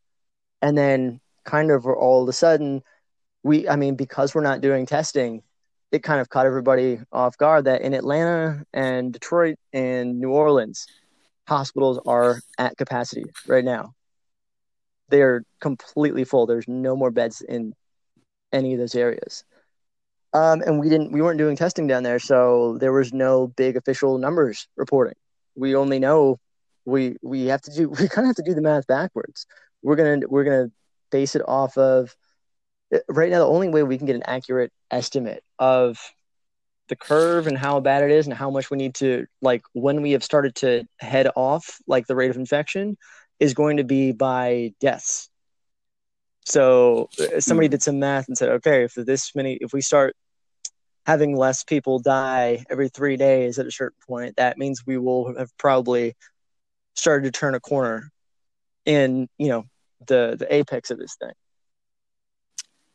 And 0.62 0.78
then, 0.78 1.22
kind 1.44 1.72
of 1.72 1.86
all 1.86 2.24
of 2.24 2.30
a 2.30 2.34
sudden, 2.34 2.82
we, 3.44 3.68
I 3.68 3.76
mean, 3.76 3.96
because 3.96 4.36
we're 4.36 4.42
not 4.42 4.62
doing 4.62 4.86
testing, 4.86 5.44
it 5.92 6.04
kind 6.04 6.22
of 6.22 6.30
caught 6.30 6.46
everybody 6.46 7.00
off 7.12 7.38
guard 7.38 7.66
that 7.66 7.82
in 7.82 7.94
Atlanta 7.94 8.64
and 8.74 9.12
Detroit 9.12 9.58
and 9.74 10.20
New 10.20 10.32
Orleans, 10.32 10.88
hospitals 11.48 12.00
are 12.06 12.40
at 12.58 12.78
capacity 12.78 13.26
right 13.48 13.66
now. 13.66 13.94
They 15.10 15.22
are 15.22 15.44
completely 15.60 16.24
full. 16.24 16.46
There's 16.46 16.68
no 16.68 16.96
more 16.96 17.12
beds 17.12 17.42
in 17.42 17.74
any 18.54 18.74
of 18.74 18.80
those 18.80 18.96
areas. 18.96 19.44
Um, 20.34 20.62
and 20.62 20.80
we 20.80 20.88
didn't, 20.88 21.12
we 21.12 21.22
weren't 21.22 21.38
doing 21.38 21.58
testing 21.58 21.88
down 21.88 22.04
there, 22.04 22.20
so 22.20 22.78
there 22.80 22.94
was 22.94 23.12
no 23.12 23.48
big 23.48 23.76
official 23.76 24.18
numbers 24.18 24.70
reporting. 24.78 25.16
We 25.56 25.76
only 25.76 26.00
know 26.00 26.40
we 26.86 27.18
we 27.22 27.46
have 27.46 27.62
to 27.62 27.72
do 27.74 27.90
we 28.00 28.08
kind 28.08 28.26
of 28.26 28.28
have 28.28 28.36
to 28.38 28.44
do 28.44 28.54
the 28.54 28.62
math 28.62 28.88
backwards. 28.88 29.46
We're 29.82 29.96
gonna 29.96 30.28
we're 30.28 30.44
gonna 30.44 30.72
base 31.12 31.36
it 31.36 31.42
off 31.48 31.78
of 31.78 32.16
right 33.08 33.30
now. 33.30 33.40
The 33.40 33.48
only 33.48 33.70
way 33.70 33.84
we 33.84 33.98
can 33.98 34.08
get 34.08 34.16
an 34.16 34.24
accurate 34.26 34.72
estimate 34.90 35.44
of 35.60 36.00
the 36.88 36.96
curve 36.96 37.48
and 37.48 37.58
how 37.58 37.80
bad 37.80 38.04
it 38.04 38.12
is 38.12 38.28
and 38.28 38.36
how 38.36 38.50
much 38.50 38.70
we 38.70 38.78
need 38.78 38.96
to 38.96 39.26
like 39.42 39.62
when 39.74 40.02
we 40.02 40.12
have 40.12 40.24
started 40.24 40.56
to 40.56 40.86
head 41.00 41.30
off 41.36 41.80
like 41.88 42.06
the 42.08 42.16
rate 42.16 42.30
of 42.30 42.36
infection 42.36 42.98
is 43.40 43.54
going 43.54 43.78
to 43.78 43.84
be 43.84 44.12
by 44.12 44.74
deaths. 44.80 45.30
So 46.46 47.10
somebody 47.40 47.68
hmm. 47.68 47.72
did 47.72 47.84
some 47.84 48.00
math 48.00 48.28
and 48.28 48.38
said, 48.38 48.50
okay, 48.50 48.84
if 48.84 48.94
this 48.96 49.34
many, 49.36 49.54
if 49.62 49.74
we 49.74 49.82
start 49.82 50.16
having 51.06 51.36
less 51.36 51.64
people 51.64 52.00
die 52.00 52.66
every 52.70 52.90
three 52.90 53.18
days 53.18 53.58
at 53.58 53.66
a 53.66 53.72
certain 53.72 53.98
point, 54.08 54.36
that 54.38 54.58
means 54.58 54.86
we 54.86 54.98
will 54.98 55.36
have 55.38 55.56
probably 55.58 56.16
started 56.96 57.32
to 57.32 57.40
turn 57.40 57.56
a 57.56 57.60
corner 57.60 58.12
in 58.86 59.28
you 59.38 59.48
know 59.48 59.66
the 60.08 60.36
the 60.38 60.54
apex 60.54 60.92
of 60.92 60.98
this 61.00 61.16
thing. 61.16 61.34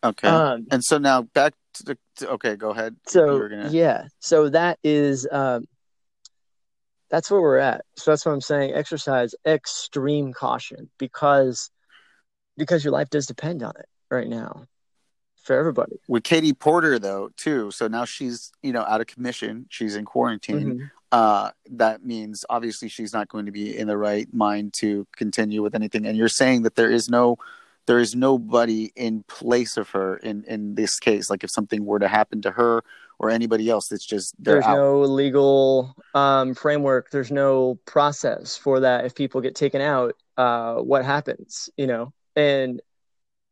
Okay. 0.04 0.28
Um, 0.28 0.66
and 0.70 0.84
so 0.84 0.98
now 0.98 1.22
back 1.22 1.54
to 1.74 1.82
the. 1.84 1.98
To, 2.16 2.30
okay, 2.30 2.56
go 2.56 2.70
ahead. 2.70 2.96
So 3.06 3.48
gonna- 3.48 3.68
yeah, 3.70 4.06
so 4.20 4.48
that 4.50 4.78
is 4.84 5.26
um, 5.30 5.64
that's 7.10 7.30
where 7.30 7.40
we're 7.40 7.58
at. 7.58 7.84
So 7.96 8.10
that's 8.12 8.24
what 8.24 8.32
I'm 8.32 8.40
saying. 8.40 8.72
Exercise 8.74 9.34
extreme 9.46 10.32
caution 10.32 10.90
because 10.98 11.70
because 12.56 12.84
your 12.84 12.92
life 12.92 13.10
does 13.10 13.26
depend 13.26 13.62
on 13.62 13.72
it 13.78 13.86
right 14.10 14.28
now 14.28 14.64
for 15.42 15.58
everybody. 15.58 15.96
With 16.08 16.24
Katie 16.24 16.52
Porter 16.54 16.98
though 16.98 17.30
too, 17.36 17.70
so 17.70 17.86
now 17.88 18.04
she's 18.04 18.50
you 18.62 18.72
know 18.72 18.82
out 18.82 19.00
of 19.00 19.06
commission. 19.06 19.66
She's 19.70 19.96
in 19.96 20.04
quarantine. 20.04 20.78
Mhm. 20.78 20.90
Uh, 21.16 21.50
that 21.70 22.04
means 22.04 22.44
obviously 22.50 22.90
she's 22.90 23.14
not 23.14 23.26
going 23.28 23.46
to 23.46 23.50
be 23.50 23.74
in 23.74 23.86
the 23.86 23.96
right 23.96 24.28
mind 24.34 24.74
to 24.74 25.06
continue 25.16 25.62
with 25.62 25.74
anything. 25.74 26.04
And 26.04 26.14
you're 26.14 26.28
saying 26.28 26.60
that 26.64 26.74
there 26.74 26.90
is 26.90 27.08
no 27.08 27.38
there 27.86 27.98
is 27.98 28.14
nobody 28.14 28.92
in 28.96 29.22
place 29.22 29.78
of 29.78 29.88
her 29.90 30.18
in 30.18 30.44
in 30.44 30.74
this 30.74 31.00
case. 31.00 31.30
Like 31.30 31.42
if 31.42 31.50
something 31.50 31.86
were 31.86 31.98
to 32.00 32.06
happen 32.06 32.42
to 32.42 32.50
her 32.50 32.84
or 33.18 33.30
anybody 33.30 33.70
else, 33.70 33.92
it's 33.92 34.04
just 34.04 34.34
there's 34.38 34.66
out. 34.66 34.76
no 34.76 35.00
legal 35.00 35.96
um, 36.14 36.54
framework 36.54 37.08
there's 37.10 37.30
no 37.30 37.78
process 37.86 38.58
for 38.58 38.80
that 38.80 39.06
if 39.06 39.14
people 39.14 39.40
get 39.40 39.54
taken 39.54 39.80
out 39.80 40.16
uh, 40.36 40.74
what 40.74 41.02
happens 41.02 41.70
you 41.78 41.86
know 41.86 42.12
and 42.34 42.82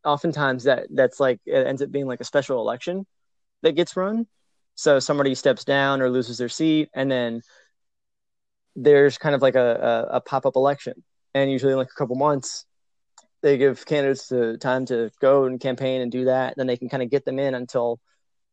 oftentimes 0.04 0.64
that 0.64 0.88
that's 0.90 1.18
like 1.18 1.40
it 1.46 1.66
ends 1.66 1.80
up 1.80 1.90
being 1.90 2.06
like 2.06 2.20
a 2.20 2.24
special 2.24 2.60
election 2.60 3.06
that 3.62 3.72
gets 3.72 3.96
run 3.96 4.26
so 4.74 4.98
somebody 4.98 5.34
steps 5.34 5.64
down 5.64 6.02
or 6.02 6.10
loses 6.10 6.38
their 6.38 6.48
seat 6.48 6.88
and 6.94 7.10
then 7.10 7.42
there's 8.76 9.18
kind 9.18 9.34
of 9.34 9.42
like 9.42 9.54
a, 9.54 10.08
a, 10.10 10.16
a 10.16 10.20
pop-up 10.20 10.56
election. 10.56 11.02
And 11.34 11.50
usually 11.50 11.72
in 11.72 11.78
like 11.78 11.90
a 11.90 11.98
couple 11.98 12.16
months 12.16 12.66
they 13.44 13.58
give 13.58 13.84
candidates 13.84 14.28
the 14.28 14.56
time 14.56 14.86
to 14.86 15.10
go 15.20 15.44
and 15.44 15.60
campaign 15.60 16.00
and 16.00 16.10
do 16.10 16.24
that. 16.24 16.54
Then 16.56 16.66
they 16.66 16.78
can 16.78 16.88
kind 16.88 17.02
of 17.02 17.10
get 17.10 17.26
them 17.26 17.38
in 17.38 17.54
until 17.54 18.00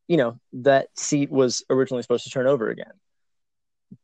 you 0.07 0.17
know 0.17 0.37
that 0.51 0.87
seat 0.97 1.31
was 1.31 1.63
originally 1.69 2.03
supposed 2.03 2.25
to 2.25 2.29
turn 2.29 2.45
over 2.45 2.69
again. 2.69 2.91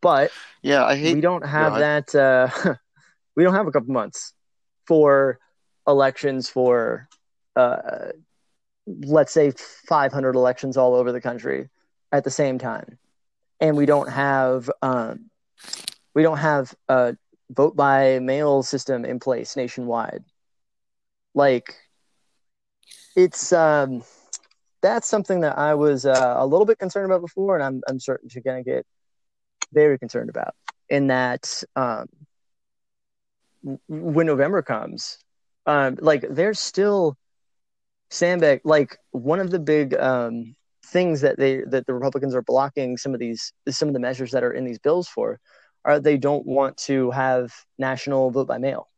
But 0.01 0.32
Yeah, 0.63 0.86
I 0.86 0.95
hate 0.95 1.13
we 1.13 1.22
don't 1.22 1.45
have 1.45 1.76
that 1.76 2.15
uh 2.15 2.47
we 3.36 3.43
don't 3.43 3.53
have 3.53 3.68
a 3.68 3.72
couple 3.72 3.93
months 3.93 4.34
for 4.88 5.39
elections 5.86 6.49
for 6.49 7.09
uh 7.57 8.11
let's 8.88 9.34
say 9.34 9.51
500 9.89 10.36
elections 10.36 10.78
all 10.78 10.95
over 10.95 11.11
the 11.11 11.20
country 11.20 11.70
at 12.12 12.24
the 12.24 12.32
same 12.32 12.58
time 12.58 12.97
and 13.60 13.76
we 13.78 13.86
don't 13.86 14.10
have 14.10 14.70
um 14.82 15.30
we 16.14 16.24
don't 16.24 16.38
have 16.38 16.74
a 16.89 17.16
vote 17.49 17.76
by 17.76 18.20
mail 18.20 18.64
system 18.64 19.05
in 19.05 19.20
place 19.20 19.55
nationwide 19.55 20.24
like 21.34 21.76
it's 23.16 23.51
um 23.53 24.03
that's 24.82 25.08
something 25.08 25.41
that 25.41 25.58
I 25.58 25.74
was 25.74 26.05
uh, 26.05 26.36
a 26.38 26.45
little 26.45 26.66
bit 26.66 26.80
concerned 26.80 27.05
about 27.05 27.22
before, 27.22 27.55
and 27.55 27.64
I'm 27.64 27.82
I'm 27.88 27.99
certain 27.99 28.30
you're 28.32 28.43
gonna 28.43 28.64
get 28.64 28.86
very 29.74 29.97
concerned 29.97 30.30
about. 30.30 30.55
In 30.89 31.08
that, 31.08 31.64
um, 31.76 32.08
when 33.88 34.28
November 34.28 34.62
comes, 34.62 35.18
um, 35.66 35.97
like 35.99 36.26
there's 36.30 36.60
still 36.60 37.18
sandbag. 38.10 38.62
Like 38.64 38.97
one 39.12 39.39
of 39.39 39.49
the 39.49 39.60
big 39.60 39.95
um, 39.95 40.55
things 40.88 41.22
that 41.22 41.38
they 41.38 41.64
that 41.68 41.86
the 41.86 41.94
Republicans 41.94 42.36
are 42.36 42.42
blocking 42.42 42.98
some 42.98 43.14
of 43.14 43.20
these 43.20 43.54
some 43.70 43.88
of 43.88 43.94
the 43.94 44.00
measures 44.00 44.32
that 44.32 44.44
are 44.44 44.52
in 44.52 44.66
these 44.66 44.80
bills 44.80 45.08
for 45.08 45.40
are 45.86 46.00
they 46.00 46.18
don't 46.18 46.46
want 46.46 46.78
to 46.78 47.12
have 47.12 47.52
national 47.78 48.32
vote 48.32 48.48
by 48.48 48.58
mail. 48.58 48.90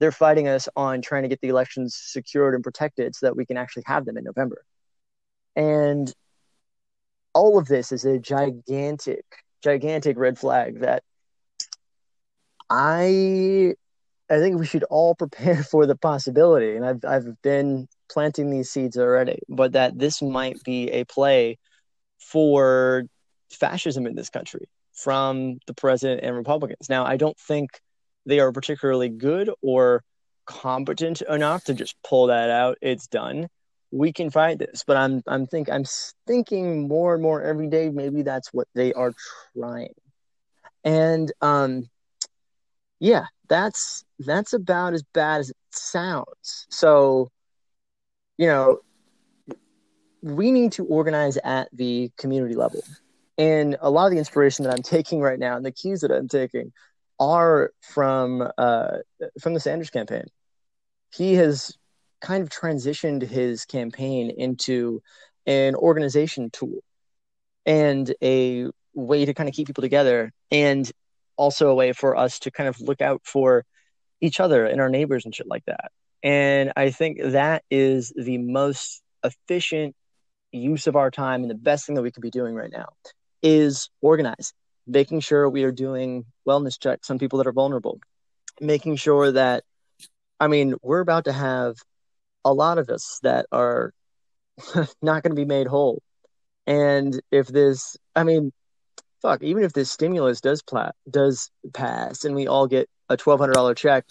They're 0.00 0.12
fighting 0.12 0.48
us 0.48 0.68
on 0.76 1.02
trying 1.02 1.22
to 1.22 1.28
get 1.28 1.40
the 1.40 1.48
elections 1.48 1.94
secured 1.94 2.54
and 2.54 2.64
protected 2.64 3.14
so 3.14 3.26
that 3.26 3.36
we 3.36 3.46
can 3.46 3.56
actually 3.56 3.84
have 3.86 4.04
them 4.04 4.16
in 4.16 4.24
November. 4.24 4.64
And 5.56 6.12
all 7.32 7.58
of 7.58 7.66
this 7.66 7.92
is 7.92 8.04
a 8.04 8.18
gigantic, 8.18 9.24
gigantic 9.62 10.16
red 10.16 10.38
flag 10.38 10.80
that 10.80 11.02
I 12.70 13.74
I 14.30 14.38
think 14.38 14.58
we 14.58 14.66
should 14.66 14.84
all 14.84 15.14
prepare 15.14 15.62
for 15.70 15.86
the 15.86 15.96
possibility. 15.96 16.76
And 16.76 16.84
I've 16.84 17.04
I've 17.04 17.42
been 17.42 17.88
planting 18.14 18.50
these 18.50 18.70
seeds 18.70 18.96
already, 18.96 19.40
but 19.48 19.72
that 19.72 19.98
this 19.98 20.22
might 20.22 20.62
be 20.64 20.90
a 20.90 21.04
play 21.04 21.58
for 22.18 23.04
fascism 23.50 24.06
in 24.06 24.14
this 24.14 24.30
country 24.30 24.68
from 24.94 25.58
the 25.66 25.74
president 25.74 26.22
and 26.22 26.36
Republicans. 26.36 26.88
Now, 26.88 27.04
I 27.04 27.16
don't 27.16 27.38
think 27.38 27.70
they 28.24 28.40
are 28.40 28.52
particularly 28.52 29.10
good 29.10 29.50
or 29.60 30.02
competent 30.46 31.20
enough 31.22 31.64
to 31.64 31.74
just 31.74 31.96
pull 32.02 32.28
that 32.28 32.48
out. 32.48 32.78
It's 32.80 33.08
done 33.08 33.48
we 33.94 34.12
can 34.12 34.28
fight 34.28 34.58
this 34.58 34.82
but 34.84 34.96
i'm 34.96 35.22
i'm 35.28 35.46
think 35.46 35.70
i'm 35.70 35.84
thinking 36.26 36.88
more 36.88 37.14
and 37.14 37.22
more 37.22 37.40
every 37.40 37.68
day 37.68 37.90
maybe 37.90 38.22
that's 38.22 38.52
what 38.52 38.66
they 38.74 38.92
are 38.92 39.12
trying 39.56 39.94
and 40.82 41.32
um 41.40 41.88
yeah 42.98 43.24
that's 43.48 44.04
that's 44.18 44.52
about 44.52 44.94
as 44.94 45.04
bad 45.14 45.40
as 45.40 45.50
it 45.50 45.56
sounds 45.70 46.66
so 46.70 47.30
you 48.38 48.46
know 48.46 48.78
we 50.22 50.50
need 50.50 50.72
to 50.72 50.84
organize 50.86 51.36
at 51.38 51.68
the 51.72 52.10
community 52.16 52.54
level 52.54 52.82
and 53.36 53.76
a 53.80 53.90
lot 53.90 54.06
of 54.06 54.12
the 54.12 54.18
inspiration 54.18 54.64
that 54.64 54.72
i'm 54.72 54.82
taking 54.82 55.20
right 55.20 55.38
now 55.38 55.56
and 55.56 55.64
the 55.64 55.72
cues 55.72 56.00
that 56.00 56.10
i'm 56.10 56.28
taking 56.28 56.72
are 57.20 57.72
from 57.80 58.48
uh 58.58 58.98
from 59.40 59.54
the 59.54 59.60
sanders 59.60 59.90
campaign 59.90 60.24
he 61.12 61.34
has 61.34 61.76
kind 62.20 62.42
of 62.42 62.48
transitioned 62.48 63.22
his 63.22 63.64
campaign 63.64 64.30
into 64.30 65.02
an 65.46 65.74
organization 65.74 66.50
tool 66.50 66.82
and 67.66 68.14
a 68.22 68.66
way 68.94 69.24
to 69.24 69.34
kind 69.34 69.48
of 69.48 69.54
keep 69.54 69.66
people 69.66 69.82
together 69.82 70.32
and 70.50 70.90
also 71.36 71.68
a 71.68 71.74
way 71.74 71.92
for 71.92 72.16
us 72.16 72.38
to 72.40 72.50
kind 72.50 72.68
of 72.68 72.80
look 72.80 73.00
out 73.00 73.20
for 73.24 73.64
each 74.20 74.40
other 74.40 74.64
and 74.64 74.80
our 74.80 74.88
neighbors 74.88 75.24
and 75.24 75.34
shit 75.34 75.46
like 75.46 75.64
that. 75.66 75.90
And 76.24 76.72
I 76.74 76.90
think 76.90 77.18
that 77.22 77.62
is 77.70 78.12
the 78.16 78.38
most 78.38 79.02
efficient 79.22 79.94
use 80.50 80.86
of 80.86 80.96
our 80.96 81.10
time 81.10 81.42
and 81.42 81.50
the 81.50 81.54
best 81.54 81.86
thing 81.86 81.96
that 81.96 82.02
we 82.02 82.10
could 82.10 82.22
be 82.22 82.30
doing 82.30 82.54
right 82.54 82.72
now 82.72 82.88
is 83.42 83.90
organize, 84.00 84.54
making 84.86 85.20
sure 85.20 85.48
we 85.48 85.64
are 85.64 85.72
doing 85.72 86.24
wellness 86.48 86.80
checks 86.80 87.10
on 87.10 87.18
people 87.18 87.38
that 87.38 87.46
are 87.46 87.52
vulnerable, 87.52 88.00
making 88.60 88.96
sure 88.96 89.30
that 89.32 89.64
I 90.40 90.48
mean, 90.48 90.74
we're 90.82 91.00
about 91.00 91.26
to 91.26 91.32
have 91.32 91.76
a 92.44 92.52
lot 92.52 92.78
of 92.78 92.90
us 92.90 93.20
that 93.22 93.46
are 93.52 93.92
not 95.02 95.22
going 95.22 95.30
to 95.30 95.34
be 95.34 95.44
made 95.44 95.66
whole. 95.66 96.02
And 96.66 97.20
if 97.30 97.46
this, 97.46 97.96
I 98.16 98.24
mean, 98.24 98.52
fuck, 99.22 99.42
even 99.42 99.62
if 99.62 99.72
this 99.72 99.90
stimulus 99.90 100.40
does 100.40 100.62
pla- 100.62 100.92
does 101.08 101.50
pass 101.72 102.24
and 102.24 102.34
we 102.34 102.46
all 102.46 102.66
get 102.66 102.88
a 103.08 103.16
twelve 103.16 103.40
hundred 103.40 103.54
dollar 103.54 103.74
check, 103.74 104.04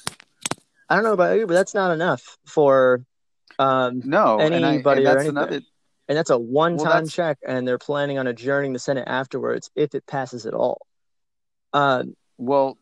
I 0.93 0.95
don't 0.97 1.05
know 1.05 1.13
about 1.13 1.37
you, 1.39 1.47
but 1.47 1.55
that's 1.55 1.73
not 1.73 1.91
enough 1.91 2.37
for 2.45 3.03
um, 3.57 4.01
no 4.05 4.39
and 4.39 4.53
I- 4.53 4.73
anybody 4.73 5.01
and 5.01 5.07
or 5.07 5.13
that's 5.13 5.23
anything. 5.25 5.37
another 5.37 5.61
and 6.07 6.17
that's 6.17 6.29
a 6.29 6.37
one 6.37 6.77
time 6.77 7.05
that's- 7.05 7.13
check, 7.13 7.37
and 7.47 7.67
they're 7.67 7.79
planning 7.79 8.19
on 8.19 8.27
adjourning 8.27 8.73
the 8.73 8.79
Senate 8.79 9.05
afterwards 9.07 9.71
if 9.75 9.95
it 9.95 10.05
passes 10.05 10.45
at 10.45 10.53
all. 10.53 10.85
Um, 11.73 12.15
Well, 12.37 12.77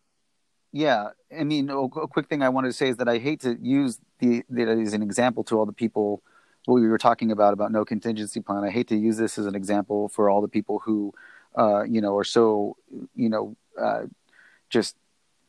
yeah. 0.74 1.10
I 1.38 1.44
mean, 1.46 1.70
a, 1.70 1.78
a 1.80 2.08
quick 2.08 2.28
thing 2.28 2.42
I 2.44 2.50
wanted 2.50 2.70
to 2.70 2.74
say 2.74 2.90
is 2.90 2.98
that 2.98 3.08
I 3.08 3.18
hate 3.20 3.40
to 3.42 3.58
use 3.62 4.00
the 4.20 4.44
that 4.50 4.68
as 4.68 4.94
an 4.94 5.04
example 5.04 5.44
to 5.46 5.58
all 5.58 5.66
the 5.66 5.72
people 5.74 6.22
what 6.66 6.76
we 6.76 6.88
were 6.88 6.98
talking 6.98 7.32
about 7.32 7.54
about 7.54 7.72
no 7.72 7.86
contingency 7.86 8.40
plan. 8.42 8.64
I 8.64 8.70
hate 8.72 8.88
to 8.90 8.96
use 8.98 9.18
this 9.18 9.38
as 9.40 9.46
an 9.46 9.56
example 9.56 10.10
for 10.10 10.30
all 10.30 10.42
the 10.42 10.48
people 10.48 10.80
who, 10.80 11.14
uh, 11.58 11.84
you 11.84 12.02
know, 12.02 12.16
are 12.18 12.24
so, 12.24 12.76
you 13.16 13.30
know, 13.30 13.56
uh, 13.80 14.04
just 14.70 14.96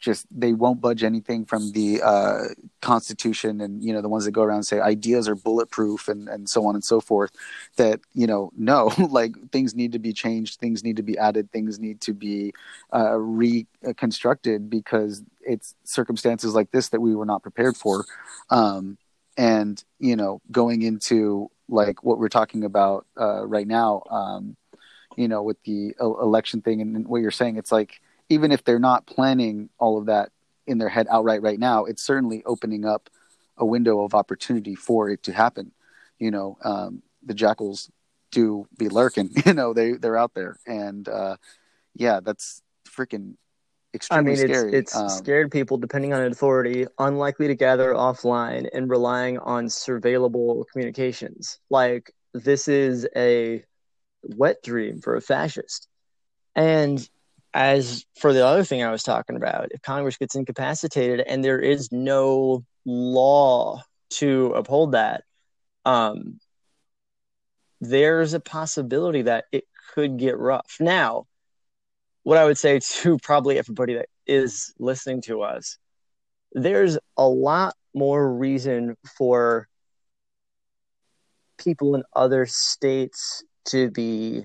just 0.02 0.26
they 0.30 0.52
won't 0.52 0.80
budge 0.80 1.04
anything 1.04 1.46
from 1.46 1.70
the 1.72 2.02
uh, 2.02 2.48
Constitution, 2.80 3.60
and 3.60 3.82
you 3.82 3.92
know 3.92 4.02
the 4.02 4.08
ones 4.08 4.24
that 4.24 4.32
go 4.32 4.42
around 4.42 4.56
and 4.56 4.66
say 4.66 4.80
ideas 4.80 5.28
are 5.28 5.36
bulletproof 5.36 6.08
and 6.08 6.28
and 6.28 6.48
so 6.48 6.66
on 6.66 6.74
and 6.74 6.84
so 6.84 7.00
forth. 7.00 7.30
That 7.76 8.00
you 8.12 8.26
know, 8.26 8.50
no, 8.56 8.92
like 9.10 9.32
things 9.52 9.74
need 9.74 9.92
to 9.92 9.98
be 9.98 10.12
changed, 10.12 10.58
things 10.58 10.84
need 10.84 10.96
to 10.96 11.02
be 11.02 11.16
added, 11.16 11.50
things 11.52 11.78
need 11.78 12.00
to 12.02 12.12
be 12.12 12.52
uh, 12.92 13.16
reconstructed 13.16 14.68
because 14.68 15.22
it's 15.40 15.74
circumstances 15.84 16.54
like 16.54 16.72
this 16.72 16.88
that 16.90 17.00
we 17.00 17.14
were 17.14 17.26
not 17.26 17.42
prepared 17.42 17.76
for. 17.76 18.04
Um, 18.50 18.98
and 19.36 19.82
you 20.00 20.16
know, 20.16 20.42
going 20.50 20.82
into 20.82 21.48
like 21.68 22.02
what 22.02 22.18
we're 22.18 22.28
talking 22.28 22.64
about 22.64 23.06
uh, 23.18 23.46
right 23.46 23.66
now, 23.66 24.02
um, 24.10 24.56
you 25.16 25.28
know, 25.28 25.42
with 25.42 25.62
the 25.62 25.94
election 26.00 26.60
thing 26.60 26.80
and, 26.80 26.96
and 26.96 27.06
what 27.06 27.22
you're 27.22 27.30
saying, 27.30 27.56
it's 27.56 27.70
like 27.70 28.00
even 28.28 28.52
if 28.52 28.64
they're 28.64 28.78
not 28.78 29.06
planning 29.06 29.68
all 29.78 29.98
of 29.98 30.06
that 30.06 30.30
in 30.66 30.78
their 30.78 30.88
head 30.88 31.06
outright 31.10 31.42
right 31.42 31.58
now, 31.58 31.84
it's 31.84 32.02
certainly 32.02 32.42
opening 32.44 32.84
up 32.84 33.10
a 33.56 33.66
window 33.66 34.02
of 34.04 34.14
opportunity 34.14 34.74
for 34.74 35.10
it 35.10 35.22
to 35.24 35.32
happen. 35.32 35.72
You 36.18 36.30
know, 36.30 36.56
um, 36.64 37.02
the 37.24 37.34
jackals 37.34 37.90
do 38.30 38.66
be 38.76 38.88
lurking. 38.88 39.30
You 39.46 39.54
know, 39.54 39.72
they 39.72 39.92
they're 39.92 40.16
out 40.16 40.34
there, 40.34 40.58
and 40.66 41.08
uh, 41.08 41.36
yeah, 41.94 42.20
that's 42.20 42.62
freaking 42.88 43.34
I 43.92 43.96
extremely 43.96 44.32
mean, 44.32 44.50
it's 44.50 44.58
scary. 44.58 44.72
it's 44.74 44.96
Um, 44.96 45.08
scared 45.08 45.50
people 45.50 45.76
depending 45.76 46.12
on 46.12 46.22
authority, 46.22 46.86
unlikely 46.98 47.48
to 47.48 47.54
gather 47.54 47.92
offline, 47.92 48.68
and 48.72 48.88
relying 48.88 49.38
on 49.38 49.66
surveillable 49.66 50.64
communications. 50.72 51.58
Like 51.70 52.14
this 52.32 52.68
is 52.68 53.06
a 53.14 53.64
wet 54.22 54.62
dream 54.62 55.00
for 55.00 55.16
a 55.16 55.20
fascist. 55.20 55.88
And 56.54 57.06
as 57.54 58.04
for 58.18 58.32
the 58.32 58.46
other 58.46 58.64
thing 58.64 58.82
I 58.82 58.90
was 58.90 59.02
talking 59.02 59.36
about, 59.36 59.68
if 59.72 59.82
Congress 59.82 60.16
gets 60.16 60.34
incapacitated 60.34 61.20
and 61.20 61.44
there 61.44 61.60
is 61.60 61.90
no 61.92 62.64
law 62.84 63.82
to 64.10 64.52
uphold 64.54 64.92
that, 64.92 65.24
um, 65.84 66.38
there's 67.80 68.32
a 68.32 68.40
possibility 68.40 69.22
that 69.22 69.44
it 69.52 69.64
could 69.94 70.16
get 70.16 70.38
rough. 70.38 70.76
Now, 70.80 71.26
what 72.22 72.38
I 72.38 72.44
would 72.44 72.58
say 72.58 72.78
to 72.82 73.18
probably 73.18 73.58
everybody 73.58 73.94
that 73.94 74.08
is 74.26 74.72
listening 74.78 75.22
to 75.22 75.42
us, 75.42 75.78
there's 76.52 76.98
a 77.16 77.26
lot 77.26 77.74
more 77.94 78.32
reason 78.32 78.96
for 79.18 79.68
people 81.58 81.94
in 81.94 82.02
other 82.14 82.46
states 82.46 83.44
to 83.66 83.90
be 83.90 84.44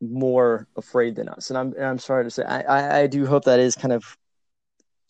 more 0.00 0.66
afraid 0.76 1.16
than 1.16 1.28
us. 1.28 1.50
And 1.50 1.58
I'm 1.58 1.72
and 1.74 1.84
I'm 1.84 1.98
sorry 1.98 2.24
to 2.24 2.30
say, 2.30 2.42
I, 2.44 3.02
I, 3.02 3.06
do 3.06 3.26
hope 3.26 3.44
that 3.44 3.60
is 3.60 3.74
kind 3.74 3.92
of 3.92 4.16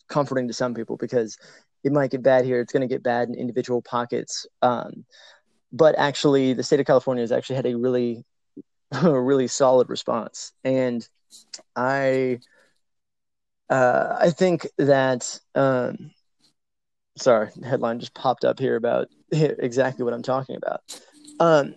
comforting 0.09 0.47
to 0.47 0.53
some 0.53 0.73
people 0.73 0.97
because 0.97 1.37
it 1.83 1.91
might 1.91 2.11
get 2.11 2.21
bad 2.23 2.45
here. 2.45 2.59
It's 2.59 2.73
going 2.73 2.87
to 2.87 2.93
get 2.93 3.03
bad 3.03 3.29
in 3.29 3.35
individual 3.35 3.81
pockets. 3.81 4.45
Um, 4.61 5.05
but 5.71 5.95
actually, 5.97 6.53
the 6.53 6.63
state 6.63 6.79
of 6.79 6.85
California 6.85 7.23
has 7.23 7.31
actually 7.31 7.55
had 7.55 7.65
a 7.65 7.77
really, 7.77 8.25
really 9.01 9.47
solid 9.47 9.89
response, 9.89 10.51
and 10.63 11.07
I, 11.75 12.39
uh, 13.69 14.17
I 14.19 14.31
think 14.31 14.67
that. 14.77 15.39
Um, 15.55 16.11
sorry, 17.17 17.49
headline 17.63 17.99
just 17.99 18.13
popped 18.13 18.45
up 18.45 18.57
here 18.59 18.75
about 18.75 19.07
exactly 19.31 20.03
what 20.03 20.13
I'm 20.13 20.23
talking 20.23 20.55
about. 20.55 20.81
Um, 21.39 21.75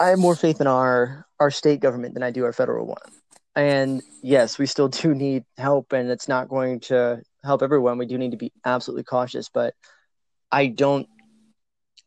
I 0.00 0.08
have 0.08 0.18
more 0.18 0.36
faith 0.36 0.60
in 0.60 0.66
our 0.66 1.26
our 1.40 1.50
state 1.50 1.80
government 1.80 2.14
than 2.14 2.22
I 2.22 2.30
do 2.30 2.44
our 2.44 2.52
federal 2.52 2.86
one. 2.86 3.02
And 3.54 4.02
yes, 4.22 4.58
we 4.58 4.66
still 4.66 4.88
do 4.88 5.14
need 5.14 5.44
help, 5.56 5.92
and 5.92 6.10
it's 6.10 6.28
not 6.28 6.48
going 6.48 6.80
to 6.80 7.22
help 7.44 7.62
everyone. 7.62 7.98
We 7.98 8.06
do 8.06 8.18
need 8.18 8.32
to 8.32 8.36
be 8.36 8.52
absolutely 8.64 9.04
cautious, 9.04 9.48
but 9.48 9.74
I 10.50 10.66
don't, 10.68 11.08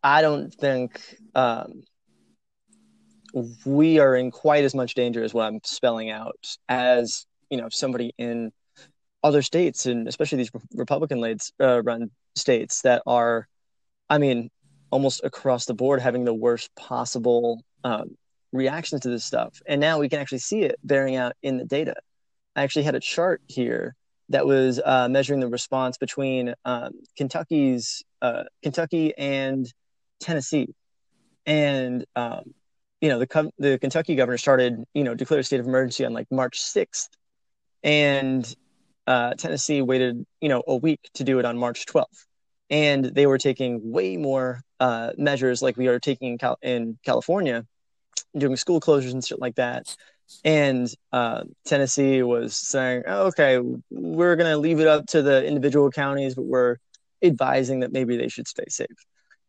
I 0.04 0.22
don't 0.22 0.54
think 0.54 1.18
um, 1.36 1.84
we 3.66 4.00
are 4.00 4.16
in 4.16 4.32
quite 4.32 4.64
as 4.64 4.74
much 4.74 4.96
danger 4.96 5.24
as 5.24 5.34
what 5.34 5.46
I'm 5.46 5.60
spelling 5.64 6.10
out 6.10 6.56
as 6.70 7.26
you 7.50 7.58
know 7.58 7.70
somebody 7.70 8.14
in 8.18 8.52
other 9.24 9.42
states, 9.42 9.86
and 9.86 10.08
especially 10.08 10.38
these 10.38 10.52
Republican-led 10.74 11.40
uh, 11.60 11.82
run 11.84 12.12
states 12.36 12.82
that 12.82 13.04
are, 13.06 13.48
I 14.10 14.18
mean, 14.18 14.50
almost 14.90 15.22
across 15.24 15.66
the 15.66 15.74
board 15.74 16.02
having 16.02 16.26
the 16.26 16.34
worst 16.34 16.74
possible 16.76 17.62
um, 17.84 18.18
reactions 18.52 19.02
to 19.02 19.10
this 19.10 19.24
stuff. 19.24 19.62
And 19.66 19.80
now 19.80 20.00
we 20.00 20.10
can 20.10 20.20
actually 20.20 20.40
see 20.40 20.64
it 20.64 20.78
bearing 20.84 21.16
out 21.16 21.34
in 21.42 21.58
the 21.58 21.66
data. 21.66 21.96
I 22.56 22.64
actually 22.64 22.84
had 22.84 22.96
a 22.96 23.00
chart 23.00 23.42
here 23.48 23.96
that 24.32 24.46
was 24.46 24.80
uh, 24.84 25.08
measuring 25.10 25.40
the 25.40 25.48
response 25.48 25.98
between 25.98 26.54
um, 26.66 26.94
Kentucky's 27.18 28.04
uh, 28.22 28.44
Kentucky 28.64 29.14
and 29.18 29.72
Tennessee, 30.20 30.74
and 31.46 32.06
um, 32.16 32.54
you 33.02 33.10
know 33.10 33.20
the 33.20 33.52
the 33.58 33.78
Kentucky 33.80 34.16
governor 34.16 34.38
started 34.38 34.84
you 34.94 35.04
know 35.04 35.16
declared 35.16 35.42
a 35.42 35.44
state 35.44 35.60
of 35.60 35.68
emergency 35.68 36.06
on 36.06 36.14
like 36.14 36.28
March 36.32 36.60
sixth, 36.60 37.10
and 37.84 38.56
uh, 39.08 39.34
Tennessee 39.34 39.82
waited 39.82 40.26
you 40.40 40.50
know 40.50 40.64
a 40.68 40.76
week 40.76 41.10
to 41.16 41.24
do 41.24 41.40
it 41.40 41.46
on 41.46 41.58
March 41.58 41.86
twelfth, 41.86 42.26
and 42.70 43.06
they 43.06 43.26
were 43.26 43.38
taking 43.38 43.92
way 43.92 44.18
more 44.18 44.62
uh, 44.82 45.12
measures 45.16 45.62
like 45.62 45.78
we 45.78 45.88
are 45.88 46.00
taking 46.00 46.34
in, 46.34 46.38
Cal- 46.40 46.58
in 46.64 46.98
California 47.06 47.66
doing 48.36 48.56
school 48.56 48.82
closures 48.82 49.12
and 49.12 49.24
shit 49.24 49.40
like 49.40 49.56
that. 49.56 49.96
And 50.44 50.92
uh, 51.14 51.44
Tennessee 51.66 52.24
was 52.24 52.56
saying, 52.56 53.04
oh, 53.06 53.28
okay, 53.28 53.60
we're 53.92 54.36
going 54.36 54.50
to 54.50 54.58
leave 54.58 54.80
it 54.80 54.88
up 54.88 55.06
to 55.08 55.22
the 55.22 55.46
individual 55.46 55.92
counties, 55.92 56.34
but 56.34 56.46
we're 56.46 56.78
advising 57.22 57.82
that 57.82 57.92
maybe 57.92 58.18
they 58.18 58.28
should 58.28 58.48
stay 58.48 58.64
safe. 58.70 58.88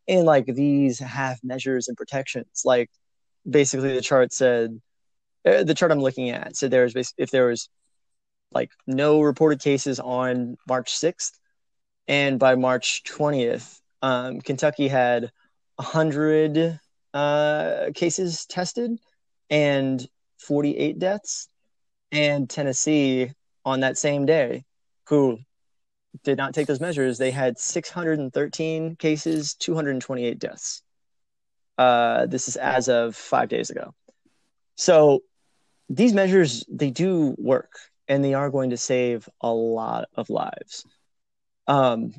And 0.07 0.23
like 0.25 0.45
these 0.45 0.99
half 0.99 1.39
measures 1.43 1.87
and 1.87 1.97
protections, 1.97 2.61
like 2.63 2.91
basically 3.49 3.95
the 3.95 4.01
chart 4.01 4.33
said, 4.33 4.79
uh, 5.45 5.63
the 5.63 5.73
chart 5.73 5.91
I'm 5.91 5.99
looking 5.99 6.29
at 6.29 6.55
said 6.55 6.69
there 6.69 6.83
was 6.83 7.13
if 7.17 7.31
there 7.31 7.47
was 7.47 7.69
like 8.51 8.69
no 8.85 9.21
reported 9.21 9.61
cases 9.61 9.99
on 9.99 10.57
March 10.67 10.93
6th, 10.93 11.31
and 12.07 12.37
by 12.37 12.55
March 12.55 13.01
20th, 13.03 13.79
um, 14.03 14.41
Kentucky 14.41 14.89
had 14.89 15.31
100 15.77 16.79
uh, 17.13 17.85
cases 17.95 18.45
tested 18.45 18.99
and 19.49 20.07
48 20.39 20.99
deaths. 20.99 21.47
And 22.11 22.47
Tennessee, 22.49 23.31
on 23.65 23.79
that 23.79 23.97
same 23.97 24.25
day, 24.25 24.65
who 25.07 25.39
did 26.23 26.37
not 26.37 26.53
take 26.53 26.67
those 26.67 26.81
measures, 26.81 27.17
they 27.17 27.31
had 27.31 27.57
613 27.57 28.97
cases, 28.97 29.55
228 29.55 30.37
deaths. 30.37 30.83
Uh, 31.77 32.27
this 32.27 32.47
is 32.47 32.57
as 32.57 32.89
of 32.89 33.15
five 33.15 33.49
days 33.49 33.69
ago. 33.69 33.95
So 34.75 35.21
these 35.89 36.13
measures, 36.13 36.65
they 36.69 36.91
do 36.91 37.35
work 37.37 37.71
and 38.07 38.23
they 38.23 38.33
are 38.33 38.49
going 38.49 38.71
to 38.71 38.77
save 38.77 39.27
a 39.41 39.51
lot 39.51 40.05
of 40.13 40.29
lives. 40.29 40.85
Um, 41.67 42.13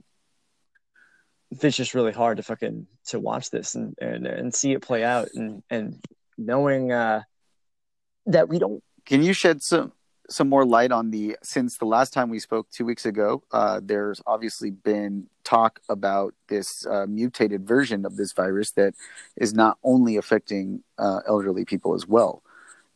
it's 1.63 1.77
just 1.77 1.95
really 1.95 2.13
hard 2.13 2.39
to 2.39 2.43
fucking 2.43 2.87
to 3.07 3.21
watch 3.21 3.51
this 3.51 3.75
and 3.75 3.97
and, 4.01 4.27
and 4.27 4.55
see 4.55 4.73
it 4.73 4.83
play 4.83 5.05
out 5.05 5.29
and 5.35 5.63
and 5.71 6.03
knowing 6.37 6.93
uh, 6.93 7.23
that 8.27 8.49
we 8.49 8.59
don't. 8.59 8.83
Can 9.07 9.23
you 9.23 9.33
shed 9.33 9.63
some 9.63 9.93
some 10.31 10.49
more 10.49 10.65
light 10.65 10.91
on 10.91 11.11
the 11.11 11.37
since 11.43 11.77
the 11.77 11.85
last 11.85 12.13
time 12.13 12.31
we 12.31 12.39
spoke 12.39 12.71
two 12.71 12.85
weeks 12.85 13.07
ago? 13.07 13.43
Uh, 13.53 13.81
there's 13.83 14.21
obviously 14.27 14.71
been 14.71 15.27
talk 15.45 15.81
about 15.89 16.35
this 16.49 16.87
uh, 16.87 17.07
mutated 17.07 17.67
version 17.67 18.07
of 18.07 18.17
this 18.17 18.33
virus 18.33 18.73
that 18.73 18.95
is 19.37 19.53
not 19.53 19.79
only 19.83 20.17
affecting 20.17 20.83
uh, 20.99 21.21
elderly 21.27 21.65
people 21.65 21.95
as 21.95 22.07
well. 22.07 22.43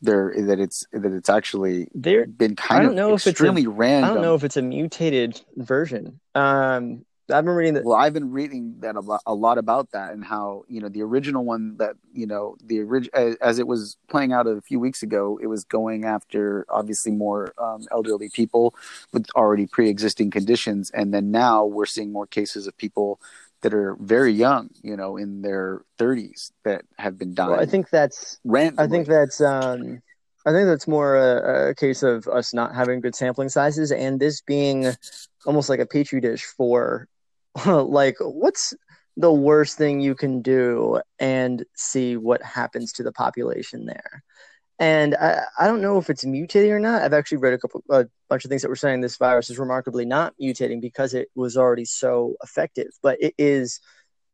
There 0.00 0.32
that 0.46 0.60
it's 0.60 0.86
that 0.92 1.12
it's 1.12 1.28
actually 1.28 1.88
there 1.92 2.24
been 2.24 2.54
kind 2.54 2.80
I 2.80 2.82
don't 2.84 2.92
of 2.92 2.96
know 2.96 3.14
extremely 3.14 3.62
if 3.62 3.66
it's 3.66 3.74
a, 3.74 3.78
random. 3.78 4.10
I 4.10 4.14
don't 4.14 4.22
know 4.22 4.34
if 4.36 4.44
it's 4.44 4.56
a 4.56 4.62
mutated 4.62 5.40
version. 5.56 6.20
Um, 6.36 7.04
I've 7.30 7.44
been 7.44 7.54
reading 7.54 7.74
that. 7.74 7.84
Well, 7.84 7.96
I've 7.96 8.14
been 8.14 8.30
reading 8.30 8.76
that 8.80 8.96
a 8.96 9.00
lot, 9.00 9.22
a 9.26 9.34
lot 9.34 9.58
about 9.58 9.90
that 9.92 10.12
and 10.12 10.24
how 10.24 10.64
you 10.68 10.80
know 10.80 10.88
the 10.88 11.02
original 11.02 11.44
one 11.44 11.76
that 11.76 11.96
you 12.12 12.26
know 12.26 12.56
the 12.64 12.80
orig- 12.80 13.10
as, 13.12 13.36
as, 13.36 13.58
it 13.58 13.66
was 13.66 13.96
playing 14.08 14.32
out 14.32 14.46
a 14.46 14.60
few 14.62 14.80
weeks 14.80 15.02
ago, 15.02 15.38
it 15.42 15.46
was 15.46 15.64
going 15.64 16.04
after 16.04 16.64
obviously 16.70 17.12
more 17.12 17.52
um, 17.58 17.86
elderly 17.90 18.30
people 18.30 18.74
with 19.12 19.26
already 19.34 19.66
pre-existing 19.66 20.30
conditions, 20.30 20.90
and 20.90 21.12
then 21.12 21.30
now 21.30 21.64
we're 21.64 21.86
seeing 21.86 22.12
more 22.12 22.26
cases 22.26 22.66
of 22.66 22.76
people 22.76 23.20
that 23.62 23.74
are 23.74 23.96
very 24.00 24.32
young, 24.32 24.70
you 24.82 24.96
know, 24.96 25.16
in 25.16 25.42
their 25.42 25.82
30s 25.98 26.52
that 26.64 26.84
have 26.96 27.18
been 27.18 27.34
dying. 27.34 27.50
Well, 27.50 27.60
I 27.60 27.66
think 27.66 27.90
that's 27.90 28.38
randomly. 28.44 28.84
I 28.84 28.88
think 28.88 29.08
that's 29.08 29.40
um, 29.40 30.00
I 30.46 30.52
think 30.52 30.66
that's 30.66 30.88
more 30.88 31.16
a, 31.16 31.70
a, 31.70 31.74
case 31.74 32.02
of 32.02 32.26
us 32.28 32.54
not 32.54 32.74
having 32.74 33.00
good 33.00 33.14
sampling 33.14 33.48
sizes 33.48 33.92
and 33.92 34.18
this 34.18 34.40
being 34.40 34.86
almost 35.44 35.68
like 35.68 35.80
a 35.80 35.86
petri 35.86 36.20
dish 36.20 36.44
for 36.44 37.08
like 37.66 38.16
what's 38.20 38.74
the 39.16 39.32
worst 39.32 39.76
thing 39.76 40.00
you 40.00 40.14
can 40.14 40.42
do 40.42 41.00
and 41.18 41.64
see 41.74 42.16
what 42.16 42.42
happens 42.42 42.92
to 42.94 43.02
the 43.02 43.12
population 43.12 43.86
there? 43.86 44.22
And 44.80 45.16
I, 45.16 45.42
I 45.58 45.66
don't 45.66 45.82
know 45.82 45.98
if 45.98 46.08
it's 46.08 46.24
mutating 46.24 46.70
or 46.70 46.78
not. 46.78 47.02
I've 47.02 47.12
actually 47.12 47.38
read 47.38 47.54
a 47.54 47.58
couple 47.58 47.82
a 47.90 48.06
bunch 48.28 48.44
of 48.44 48.48
things 48.48 48.62
that 48.62 48.68
were 48.68 48.76
saying 48.76 49.00
this 49.00 49.16
virus 49.16 49.50
is 49.50 49.58
remarkably 49.58 50.04
not 50.04 50.34
mutating 50.40 50.80
because 50.80 51.14
it 51.14 51.28
was 51.34 51.56
already 51.56 51.84
so 51.84 52.34
effective 52.42 52.90
but 53.02 53.20
it 53.20 53.34
is 53.38 53.80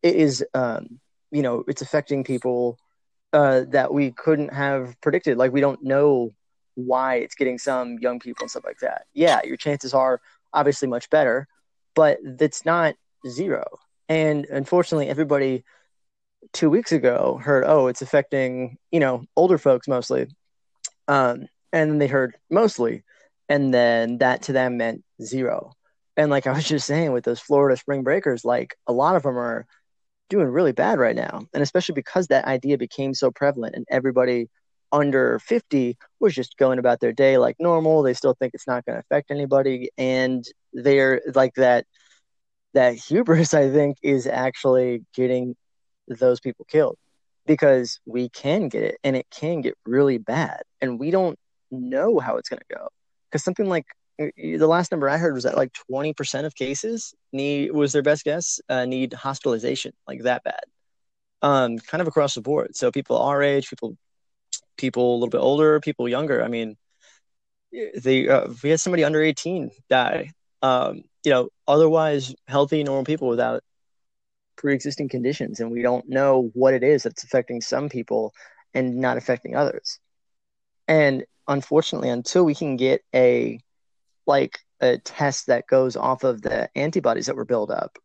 it 0.03 0.17
is 0.17 0.45
um, 0.53 1.01
you 1.31 1.43
know 1.43 1.65
it's 1.67 1.83
affecting 1.83 2.25
people 2.25 2.79
uh, 3.33 3.63
that 3.71 3.93
we 3.93 4.13
couldn't 4.13 4.53
have 4.53 5.01
predicted. 5.01 5.39
Like 5.39 5.53
we 5.53 5.61
don't 5.61 5.83
know 5.83 6.35
why 6.75 7.17
it's 7.17 7.37
getting 7.37 7.57
some 7.57 7.99
young 8.01 8.19
people 8.19 8.43
and 8.43 8.51
stuff 8.51 8.65
like 8.65 8.81
that. 8.81 9.07
Yeah 9.15 9.41
your 9.45 9.57
chances 9.57 9.95
are 9.95 10.21
obviously 10.53 10.89
much 10.89 11.09
better 11.09 11.49
but 11.95 12.19
that's 12.23 12.65
not 12.65 12.95
zero. 13.27 13.65
And 14.09 14.47
unfortunately, 14.47 15.09
everybody 15.09 15.65
two 16.53 16.71
weeks 16.71 16.93
ago 16.93 17.41
heard, 17.43 17.65
oh, 17.67 17.87
it's 17.87 18.03
affecting, 18.03 18.79
you 18.91 19.01
know, 19.01 19.25
older 19.37 19.59
folks 19.59 19.89
mostly. 19.89 20.29
Um, 21.09 21.47
and 21.73 21.91
then 21.91 21.99
they 21.99 22.07
heard 22.07 22.37
mostly. 22.51 23.03
And 23.49 23.73
then 23.73 24.19
that 24.19 24.43
to 24.43 24.53
them 24.53 24.77
meant 24.77 25.05
zero. 25.23 25.73
And 26.17 26.31
like 26.31 26.47
I 26.47 26.53
was 26.53 26.65
just 26.69 26.87
saying 26.87 27.13
with 27.13 27.25
those 27.25 27.41
Florida 27.41 27.77
spring 27.77 28.03
breakers, 28.03 28.45
like 28.45 28.77
a 28.87 28.93
lot 28.93 29.17
of 29.17 29.23
them 29.23 29.39
are 29.39 29.67
doing 30.31 30.47
really 30.47 30.73
bad 30.73 30.99
right 30.99 31.17
now. 31.17 31.47
And 31.53 31.63
especially 31.63 31.95
because 31.95 32.29
that 32.29 32.47
idea 32.47 32.79
became 32.79 33.15
so 33.15 33.31
prevalent 33.31 33.75
and 33.75 33.87
everybody 33.91 34.49
under 34.93 35.41
50 35.41 35.99
was 36.21 36.35
just 36.35 36.57
going 36.57 36.79
about 36.79 37.01
their 37.01 37.13
day 37.13 37.37
like 37.37 37.57
normal. 37.59 38.03
They 38.03 38.15
still 38.15 38.35
think 38.35 38.55
it's 38.55 38.67
not 38.67 38.85
going 38.85 38.95
to 38.95 39.01
affect 39.01 39.31
anybody. 39.31 39.91
And 39.99 40.45
they're 40.73 41.21
like 41.35 41.55
that 41.55 41.87
that 42.75 42.95
hubris, 42.95 43.55
I 43.55 43.71
think, 43.71 43.99
is 44.03 44.27
actually 44.27 45.05
getting 45.15 45.57
those 46.07 46.41
people 46.41 46.67
killed 46.67 46.99
because 47.47 48.01
we 48.07 48.29
can 48.29 48.69
get 48.69 48.83
it 48.83 48.99
and 49.05 49.17
it 49.17 49.27
can 49.31 49.61
get 49.61 49.77
really 49.87 50.19
bad. 50.19 50.63
And 50.81 50.99
we 50.99 51.11
don't 51.11 51.39
know 51.71 52.19
how 52.19 52.37
it's 52.37 52.49
going 52.49 52.61
to 52.69 52.77
go. 52.77 52.89
Because 53.31 53.45
something 53.45 53.69
like 53.69 53.87
the 54.19 54.67
last 54.67 54.91
number 54.93 55.09
I 55.09 55.17
heard 55.17 55.35
was 55.35 55.45
that 55.45 55.57
like 55.57 55.73
20% 55.91 56.45
of 56.45 56.55
cases 56.55 57.15
need, 57.33 57.73
was 57.73 57.93
their 57.93 58.03
best 58.03 58.25
guess, 58.25 58.61
uh, 58.69 58.85
need 58.85 59.13
hospitalization, 59.13 59.93
like 60.07 60.23
that 60.23 60.45
bad. 60.45 60.61
Um, 61.43 61.79
kind 61.79 62.01
of 62.01 62.09
across 62.09 62.35
the 62.35 62.41
board. 62.41 62.77
So 62.77 62.91
people 62.91 63.19
our 63.19 63.43
age, 63.43 63.69
people, 63.69 63.97
people 64.77 65.13
a 65.13 65.17
little 65.17 65.31
bit 65.31 65.39
older, 65.39 65.81
people 65.81 66.09
younger. 66.09 66.43
I 66.43 66.49
mean, 66.49 66.77
they, 67.73 68.29
uh, 68.29 68.49
we 68.63 68.71
had 68.71 68.81
somebody 68.81 69.05
under 69.05 69.21
18 69.21 69.71
die 69.91 70.31
um, 70.63 71.05
you 71.25 71.31
know, 71.31 71.49
otherwise 71.67 72.35
healthy, 72.47 72.85
normal 72.85 73.05
people 73.05 73.29
without 73.29 73.63
pre-existing 74.57 75.09
conditions, 75.09 75.61
and 75.61 75.71
we 75.71 75.83
don't 75.83 76.09
know 76.09 76.51
what 76.55 76.75
it 76.75 76.85
is 76.85 77.03
that's 77.03 77.25
affecting 77.25 77.61
some 77.61 77.89
people 77.89 78.33
and 78.75 78.97
not 78.97 79.17
affecting 79.17 79.57
others. 79.57 79.99
And 80.87 81.25
unfortunately, 81.49 82.11
until 82.11 82.45
we 82.45 82.55
can 82.55 82.77
get 82.77 83.03
a 83.15 83.59
like 84.27 84.59
a 84.81 84.99
test 84.99 85.47
that 85.47 85.67
goes 85.67 85.97
off 85.97 86.25
of 86.25 86.43
the 86.43 86.69
antibodies 86.77 87.27
that 87.27 87.37
were 87.37 87.45
built 87.45 87.71
up, 87.71 87.99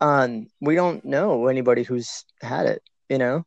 um, 0.00 0.46
we 0.60 0.74
don't 0.74 1.04
know 1.04 1.48
anybody 1.48 1.82
who's 1.82 2.24
had 2.40 2.66
it. 2.66 2.82
You 3.08 3.18
know, 3.18 3.44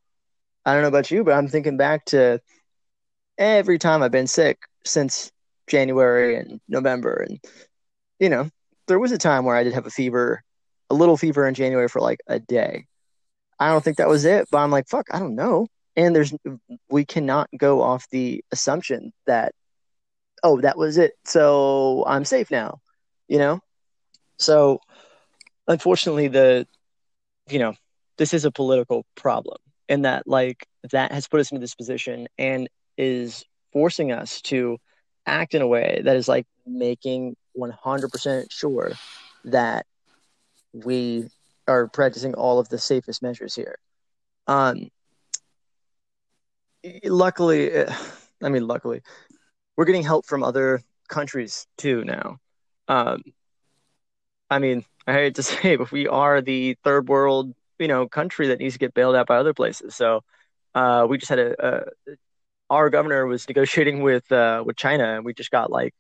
I 0.66 0.74
don't 0.74 0.82
know 0.82 0.90
about 0.90 1.12
you, 1.12 1.24
but 1.24 1.34
I'm 1.34 1.48
thinking 1.48 1.78
back 1.78 2.06
to 2.06 2.42
every 3.38 3.78
time 3.80 4.04
I've 4.04 4.12
been 4.12 4.28
sick 4.28 4.60
since 4.86 5.32
January 5.68 6.36
and 6.38 6.60
November, 6.68 7.26
and 7.28 7.40
you 8.20 8.30
know, 8.30 8.50
there 8.88 9.00
was 9.00 9.12
a 9.12 9.18
time 9.18 9.46
where 9.46 9.56
I 9.56 9.64
did 9.64 9.74
have 9.74 9.86
a 9.86 9.92
fever, 9.92 10.44
a 10.90 10.96
little 10.96 11.18
fever 11.18 11.48
in 11.48 11.54
January 11.54 11.88
for 11.88 12.02
like 12.02 12.20
a 12.28 12.40
day. 12.40 12.86
I 13.60 13.70
don't 13.70 13.84
think 13.84 13.98
that 13.98 14.10
was 14.10 14.26
it, 14.26 14.48
but 14.52 14.60
I'm 14.60 14.72
like, 14.72 14.88
fuck, 14.88 15.08
I 15.12 15.20
don't 15.20 15.36
know. 15.36 15.68
And 15.96 16.16
there's, 16.16 16.34
we 16.90 17.06
cannot 17.06 17.50
go 17.58 17.82
off 17.82 18.10
the 18.10 18.44
assumption 18.52 19.14
that, 19.28 19.54
oh, 20.44 20.60
that 20.62 20.78
was 20.78 20.98
it. 20.98 21.14
So 21.24 22.04
I'm 22.06 22.26
safe 22.26 22.52
now, 22.52 22.80
you 23.28 23.38
know? 23.38 23.60
So 24.38 24.82
unfortunately, 25.68 26.28
the, 26.28 26.68
you 27.50 27.60
know, 27.60 27.76
this 28.18 28.34
is 28.34 28.46
a 28.46 28.52
political 28.52 29.06
problem 29.16 29.58
and 29.88 30.06
that 30.06 30.28
like 30.28 30.68
that 30.92 31.12
has 31.12 31.28
put 31.28 31.40
us 31.40 31.52
into 31.52 31.62
this 31.62 31.76
position 31.76 32.28
and 32.38 32.70
is 32.98 33.44
forcing 33.72 34.12
us 34.12 34.42
to 34.42 34.78
act 35.26 35.54
in 35.54 35.62
a 35.62 35.68
way 35.68 36.02
that 36.04 36.16
is 36.16 36.28
like 36.28 36.46
making 36.66 37.36
100% 37.58 38.52
sure 38.52 38.92
that 39.46 39.86
we 40.74 41.28
are 41.68 41.88
practicing 41.88 42.34
all 42.34 42.60
of 42.60 42.70
the 42.70 42.78
safest 42.78 43.22
measures 43.22 43.56
here. 43.56 43.78
Um, 44.48 44.90
luckily, 47.04 47.86
I 48.44 48.50
mean, 48.50 48.68
luckily, 48.68 49.02
we're 49.76 49.86
getting 49.86 50.04
help 50.04 50.26
from 50.26 50.44
other 50.44 50.82
countries 51.08 51.68
too 51.78 52.04
now. 52.04 52.38
Um, 52.88 53.24
I 54.50 54.60
mean, 54.60 54.86
I 55.08 55.14
hate 55.14 55.36
to 55.36 55.44
say, 55.44 55.76
but 55.76 55.92
we 55.92 56.08
are 56.08 56.42
the 56.42 56.78
third 56.84 57.08
world, 57.08 57.54
you 57.80 57.88
know, 57.88 58.08
country 58.08 58.48
that 58.48 58.60
needs 58.60 58.76
to 58.76 58.80
get 58.80 58.94
bailed 58.94 59.16
out 59.16 59.28
by 59.28 59.38
other 59.38 59.54
places. 59.54 59.96
So, 59.96 60.22
uh, 60.74 61.08
we 61.10 61.18
just 61.18 61.30
had 61.30 61.40
a, 61.40 61.86
a 62.08 62.16
our 62.70 62.90
governor 62.90 63.26
was 63.26 63.48
negotiating 63.48 64.02
with 64.02 64.30
uh, 64.32 64.64
with 64.66 64.76
China, 64.76 65.16
and 65.16 65.26
we 65.26 65.34
just 65.34 65.52
got 65.52 65.72
like 65.72 65.94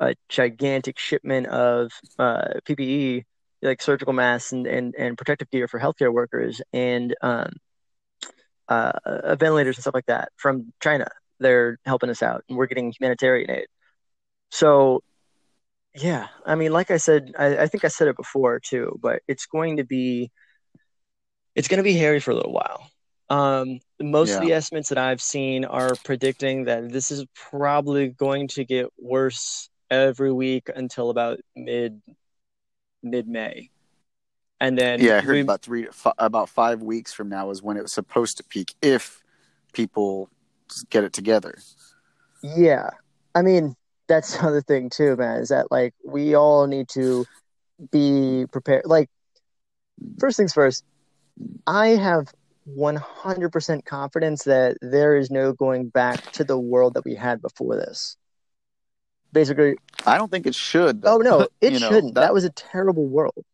a 0.00 0.14
gigantic 0.28 0.98
shipment 0.98 1.46
of 1.46 1.90
uh, 2.18 2.54
PPE, 2.66 3.24
like 3.62 3.80
surgical 3.80 4.12
masks 4.12 4.52
and, 4.52 4.66
and, 4.66 4.94
and 4.98 5.16
protective 5.16 5.50
gear 5.50 5.68
for 5.68 5.80
healthcare 5.80 6.12
workers, 6.12 6.60
and 6.72 7.14
um, 7.22 7.52
uh, 8.68 8.92
uh, 9.04 9.36
ventilators 9.36 9.76
and 9.76 9.82
stuff 9.82 9.94
like 9.94 10.06
that 10.06 10.30
from 10.36 10.72
China. 10.80 11.06
They're 11.40 11.78
helping 11.84 12.10
us 12.10 12.22
out, 12.22 12.44
and 12.48 12.56
we're 12.56 12.66
getting 12.66 12.92
humanitarian 12.98 13.50
aid. 13.50 13.66
So, 14.50 15.02
yeah, 15.94 16.28
I 16.46 16.54
mean, 16.54 16.72
like 16.72 16.90
I 16.90 16.96
said, 16.96 17.32
I, 17.38 17.58
I 17.58 17.66
think 17.66 17.84
I 17.84 17.88
said 17.88 18.08
it 18.08 18.16
before 18.16 18.60
too, 18.60 18.98
but 19.02 19.22
it's 19.28 19.46
going 19.46 19.78
to 19.78 19.84
be 19.84 20.30
it's 21.54 21.68
going 21.68 21.78
to 21.78 21.84
be 21.84 21.94
hairy 21.94 22.20
for 22.20 22.32
a 22.32 22.34
little 22.34 22.52
while. 22.52 22.90
Um, 23.30 23.80
most 24.00 24.30
yeah. 24.30 24.36
of 24.36 24.42
the 24.42 24.52
estimates 24.52 24.90
that 24.90 24.98
I've 24.98 25.22
seen 25.22 25.64
are 25.64 25.94
predicting 26.04 26.64
that 26.64 26.90
this 26.90 27.10
is 27.10 27.24
probably 27.34 28.08
going 28.08 28.48
to 28.48 28.64
get 28.64 28.86
worse 28.98 29.68
every 29.90 30.32
week 30.32 30.70
until 30.74 31.10
about 31.10 31.40
mid 31.56 32.00
mid 33.02 33.28
May, 33.28 33.70
and 34.60 34.78
then 34.78 35.00
yeah, 35.00 35.18
I 35.18 35.20
heard 35.20 35.34
we, 35.34 35.40
about 35.40 35.62
three 35.62 35.88
f- 35.88 36.14
about 36.18 36.48
five 36.48 36.82
weeks 36.82 37.12
from 37.12 37.28
now 37.28 37.50
is 37.50 37.62
when 37.62 37.76
it 37.76 37.82
was 37.82 37.92
supposed 37.92 38.36
to 38.38 38.44
peak 38.44 38.74
if 38.82 39.22
people 39.72 40.30
get 40.90 41.04
it 41.04 41.12
together. 41.12 41.58
Yeah, 42.42 42.90
I 43.34 43.42
mean 43.42 43.74
that's 44.08 44.36
the 44.38 44.46
other 44.46 44.62
thing 44.62 44.90
too, 44.90 45.16
man. 45.16 45.40
Is 45.40 45.48
that 45.48 45.70
like 45.70 45.94
we 46.04 46.34
all 46.34 46.66
need 46.66 46.88
to 46.90 47.26
be 47.90 48.46
prepared. 48.52 48.84
Like 48.86 49.08
first 50.18 50.36
things 50.36 50.52
first, 50.52 50.84
I 51.66 51.88
have 51.88 52.32
100% 52.68 53.84
confidence 53.84 54.44
that 54.44 54.76
there 54.80 55.16
is 55.16 55.30
no 55.30 55.52
going 55.52 55.88
back 55.88 56.32
to 56.32 56.44
the 56.44 56.58
world 56.58 56.94
that 56.94 57.04
we 57.04 57.14
had 57.14 57.42
before 57.42 57.76
this. 57.76 58.16
Basically, 59.34 59.76
I 60.06 60.16
don't 60.16 60.30
think 60.30 60.46
it 60.46 60.54
should. 60.54 61.02
Oh 61.04 61.18
no, 61.18 61.48
it 61.60 61.78
shouldn't. 61.78 61.92
Know, 61.92 62.00
that... 62.12 62.20
that 62.20 62.34
was 62.34 62.44
a 62.44 62.50
terrible 62.50 63.06
world. 63.06 63.44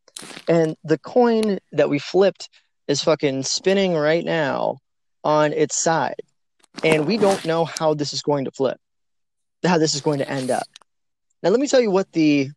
And 0.47 0.77
the 0.85 0.99
coin 0.99 1.59
that 1.73 1.89
we 1.89 1.99
flipped 1.99 2.51
is 2.87 3.03
fucking 3.03 3.43
spinning 3.45 3.95
right 3.95 4.25
now 4.25 4.79
on 5.25 5.55
its 5.55 5.83
side. 5.83 6.21
And 6.85 7.07
we 7.07 7.17
don't 7.17 7.45
know 7.47 7.65
how 7.65 7.95
this 7.95 8.13
is 8.13 8.21
going 8.21 8.45
to 8.45 8.51
flip, 8.51 8.79
how 9.65 9.79
this 9.79 9.95
is 9.95 10.03
going 10.03 10.19
to 10.19 10.31
end 10.31 10.51
up. 10.51 10.67
Now, 11.43 11.51
let 11.51 11.59
me 11.59 11.67
tell 11.67 11.81
you 11.81 11.91
what 11.91 12.13
the 12.13 12.51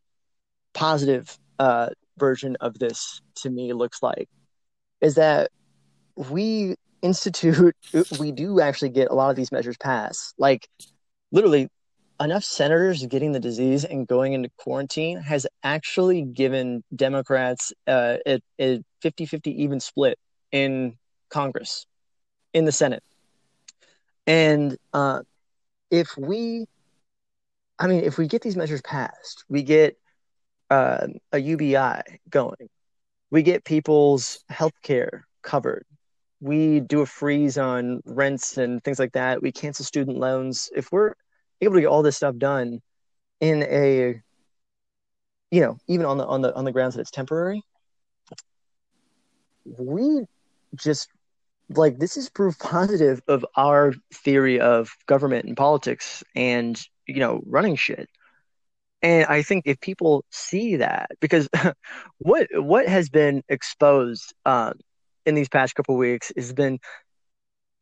positive 0.74 1.38
uh, 1.58 1.90
version 2.18 2.58
of 2.60 2.78
this 2.78 3.22
to 3.36 3.50
me 3.50 3.72
looks 3.72 4.04
like 4.04 4.28
is 5.02 5.16
that 5.16 5.50
we 6.16 6.76
institute 7.02 7.76
we 8.20 8.32
do 8.32 8.62
actually 8.62 8.90
get 8.90 9.10
a 9.12 9.14
lot 9.14 9.30
of 9.30 9.36
these 9.36 9.52
measures 9.52 9.76
passed 9.78 10.34
like 10.38 10.70
literally 11.34 11.68
enough 12.20 12.44
senators 12.44 13.06
getting 13.06 13.32
the 13.32 13.40
disease 13.40 13.84
and 13.84 14.08
going 14.08 14.34
into 14.34 14.50
quarantine 14.58 15.18
has 15.18 15.48
actually 15.64 16.22
given 16.22 16.84
democrats 16.96 17.74
uh, 17.88 18.18
a, 18.26 18.40
a 18.60 18.80
50-50 19.04 19.48
even 19.48 19.80
split 19.80 20.18
in 20.52 20.96
congress 21.30 21.86
in 22.54 22.66
the 22.66 22.72
senate 22.72 23.04
and 24.28 24.78
uh, 24.94 25.22
if 25.90 26.16
we 26.18 26.66
i 27.80 27.88
mean 27.88 28.04
if 28.04 28.18
we 28.18 28.28
get 28.28 28.42
these 28.42 28.56
measures 28.56 28.82
passed 28.82 29.44
we 29.50 29.64
get 29.64 29.98
uh, 30.70 31.08
a 31.32 31.40
ubi 31.40 31.76
going 32.30 32.70
we 33.32 33.42
get 33.42 33.64
people's 33.64 34.44
health 34.50 34.80
care 34.84 35.26
covered 35.42 35.86
we 36.44 36.82
do 36.82 37.00
a 37.00 37.06
freeze 37.06 37.58
on 37.58 38.02
rents 38.06 38.58
and 38.58 38.84
things 38.84 39.00
like 39.00 39.14
that. 39.14 39.42
We 39.42 39.54
cancel 39.54 39.86
student 39.86 40.18
loans. 40.18 40.70
If 40.76 40.92
we're 40.92 41.14
able 41.62 41.76
to 41.76 41.82
get 41.82 41.88
all 41.88 42.04
this 42.04 42.18
stuff 42.18 42.38
done 42.38 42.82
in 43.40 43.64
a, 43.64 44.22
you 45.52 45.62
know, 45.62 45.78
even 45.88 46.06
on 46.06 46.18
the 46.18 46.26
on 46.26 46.42
the 46.42 46.54
on 46.56 46.66
the 46.66 46.72
grounds 46.72 46.96
that 46.96 47.02
it's 47.02 47.12
temporary, 47.12 47.62
we 49.66 50.26
just 50.76 51.10
like 51.70 51.98
this 52.00 52.18
is 52.18 52.30
proof 52.30 52.58
positive 52.60 53.22
of 53.28 53.46
our 53.56 53.94
theory 54.14 54.60
of 54.60 54.90
government 55.06 55.46
and 55.46 55.58
politics 55.58 56.24
and 56.36 56.82
you 57.08 57.20
know 57.20 57.42
running 57.46 57.76
shit. 57.76 58.10
And 59.02 59.26
I 59.26 59.42
think 59.42 59.64
if 59.68 59.82
people 59.82 60.24
see 60.30 60.78
that, 60.78 61.12
because 61.20 61.50
what 62.20 62.48
what 62.54 62.88
has 62.88 63.10
been 63.10 63.44
exposed 63.50 64.34
um, 64.46 64.80
in 65.26 65.36
these 65.36 65.50
past 65.50 65.76
couple 65.76 65.98
weeks 65.98 66.32
has 66.36 66.54
been 66.54 66.80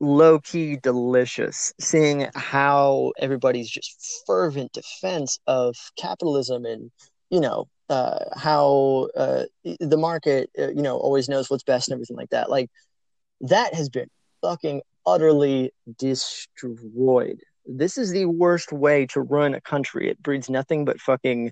low 0.02 0.40
key 0.40 0.78
delicious 0.78 1.74
seeing 1.80 2.28
how 2.36 3.12
everybody's 3.20 3.70
just 3.70 4.24
fervent 4.26 4.72
defense 4.74 5.40
of 5.46 5.76
capitalism 5.96 6.66
and 6.66 6.92
you 7.30 7.40
know 7.40 7.68
uh, 7.90 8.20
how 8.36 9.08
uh, 9.16 9.44
the 9.80 9.98
market 9.98 10.50
uh, 10.58 10.70
you 10.70 10.82
know 10.82 10.98
always 10.98 11.30
knows 11.30 11.50
what's 11.50 11.64
best 11.64 11.88
and 11.88 11.94
everything 11.94 12.18
like 12.18 12.32
that 12.32 12.50
like 12.50 12.70
that 13.42 13.74
has 13.76 13.90
been 13.90 14.10
fucking 14.42 14.82
utterly 15.06 15.72
destroyed 16.00 17.40
this 17.66 17.98
is 17.98 18.12
the 18.12 18.26
worst 18.26 18.74
way 18.74 19.06
to 19.06 19.22
run 19.22 19.54
a 19.54 19.62
country 19.62 20.10
it 20.10 20.22
breeds 20.24 20.50
nothing 20.50 20.84
but 20.84 21.00
fucking 21.00 21.52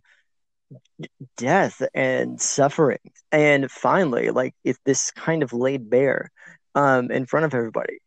death 1.38 1.82
and 1.94 2.40
suffering. 2.40 3.00
And 3.32 3.70
finally, 3.72 4.30
like 4.32 4.54
if 4.64 4.78
this 4.86 5.12
kind 5.12 5.44
of 5.44 5.54
laid 5.54 5.90
bare 5.90 6.32
um, 6.76 7.12
in 7.12 7.26
front 7.26 7.46
of 7.46 7.54
everybody. 7.54 8.00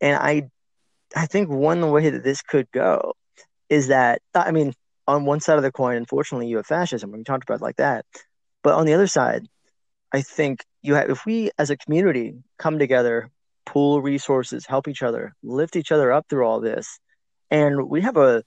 And 0.00 0.16
I, 0.16 0.48
I 1.14 1.26
think 1.26 1.48
one 1.48 1.90
way 1.90 2.10
that 2.10 2.24
this 2.24 2.42
could 2.42 2.70
go 2.72 3.14
is 3.68 3.88
that 3.88 4.20
I 4.34 4.50
mean, 4.50 4.72
on 5.06 5.24
one 5.24 5.40
side 5.40 5.56
of 5.56 5.62
the 5.62 5.72
coin, 5.72 5.96
unfortunately, 5.96 6.48
you 6.48 6.56
have 6.56 6.66
fascism. 6.66 7.12
We 7.12 7.22
talked 7.24 7.48
about 7.48 7.60
like 7.60 7.76
that, 7.76 8.04
but 8.62 8.74
on 8.74 8.86
the 8.86 8.94
other 8.94 9.06
side, 9.06 9.46
I 10.12 10.22
think 10.22 10.64
you 10.82 10.94
have 10.94 11.10
if 11.10 11.24
we 11.26 11.50
as 11.58 11.70
a 11.70 11.76
community 11.76 12.34
come 12.58 12.78
together, 12.78 13.30
pool 13.66 14.02
resources, 14.02 14.66
help 14.66 14.88
each 14.88 15.02
other, 15.02 15.34
lift 15.42 15.76
each 15.76 15.92
other 15.92 16.12
up 16.12 16.26
through 16.28 16.46
all 16.46 16.60
this, 16.60 16.98
and 17.50 17.88
we 17.88 18.00
have 18.02 18.16
a, 18.16 18.42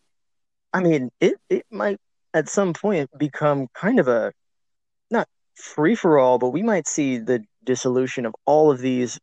I 0.73 0.81
mean, 0.81 1.09
it 1.19 1.35
it 1.49 1.65
might 1.71 1.99
at 2.33 2.49
some 2.49 2.73
point 2.73 3.09
become 3.17 3.67
kind 3.73 3.99
of 3.99 4.07
a 4.07 4.33
not 5.11 5.27
free 5.55 5.95
for 5.95 6.17
all, 6.17 6.37
but 6.39 6.49
we 6.49 6.63
might 6.63 6.87
see 6.87 7.17
the 7.17 7.43
dissolution 7.63 8.25
of 8.25 8.35
all 8.45 8.71
of 8.71 8.79
these 8.79 9.19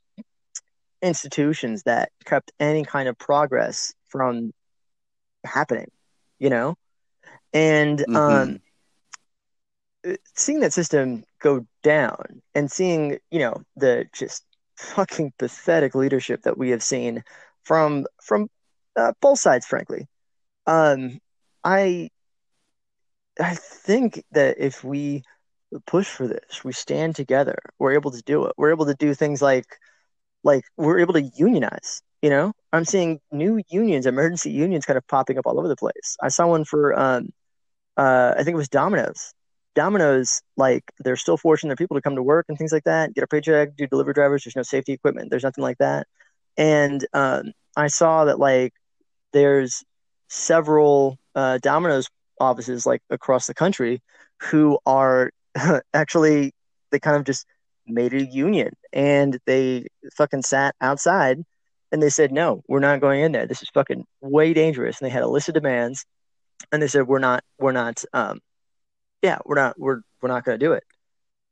institutions 1.03 1.83
that 1.85 2.11
kept 2.25 2.53
any 2.61 2.85
kind 2.85 3.09
of 3.09 3.19
progress 3.19 3.93
from 4.09 4.53
happening, 5.45 5.91
you 6.39 6.51
know? 6.51 6.77
And 7.53 7.99
mm-hmm. 7.99 8.17
um 8.17 8.61
seeing 10.35 10.61
that 10.61 10.73
system 10.73 11.25
go 11.41 11.67
down 11.83 12.43
and 12.55 12.71
seeing 12.71 13.19
you 13.31 13.39
know 13.39 13.63
the 13.77 14.07
just 14.13 14.45
fucking 14.77 15.33
pathetic 15.39 15.95
leadership 15.95 16.43
that 16.43 16.57
we 16.57 16.71
have 16.71 16.83
seen 16.83 17.23
from 17.65 18.07
from 18.23 18.49
uh, 18.97 19.13
both 19.21 19.39
sides 19.39 19.67
frankly 19.67 20.07
um 20.67 21.19
i 21.65 22.09
i 23.39 23.55
think 23.55 24.25
that 24.33 24.57
if 24.59 24.83
we 24.83 25.23
push 25.87 26.09
for 26.09 26.27
this 26.27 26.65
we 26.65 26.73
stand 26.73 27.15
together 27.15 27.59
we're 27.79 27.93
able 27.93 28.11
to 28.11 28.23
do 28.23 28.47
it 28.47 28.55
we're 28.57 28.73
able 28.73 28.87
to 28.87 28.95
do 28.95 29.15
things 29.15 29.43
like 29.43 29.67
like 30.45 30.65
we're 30.77 30.99
able 31.01 31.15
to 31.15 31.23
unionize 31.37 32.03
you 32.23 32.31
know? 32.31 32.53
I'm 32.73 32.85
seeing 32.85 33.21
new 33.33 33.61
unions 33.69 34.07
emergency 34.07 34.51
unions 34.51 34.85
kind 34.87 34.97
of 34.97 35.07
popping 35.09 35.39
up 35.39 35.47
all 35.47 35.59
over 35.59 35.69
the 35.69 35.77
place. 35.77 36.17
I 36.23 36.29
saw 36.29 36.47
one 36.47 36.65
for 36.65 36.99
um 36.99 37.31
uh 37.97 38.35
i 38.39 38.43
think 38.45 38.55
it 38.55 38.57
was 38.57 38.69
domino's. 38.69 39.33
Domino's 39.75 40.43
like 40.57 40.85
they're 41.01 41.17
still 41.17 41.37
forcing 41.37 41.69
their 41.69 41.77
people 41.77 41.97
to 41.97 42.03
come 42.03 42.17
to 42.17 42.23
work 42.23 42.47
and 42.49 42.59
things 42.59 42.73
like 42.73 42.85
that 42.85 43.15
get 43.15 43.25
a 43.25 43.27
paycheck 43.27 43.77
do 43.77 43.87
delivery 43.87 44.15
drivers 44.15 44.45
there's 44.45 44.57
no 44.57 44.63
safety 44.63 44.93
equipment 44.93 45.31
there's 45.31 45.45
nothing 45.45 45.63
like 45.65 45.79
that. 45.79 46.07
And 46.57 47.07
um 47.15 47.53
i 47.77 47.87
saw 47.89 48.25
that 48.27 48.39
like 48.39 48.73
there's 49.33 49.85
several 50.29 51.19
uh 51.35 51.59
domino's 51.59 52.09
offices 52.41 52.87
like 52.87 53.03
across 53.11 53.47
the 53.47 53.55
country 53.55 54.03
who 54.43 54.79
are 54.87 55.31
actually 55.95 56.53
they 56.91 56.99
kind 57.01 57.17
of 57.17 57.25
just 57.25 57.47
made 57.87 58.15
a 58.15 58.25
union 58.25 58.73
and 58.93 59.39
they 59.47 59.87
fucking 60.17 60.43
sat 60.43 60.75
outside 60.81 61.45
and 61.93 62.03
they 62.03 62.11
said 62.11 62.33
no 62.33 62.63
we're 62.69 62.81
not 62.81 63.01
going 63.01 63.21
in 63.21 63.33
there. 63.33 63.47
This 63.47 63.63
is 63.63 63.69
fucking 63.71 64.05
way 64.21 64.53
dangerous. 64.53 65.01
And 65.01 65.07
they 65.07 65.13
had 65.13 65.23
a 65.23 65.29
list 65.29 65.49
of 65.49 65.55
demands 65.55 66.05
and 66.73 66.83
they 66.83 66.89
said 66.89 67.07
we're 67.07 67.19
not 67.19 67.43
we're 67.59 67.73
not 67.73 68.05
um 68.13 68.41
yeah 69.23 69.39
we're 69.45 69.57
not 69.57 69.79
we're 69.79 70.01
we're 70.21 70.29
not 70.29 70.45
going 70.45 70.59
to 70.59 70.65
do 70.65 70.73
it. 70.73 70.85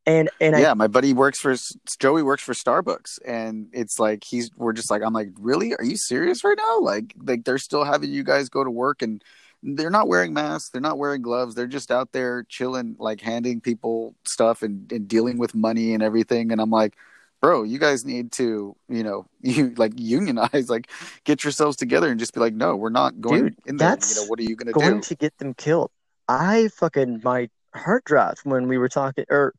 And 0.07 0.31
and 0.41 0.59
yeah 0.59 0.71
I, 0.71 0.75
my 0.75 0.87
buddy 0.87 1.13
works 1.13 1.39
for 1.39 1.55
joey 1.99 2.23
works 2.23 2.43
for 2.43 2.55
starbucks 2.55 3.19
and 3.27 3.69
it's 3.73 3.99
like 3.99 4.25
he's 4.25 4.51
we're 4.57 4.73
just 4.73 4.91
like 4.91 5.03
i'm 5.03 5.13
like 5.13 5.31
really? 5.39 5.75
Are 5.75 5.85
you 5.85 5.97
serious 5.97 6.45
right 6.45 6.59
now? 6.59 6.81
Like 6.81 7.15
like 7.23 7.45
they're 7.45 7.59
still 7.59 7.85
having 7.85 8.11
you 8.11 8.23
guys 8.25 8.49
go 8.49 8.65
to 8.65 8.71
work 8.71 9.03
and 9.03 9.23
they're 9.63 9.91
not 9.91 10.07
wearing 10.07 10.33
masks. 10.33 10.71
They're 10.71 10.81
not 10.81 10.99
wearing 10.99 11.21
gloves. 11.21 11.57
They're 11.57 11.67
just 11.67 11.91
out 11.91 12.13
there 12.13 12.45
chilling 12.49 12.95
like 13.01 13.21
handing 13.21 13.61
people 13.61 14.15
stuff 14.25 14.63
and, 14.63 14.91
and 14.93 15.09
dealing 15.09 15.37
with 15.37 15.53
money 15.53 15.95
and 15.95 16.03
everything. 16.03 16.53
And 16.53 16.61
i'm 16.61 16.71
like 16.71 16.95
bro 17.41 17.63
you 17.63 17.79
guys 17.79 18.05
need 18.05 18.33
to 18.33 18.75
you 18.89 19.03
know 19.03 19.27
you 19.43 19.75
like 19.77 19.93
unionize 19.97 20.69
like 20.69 20.91
get 21.25 21.45
yourselves 21.45 21.77
together 21.77 22.11
and 22.11 22.19
just 22.19 22.35
be 22.35 22.41
like 22.41 22.55
no 22.55 22.77
we're 22.77 22.91
not 22.91 23.21
going 23.21 23.45
Dude, 23.45 23.57
in 23.67 23.77
there. 23.77 23.91
That's 23.91 24.17
you 24.17 24.23
know 24.23 24.29
what 24.29 24.39
are 24.39 24.45
you 24.45 24.57
gonna 24.57 24.73
going 24.73 24.87
do? 24.87 24.91
Going 24.93 25.03
to 25.03 25.15
get 25.15 25.37
them 25.39 25.55
killed. 25.55 25.91
I 26.29 26.69
fucking 26.77 27.21
my 27.25 27.49
heart 27.75 28.05
dropped 28.05 28.45
when 28.45 28.69
we 28.69 28.79
were 28.79 28.89
talking 28.89 29.25
or 29.29 29.55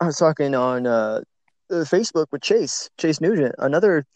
i 0.00 0.06
was 0.06 0.16
talking 0.16 0.54
on 0.54 0.86
uh 0.86 1.22
uh, 1.70 1.74
facebook 1.84 2.26
with 2.30 2.42
chase 2.42 2.88
chase 2.98 3.20
nugent 3.20 3.54
another 3.58 4.06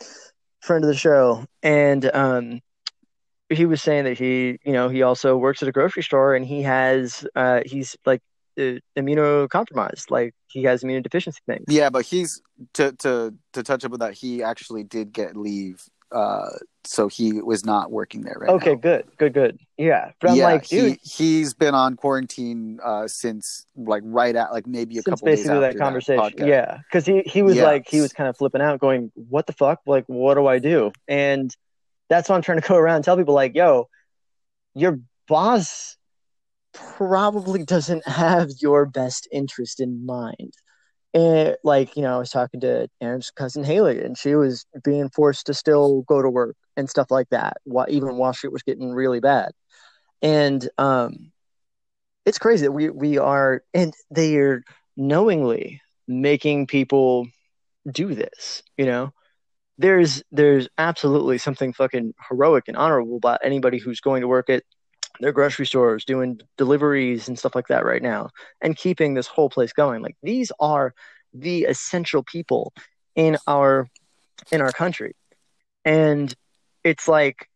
friend 0.62 0.84
of 0.84 0.88
the 0.88 0.96
show. 0.96 1.44
And 1.62 2.10
um 2.14 2.60
he 3.50 3.66
was 3.66 3.82
saying 3.82 4.04
that 4.04 4.18
he 4.18 4.58
you 4.64 4.72
know 4.72 4.88
he 4.88 5.02
also 5.02 5.36
works 5.36 5.62
at 5.62 5.68
a 5.68 5.72
grocery 5.72 6.02
store 6.02 6.34
and 6.34 6.46
he 6.46 6.62
has 6.62 7.26
uh 7.36 7.60
he's 7.66 7.96
like 8.06 8.22
uh, 8.58 8.78
immunocompromised 8.98 10.10
like 10.10 10.34
he 10.48 10.62
has 10.64 10.82
immunodeficiency 10.82 11.38
things 11.46 11.64
yeah 11.68 11.88
but 11.90 12.04
he's 12.04 12.40
to 12.74 12.92
to 12.92 13.34
to 13.52 13.62
touch 13.62 13.84
up 13.84 13.90
with 13.90 14.00
that 14.00 14.14
he 14.14 14.42
actually 14.42 14.84
did 14.84 15.12
get 15.12 15.36
leave 15.36 15.82
uh 16.10 16.50
so 16.84 17.08
he 17.08 17.40
was 17.40 17.64
not 17.64 17.90
working 17.90 18.20
there 18.22 18.36
right 18.38 18.50
okay 18.50 18.70
now. 18.74 18.76
good 18.80 19.04
good 19.16 19.32
good 19.32 19.58
yeah 19.78 20.10
but 20.20 20.30
i'm 20.30 20.36
like 20.38 20.66
dude 20.68 20.98
he 21.02 21.24
he's 21.24 21.54
been 21.54 21.74
on 21.74 21.96
quarantine 21.96 22.78
uh 22.84 23.08
since 23.08 23.64
like 23.76 24.02
right 24.04 24.36
at 24.36 24.52
like 24.52 24.66
maybe 24.66 24.98
a 24.98 25.02
couple 25.02 25.26
days 25.26 25.38
basically 25.38 25.64
after 25.64 25.78
that 25.78 25.82
conversation 25.82 26.22
podcast. 26.22 26.46
yeah 26.46 26.78
because 26.88 27.06
he 27.06 27.22
he 27.24 27.40
was 27.42 27.56
Yeah. 27.56 27.64
like 27.64 27.88
he 27.88 28.00
was 28.02 28.12
kind 28.12 28.28
of 28.28 28.36
flipping 28.36 28.60
out 28.60 28.78
going 28.78 29.10
what 29.14 29.46
the 29.46 29.54
fuck 29.54 29.80
like 29.86 30.04
what 30.06 30.34
do 30.34 30.46
i 30.46 30.58
do 30.58 30.92
and 31.08 31.54
that's 32.10 32.28
why 32.28 32.36
i'm 32.36 32.42
trying 32.42 32.60
to 32.60 32.68
go 32.68 32.76
around 32.76 32.96
and 32.96 33.04
tell 33.04 33.16
people 33.16 33.34
like 33.34 33.54
yo 33.54 33.88
your 34.74 34.98
boss 35.28 35.96
probably 36.72 37.64
doesn't 37.64 38.06
have 38.06 38.50
your 38.60 38.86
best 38.86 39.28
interest 39.32 39.80
in 39.80 40.04
mind. 40.06 40.54
And 41.14 41.56
like 41.62 41.94
you 41.94 42.02
know 42.02 42.14
i 42.14 42.18
was 42.18 42.30
talking 42.30 42.60
to 42.60 42.88
aaron's 43.02 43.30
cousin 43.30 43.64
haley 43.64 44.02
and 44.02 44.16
she 44.16 44.34
was 44.34 44.64
being 44.82 45.10
forced 45.10 45.44
to 45.46 45.54
still 45.54 46.02
go 46.02 46.22
to 46.22 46.30
work 46.30 46.56
and 46.74 46.88
stuff 46.88 47.10
like 47.10 47.28
that 47.28 47.58
even 47.88 48.16
while 48.16 48.32
shit 48.32 48.50
was 48.50 48.62
getting 48.62 48.92
really 48.92 49.20
bad. 49.20 49.52
And 50.22 50.66
um 50.78 51.32
it's 52.24 52.38
crazy 52.38 52.66
that 52.66 52.72
we 52.72 52.88
we 52.88 53.18
are 53.18 53.62
and 53.74 53.92
they 54.10 54.36
are 54.36 54.62
knowingly 54.96 55.82
making 56.08 56.66
people 56.66 57.26
do 57.90 58.14
this 58.14 58.62
you 58.76 58.86
know? 58.86 59.12
There's 59.78 60.22
there's 60.30 60.68
absolutely 60.78 61.38
something 61.38 61.72
fucking 61.72 62.14
heroic 62.28 62.64
and 62.68 62.76
honorable 62.76 63.16
about 63.16 63.40
anybody 63.42 63.78
who's 63.78 64.00
going 64.00 64.20
to 64.20 64.28
work 64.28 64.48
at 64.50 64.62
their 65.20 65.32
grocery 65.32 65.66
stores 65.66 66.04
doing 66.04 66.40
deliveries 66.56 67.28
and 67.28 67.38
stuff 67.38 67.54
like 67.54 67.68
that 67.68 67.84
right 67.84 68.02
now 68.02 68.30
and 68.60 68.76
keeping 68.76 69.14
this 69.14 69.26
whole 69.26 69.50
place 69.50 69.72
going. 69.72 70.02
Like 70.02 70.16
these 70.22 70.52
are 70.58 70.94
the 71.32 71.64
essential 71.64 72.22
people 72.22 72.72
in 73.14 73.36
our 73.46 73.88
in 74.50 74.60
our 74.60 74.72
country. 74.72 75.14
And 75.84 76.32
it's 76.84 77.08
like 77.08 77.48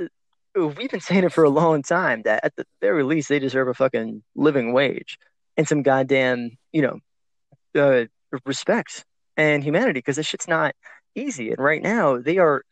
uh, 0.00 0.66
we've 0.68 0.90
been 0.90 1.00
saying 1.00 1.24
it 1.24 1.32
for 1.32 1.44
a 1.44 1.50
long 1.50 1.82
time 1.82 2.22
that 2.22 2.44
at 2.44 2.56
the 2.56 2.66
very 2.80 3.02
least 3.02 3.28
they 3.28 3.38
deserve 3.38 3.68
a 3.68 3.74
fucking 3.74 4.22
living 4.34 4.72
wage 4.72 5.18
and 5.56 5.66
some 5.66 5.82
goddamn 5.82 6.50
you 6.72 6.82
know 6.82 6.98
uh, 7.80 8.06
respect 8.44 9.04
and 9.36 9.64
humanity 9.64 9.98
because 9.98 10.16
this 10.16 10.26
shit's 10.26 10.48
not 10.48 10.74
easy. 11.14 11.50
And 11.50 11.58
right 11.58 11.82
now 11.82 12.18
they 12.18 12.38
are 12.38 12.62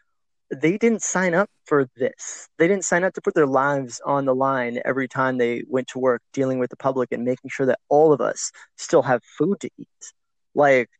they 0.50 0.76
didn't 0.76 1.02
sign 1.02 1.34
up 1.34 1.48
for 1.64 1.88
this. 1.96 2.48
They 2.58 2.66
didn't 2.66 2.84
sign 2.84 3.04
up 3.04 3.14
to 3.14 3.20
put 3.20 3.34
their 3.34 3.46
lives 3.46 4.00
on 4.04 4.24
the 4.24 4.34
line 4.34 4.80
every 4.84 5.08
time 5.08 5.38
they 5.38 5.62
went 5.68 5.88
to 5.88 5.98
work 5.98 6.22
dealing 6.32 6.58
with 6.58 6.70
the 6.70 6.76
public 6.76 7.12
and 7.12 7.24
making 7.24 7.50
sure 7.50 7.66
that 7.66 7.78
all 7.88 8.12
of 8.12 8.20
us 8.20 8.50
still 8.76 9.02
have 9.02 9.22
food 9.38 9.60
to 9.60 9.70
eat. 9.78 9.88
Like 10.54 10.90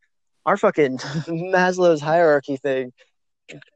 our 0.47 0.57
fucking 0.57 0.99
maslow's 1.29 2.01
hierarchy 2.01 2.57
thing 2.57 2.93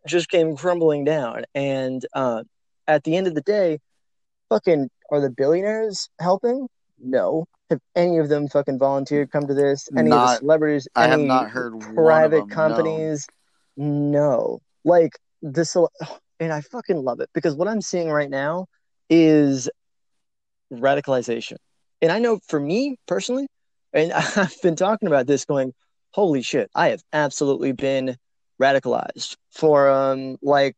just 0.06 0.28
came 0.28 0.56
crumbling 0.56 1.04
down. 1.04 1.44
And 1.54 2.04
uh, 2.14 2.44
at 2.86 3.02
the 3.04 3.16
end 3.16 3.26
of 3.26 3.34
the 3.34 3.42
day 3.42 3.78
fucking 4.48 4.88
are 5.10 5.20
the 5.20 5.30
billionaires 5.30 6.08
helping? 6.20 6.68
No. 6.98 7.46
Have 7.70 7.80
any 7.96 8.18
of 8.18 8.28
them 8.28 8.48
fucking 8.48 8.78
volunteered 8.78 9.30
come 9.32 9.46
to 9.46 9.54
this? 9.54 9.88
Any 9.96 10.10
of 10.10 10.18
the 10.18 10.36
celebrities? 10.36 10.86
I 10.94 11.08
have 11.08 11.18
any 11.18 11.28
not 11.28 11.50
heard 11.50 11.80
private 11.80 12.40
them, 12.40 12.48
no. 12.48 12.54
companies? 12.54 13.26
No. 13.76 14.60
Like 14.84 15.18
this 15.44 15.76
and 16.40 16.52
i 16.52 16.60
fucking 16.62 16.96
love 16.96 17.20
it 17.20 17.28
because 17.34 17.54
what 17.54 17.68
i'm 17.68 17.82
seeing 17.82 18.08
right 18.08 18.30
now 18.30 18.66
is 19.10 19.68
radicalization. 20.72 21.56
And 22.00 22.10
i 22.10 22.18
know 22.18 22.40
for 22.48 22.58
me 22.58 22.96
personally 23.06 23.46
and 23.92 24.12
i've 24.36 24.60
been 24.62 24.74
talking 24.74 25.06
about 25.06 25.26
this 25.26 25.44
going 25.44 25.72
holy 26.12 26.42
shit 26.42 26.70
i 26.74 26.88
have 26.88 27.02
absolutely 27.12 27.72
been 27.72 28.16
radicalized 28.60 29.36
for 29.50 29.90
um 29.90 30.36
like 30.42 30.76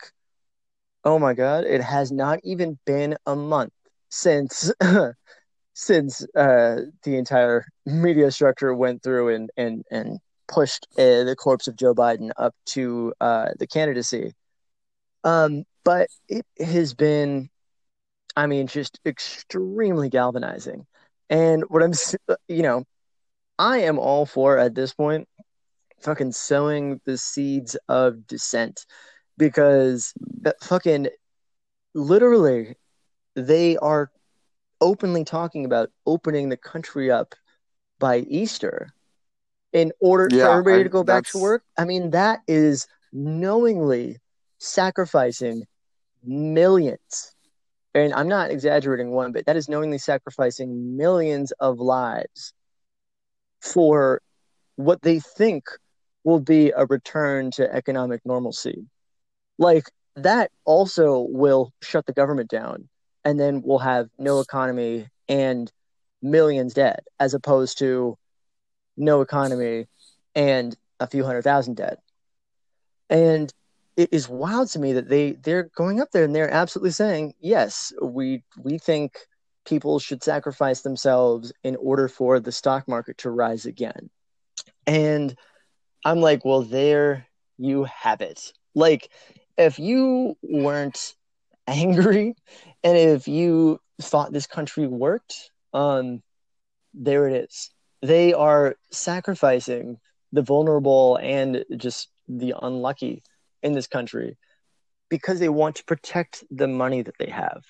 oh 1.04 1.18
my 1.18 1.32
god 1.32 1.64
it 1.64 1.80
has 1.80 2.10
not 2.10 2.40
even 2.42 2.76
been 2.86 3.16
a 3.26 3.36
month 3.36 3.72
since 4.08 4.72
since 5.74 6.26
uh 6.34 6.80
the 7.04 7.16
entire 7.16 7.64
media 7.84 8.32
structure 8.32 8.74
went 8.74 9.02
through 9.02 9.28
and 9.32 9.50
and 9.56 9.84
and 9.92 10.18
pushed 10.48 10.86
uh, 10.98 11.24
the 11.24 11.34
corpse 11.36 11.66
of 11.68 11.76
Joe 11.76 11.94
Biden 11.94 12.30
up 12.36 12.54
to 12.66 13.12
uh 13.20 13.48
the 13.58 13.66
candidacy 13.66 14.32
um 15.26 15.64
but 15.84 16.08
it 16.28 16.46
has 16.60 16.94
been 16.94 17.50
i 18.36 18.46
mean 18.46 18.66
just 18.68 19.00
extremely 19.06 20.08
galvanizing 20.10 20.86
and 21.30 21.64
what 21.68 21.82
i'm 21.82 21.92
you 22.48 22.62
know 22.62 22.84
i 23.58 23.78
am 23.78 23.98
all 23.98 24.26
for 24.26 24.58
at 24.58 24.74
this 24.74 24.94
point 24.94 25.28
fucking 26.00 26.32
sowing 26.32 27.00
the 27.06 27.18
seeds 27.18 27.76
of 27.88 28.26
dissent 28.28 28.86
because 29.38 30.14
uh, 30.46 30.52
fucking 30.62 31.08
literally 31.94 32.76
they 33.34 33.76
are 33.78 34.10
openly 34.80 35.24
talking 35.24 35.64
about 35.64 35.90
opening 36.06 36.48
the 36.50 36.56
country 36.56 37.10
up 37.10 37.34
by 37.98 38.18
Easter 38.20 38.92
in 39.72 39.92
order 40.00 40.30
Yeah, 40.32 40.46
for 40.46 40.50
everybody 40.50 40.82
I- 40.82 40.84
to 40.84 40.90
go 40.90 41.04
back 41.04 41.24
to 41.32 41.38
work. 41.38 41.64
I 41.78 41.84
mean, 41.84 42.10
that 42.10 42.40
is 42.48 42.86
knowingly 43.12 44.18
sacrificing 44.58 45.64
millions. 46.24 47.34
And 47.94 48.12
I'm 48.12 48.28
not 48.28 48.50
exaggerating 48.50 49.10
one 49.10 49.32
bit. 49.32 49.46
That 49.46 49.56
is 49.56 49.68
knowingly 49.68 49.98
sacrificing 49.98 50.96
millions 50.96 51.52
of 51.52 51.78
lives 51.78 52.52
for 53.60 54.20
what 54.76 55.02
they 55.02 55.20
think 55.20 55.64
will 56.24 56.40
be 56.40 56.72
a 56.76 56.84
return 56.86 57.50
to 57.52 57.72
economic 57.72 58.20
normalcy. 58.24 58.86
Like 59.58 59.84
that 60.16 60.50
also 60.64 61.20
will 61.20 61.72
shut 61.82 62.04
the 62.06 62.12
government 62.12 62.50
down 62.50 62.88
and 63.24 63.40
then 63.40 63.62
we'll 63.64 63.78
have 63.78 64.08
no 64.18 64.40
economy 64.40 65.08
and 65.28 65.70
millions 66.22 66.74
dead, 66.74 67.00
as 67.18 67.34
opposed 67.34 67.78
to 67.78 68.16
no 68.96 69.20
economy 69.20 69.86
and 70.34 70.76
a 71.00 71.06
few 71.06 71.24
hundred 71.24 71.42
thousand 71.42 71.76
dead. 71.76 71.98
And 73.10 73.52
it 73.96 74.10
is 74.12 74.28
wild 74.28 74.68
to 74.70 74.78
me 74.78 74.92
that 74.92 75.08
they 75.08 75.32
they're 75.32 75.70
going 75.74 76.00
up 76.00 76.10
there 76.12 76.24
and 76.24 76.34
they're 76.34 76.50
absolutely 76.50 76.90
saying, 76.90 77.34
yes, 77.40 77.92
we 78.02 78.42
we 78.58 78.78
think 78.78 79.16
people 79.64 79.98
should 79.98 80.22
sacrifice 80.22 80.82
themselves 80.82 81.52
in 81.64 81.76
order 81.76 82.08
for 82.08 82.38
the 82.38 82.52
stock 82.52 82.86
market 82.86 83.18
to 83.18 83.30
rise 83.30 83.66
again. 83.66 84.10
And 84.86 85.36
I'm 86.04 86.20
like, 86.20 86.44
well, 86.44 86.62
there 86.62 87.26
you 87.58 87.84
have 87.84 88.20
it. 88.20 88.52
Like, 88.74 89.10
if 89.56 89.78
you 89.78 90.36
weren't 90.42 91.14
angry 91.66 92.34
and 92.84 92.96
if 92.96 93.26
you 93.26 93.80
thought 94.00 94.32
this 94.32 94.46
country 94.46 94.86
worked, 94.86 95.50
um, 95.72 96.22
there 96.94 97.28
it 97.28 97.44
is. 97.44 97.70
They 98.02 98.34
are 98.34 98.76
sacrificing 98.92 99.98
the 100.32 100.42
vulnerable 100.42 101.16
and 101.16 101.64
just 101.76 102.08
the 102.28 102.54
unlucky 102.62 103.22
in 103.66 103.72
this 103.72 103.86
country 103.86 104.38
because 105.08 105.38
they 105.40 105.48
want 105.48 105.76
to 105.76 105.84
protect 105.84 106.44
the 106.50 106.68
money 106.68 107.02
that 107.02 107.18
they 107.18 107.30
have. 107.30 107.62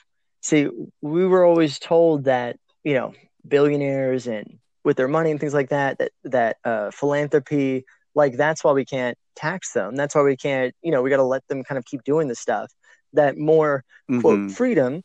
See, 0.43 0.69
we 1.03 1.27
were 1.27 1.45
always 1.45 1.79
told 1.79 2.25
that, 2.25 2.57
you 2.85 2.95
know, 2.95 3.15
billionaires 3.47 4.27
and 4.27 4.59
with 4.85 4.97
their 4.97 5.09
money 5.09 5.31
and 5.33 5.41
things 5.41 5.55
like 5.55 5.71
that, 5.71 5.99
that 5.99 6.13
that 6.25 6.57
uh, 6.65 6.91
philanthropy, 6.93 7.85
like 8.15 8.37
that's 8.37 8.63
why 8.63 8.73
we 8.73 8.85
can't 8.85 9.19
tax 9.35 9.73
them. 9.73 9.97
That's 9.97 10.15
why 10.15 10.23
we 10.23 10.37
can't, 10.37 10.73
you 10.83 10.93
know, 10.93 11.03
we 11.03 11.11
got 11.11 11.17
to 11.17 11.25
let 11.25 11.47
them 11.49 11.65
kind 11.65 11.79
of 11.79 11.85
keep 11.85 12.05
doing 12.05 12.29
this 12.29 12.39
stuff. 12.39 12.71
That 13.13 13.37
more 13.37 13.85
mm-hmm. 14.09 14.21
quote 14.21 14.51
freedom 14.53 15.03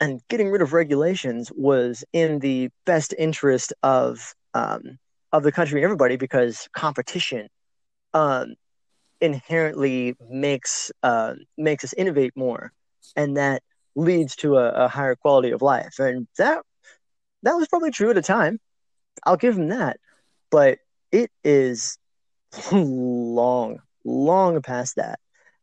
and 0.00 0.20
getting 0.28 0.50
rid 0.50 0.62
of 0.62 0.72
regulations 0.72 1.50
was 1.54 2.04
in 2.12 2.38
the 2.40 2.70
best 2.84 3.14
interest 3.18 3.72
of 3.82 4.34
um, 4.54 4.98
of 5.32 5.42
the 5.42 5.52
country 5.52 5.80
and 5.80 5.84
everybody 5.84 6.16
because 6.16 6.68
competition 6.74 7.48
um, 8.14 8.54
inherently 9.20 10.16
makes 10.28 10.90
uh, 11.02 11.34
makes 11.56 11.84
us 11.84 11.92
innovate 11.94 12.36
more, 12.36 12.72
and 13.14 13.36
that 13.36 13.62
leads 13.94 14.36
to 14.36 14.56
a, 14.56 14.84
a 14.84 14.88
higher 14.88 15.14
quality 15.16 15.50
of 15.50 15.62
life. 15.62 15.98
And 15.98 16.26
that 16.38 16.62
that 17.42 17.54
was 17.54 17.68
probably 17.68 17.90
true 17.90 18.10
at 18.10 18.18
a 18.18 18.22
time. 18.22 18.58
I'll 19.24 19.36
give 19.36 19.56
him 19.56 19.68
that, 19.68 19.98
but 20.50 20.78
it 21.12 21.30
is 21.44 21.98
long, 22.72 23.80
long 24.04 24.60
past 24.62 24.96
that, 24.96 25.20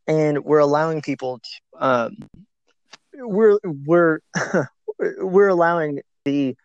and 0.08 0.43
we're 0.43 0.60
allowing 0.60 1.01
people 1.01 1.39
to. 1.39 1.86
Um, 1.86 2.18
we're 3.14 3.60
we're 3.64 4.20
we're 4.99 5.49
allowing 5.49 6.01
the 6.26 6.56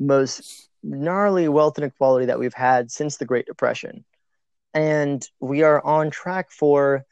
most 0.00 0.68
gnarly 0.82 1.48
wealth 1.48 1.78
inequality 1.78 2.26
that 2.26 2.38
we've 2.38 2.54
had 2.54 2.90
since 2.90 3.16
the 3.16 3.24
Great 3.24 3.46
Depression 3.46 4.04
and 4.74 5.26
we 5.40 5.62
are 5.62 5.84
on 5.84 6.10
track 6.10 6.50
for 6.50 7.04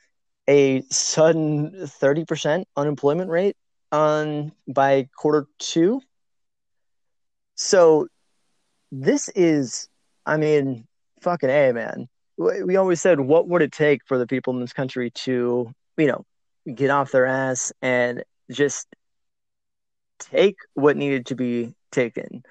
a 0.49 0.83
sudden 0.91 1.71
30% 1.73 2.65
unemployment 2.77 3.31
rate 3.31 3.57
on 3.91 4.53
by 4.67 5.09
quarter 5.17 5.47
two. 5.59 6.03
So 7.55 8.09
this 8.91 9.29
is, 9.31 9.89
I 10.27 10.37
mean, 10.37 10.87
fucking 11.21 11.49
a 11.49 11.73
man. 11.73 12.09
We 12.37 12.77
always 12.77 13.01
said, 13.01 13.21
what 13.21 13.49
would 13.49 13.63
it 13.63 13.73
take 13.73 14.01
for 14.07 14.19
the 14.19 14.27
people 14.27 14.53
in 14.53 14.61
this 14.61 14.73
country 14.73 15.11
to, 15.11 15.73
you 15.97 16.07
know, 16.07 16.25
get 16.75 16.91
off 16.91 17.13
their 17.13 17.27
ass 17.27 17.73
and 17.81 18.25
just 18.51 18.89
take 20.19 20.57
what 20.75 20.97
needed 20.97 21.27
to 21.27 21.35
be 21.35 21.75
taken, 21.91 22.43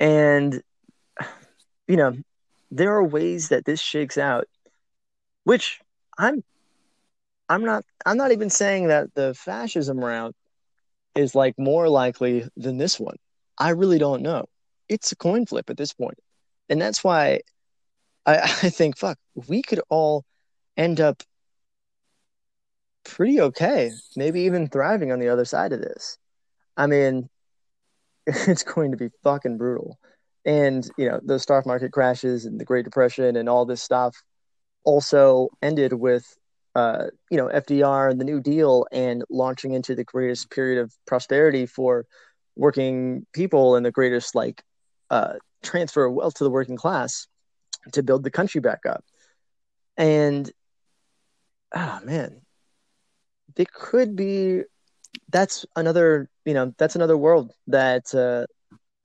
and 0.00 0.62
you 1.86 1.96
know, 1.96 2.16
there 2.76 2.92
are 2.92 3.04
ways 3.04 3.48
that 3.48 3.64
this 3.64 3.80
shakes 3.80 4.18
out, 4.18 4.46
which 5.44 5.80
I'm 6.18 6.44
I'm 7.48 7.64
not 7.64 7.84
I'm 8.04 8.18
not 8.18 8.32
even 8.32 8.50
saying 8.50 8.88
that 8.88 9.14
the 9.14 9.34
fascism 9.34 9.98
route 9.98 10.34
is 11.14 11.34
like 11.34 11.54
more 11.58 11.88
likely 11.88 12.46
than 12.56 12.76
this 12.76 13.00
one. 13.00 13.16
I 13.56 13.70
really 13.70 13.98
don't 13.98 14.22
know. 14.22 14.46
It's 14.88 15.10
a 15.12 15.16
coin 15.16 15.46
flip 15.46 15.70
at 15.70 15.78
this 15.78 15.94
point. 15.94 16.18
And 16.68 16.80
that's 16.80 17.02
why 17.02 17.40
I, 18.26 18.38
I 18.42 18.70
think 18.70 18.98
fuck, 18.98 19.18
we 19.48 19.62
could 19.62 19.80
all 19.88 20.24
end 20.76 21.00
up 21.00 21.22
pretty 23.04 23.40
okay, 23.40 23.92
maybe 24.16 24.42
even 24.42 24.68
thriving 24.68 25.12
on 25.12 25.20
the 25.20 25.28
other 25.28 25.46
side 25.46 25.72
of 25.72 25.80
this. 25.80 26.18
I 26.76 26.86
mean, 26.88 27.30
it's 28.26 28.64
going 28.64 28.90
to 28.90 28.98
be 28.98 29.08
fucking 29.22 29.56
brutal 29.56 29.98
and 30.46 30.88
you 30.96 31.08
know 31.08 31.20
the 31.22 31.38
stock 31.38 31.66
market 31.66 31.92
crashes 31.92 32.46
and 32.46 32.58
the 32.58 32.64
Great 32.64 32.84
Depression 32.84 33.36
and 33.36 33.48
all 33.48 33.66
this 33.66 33.82
stuff 33.82 34.16
also 34.84 35.48
ended 35.60 35.92
with 35.92 36.24
uh, 36.74 37.06
you 37.30 37.36
know 37.36 37.48
FDR 37.48 38.10
and 38.10 38.20
the 38.20 38.24
New 38.24 38.40
Deal 38.40 38.86
and 38.92 39.24
launching 39.28 39.72
into 39.72 39.94
the 39.94 40.04
greatest 40.04 40.50
period 40.50 40.80
of 40.80 40.94
prosperity 41.06 41.66
for 41.66 42.06
working 42.54 43.26
people 43.34 43.76
and 43.76 43.84
the 43.84 43.90
greatest 43.90 44.34
like 44.34 44.62
uh, 45.10 45.34
transfer 45.62 46.06
of 46.06 46.14
wealth 46.14 46.34
to 46.34 46.44
the 46.44 46.50
working 46.50 46.76
class 46.76 47.26
to 47.92 48.02
build 48.02 48.22
the 48.22 48.30
country 48.30 48.60
back 48.60 48.86
up. 48.86 49.04
And 49.96 50.50
oh 51.74 52.00
man, 52.04 52.42
it 53.56 53.72
could 53.72 54.14
be 54.14 54.62
that's 55.30 55.66
another 55.74 56.28
you 56.44 56.54
know 56.54 56.72
that's 56.78 56.94
another 56.94 57.16
world 57.16 57.52
that 57.66 58.14
uh, 58.14 58.46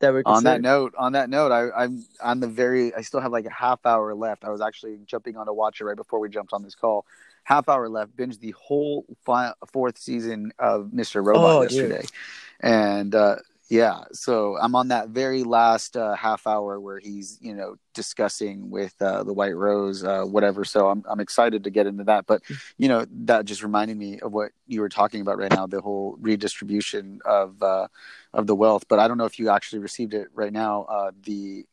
that 0.01 0.13
we 0.13 0.21
on 0.25 0.43
that 0.43 0.61
note 0.61 0.93
on 0.97 1.13
that 1.13 1.29
note 1.29 1.51
I, 1.51 1.83
i'm 1.83 2.03
on 2.21 2.39
the 2.39 2.47
very 2.47 2.93
i 2.95 3.01
still 3.01 3.19
have 3.19 3.31
like 3.31 3.45
a 3.45 3.51
half 3.51 3.85
hour 3.85 4.13
left. 4.13 4.43
I 4.43 4.49
was 4.49 4.61
actually 4.61 4.99
jumping 5.05 5.37
on 5.37 5.45
to 5.45 5.53
watch 5.53 5.81
it 5.81 5.85
right 5.85 5.95
before 5.95 6.19
we 6.19 6.29
jumped 6.29 6.53
on 6.53 6.63
this 6.63 6.75
call. 6.75 7.05
Half 7.43 7.69
hour 7.69 7.89
left 7.89 8.15
binge 8.15 8.37
the 8.39 8.51
whole 8.51 9.05
fi- 9.25 9.53
fourth 9.71 9.97
season 9.97 10.51
of 10.59 10.91
mr 10.93 11.25
robot 11.25 11.43
oh, 11.43 11.61
yesterday. 11.63 12.01
Dude. 12.01 12.11
and 12.61 13.15
uh, 13.15 13.35
yeah, 13.71 14.03
so 14.11 14.57
I'm 14.61 14.75
on 14.75 14.89
that 14.89 15.09
very 15.09 15.45
last 15.45 15.95
uh, 15.95 16.13
half 16.13 16.45
hour 16.45 16.77
where 16.77 16.99
he's, 16.99 17.37
you 17.39 17.55
know, 17.55 17.77
discussing 17.93 18.69
with 18.69 18.93
uh, 19.01 19.23
the 19.23 19.31
White 19.31 19.55
Rose, 19.55 20.03
uh, 20.03 20.23
whatever. 20.25 20.65
So 20.65 20.89
I'm 20.89 21.05
I'm 21.07 21.21
excited 21.21 21.63
to 21.63 21.69
get 21.69 21.87
into 21.87 22.03
that. 22.03 22.25
But 22.27 22.41
you 22.77 22.89
know, 22.89 23.05
that 23.23 23.45
just 23.45 23.63
reminded 23.63 23.95
me 23.95 24.19
of 24.19 24.33
what 24.33 24.51
you 24.67 24.81
were 24.81 24.89
talking 24.89 25.21
about 25.21 25.37
right 25.37 25.53
now, 25.53 25.67
the 25.67 25.79
whole 25.79 26.17
redistribution 26.19 27.21
of 27.23 27.63
uh, 27.63 27.87
of 28.33 28.45
the 28.45 28.55
wealth. 28.55 28.83
But 28.89 28.99
I 28.99 29.07
don't 29.07 29.17
know 29.17 29.23
if 29.23 29.39
you 29.39 29.49
actually 29.49 29.79
received 29.79 30.13
it 30.13 30.27
right 30.33 30.51
now. 30.51 30.83
Uh, 30.89 31.11
the 31.23 31.65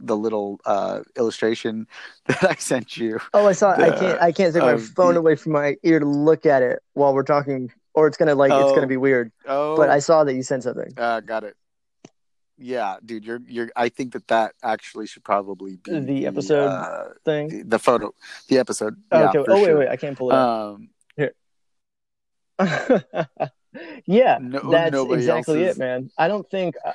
the 0.00 0.16
little 0.16 0.60
uh, 0.64 1.00
illustration 1.14 1.86
that 2.26 2.42
I 2.42 2.54
sent 2.54 2.96
you. 2.96 3.20
Oh, 3.34 3.46
I 3.46 3.52
saw. 3.52 3.76
The, 3.76 3.84
I 3.84 3.98
can't. 3.98 4.22
I 4.22 4.32
can't 4.32 4.54
take 4.54 4.62
my 4.62 4.78
phone 4.78 5.12
the, 5.12 5.20
away 5.20 5.36
from 5.36 5.52
my 5.52 5.76
ear 5.82 5.98
to 5.98 6.06
look 6.06 6.46
at 6.46 6.62
it 6.62 6.82
while 6.94 7.12
we're 7.12 7.22
talking 7.22 7.70
or 7.94 8.06
it's 8.06 8.16
gonna 8.16 8.34
like 8.34 8.52
oh, 8.52 8.60
it's 8.60 8.74
gonna 8.74 8.86
be 8.86 8.96
weird. 8.96 9.32
Oh, 9.46 9.76
but 9.76 9.88
I 9.88 10.00
saw 10.00 10.24
that 10.24 10.34
you 10.34 10.42
sent 10.42 10.64
something. 10.64 10.92
Uh, 10.96 11.20
got 11.20 11.44
it. 11.44 11.56
Yeah, 12.58 12.96
dude, 13.04 13.24
you're 13.24 13.40
you're. 13.46 13.70
I 13.74 13.88
think 13.88 14.12
that 14.12 14.28
that 14.28 14.54
actually 14.62 15.06
should 15.06 15.24
probably 15.24 15.76
be 15.76 15.98
the 16.00 16.26
episode 16.26 16.66
uh, 16.66 17.04
thing, 17.24 17.48
the, 17.48 17.62
the, 17.64 17.78
photo, 17.78 18.14
the 18.48 18.58
episode. 18.58 18.96
Oh, 19.10 19.20
yeah, 19.20 19.28
okay. 19.28 19.38
Oh 19.48 19.54
wait, 19.54 19.64
sure. 19.64 19.78
wait, 19.78 19.88
I 19.88 19.96
can't 19.96 20.16
pull 20.16 20.30
it. 20.30 20.36
Um, 20.36 20.88
Here. 21.16 21.34
yeah, 24.06 24.38
no, 24.40 24.70
that's 24.70 24.96
exactly 24.96 25.64
it, 25.64 25.78
man. 25.78 26.10
I 26.18 26.28
don't 26.28 26.48
think. 26.48 26.76
Uh, 26.84 26.92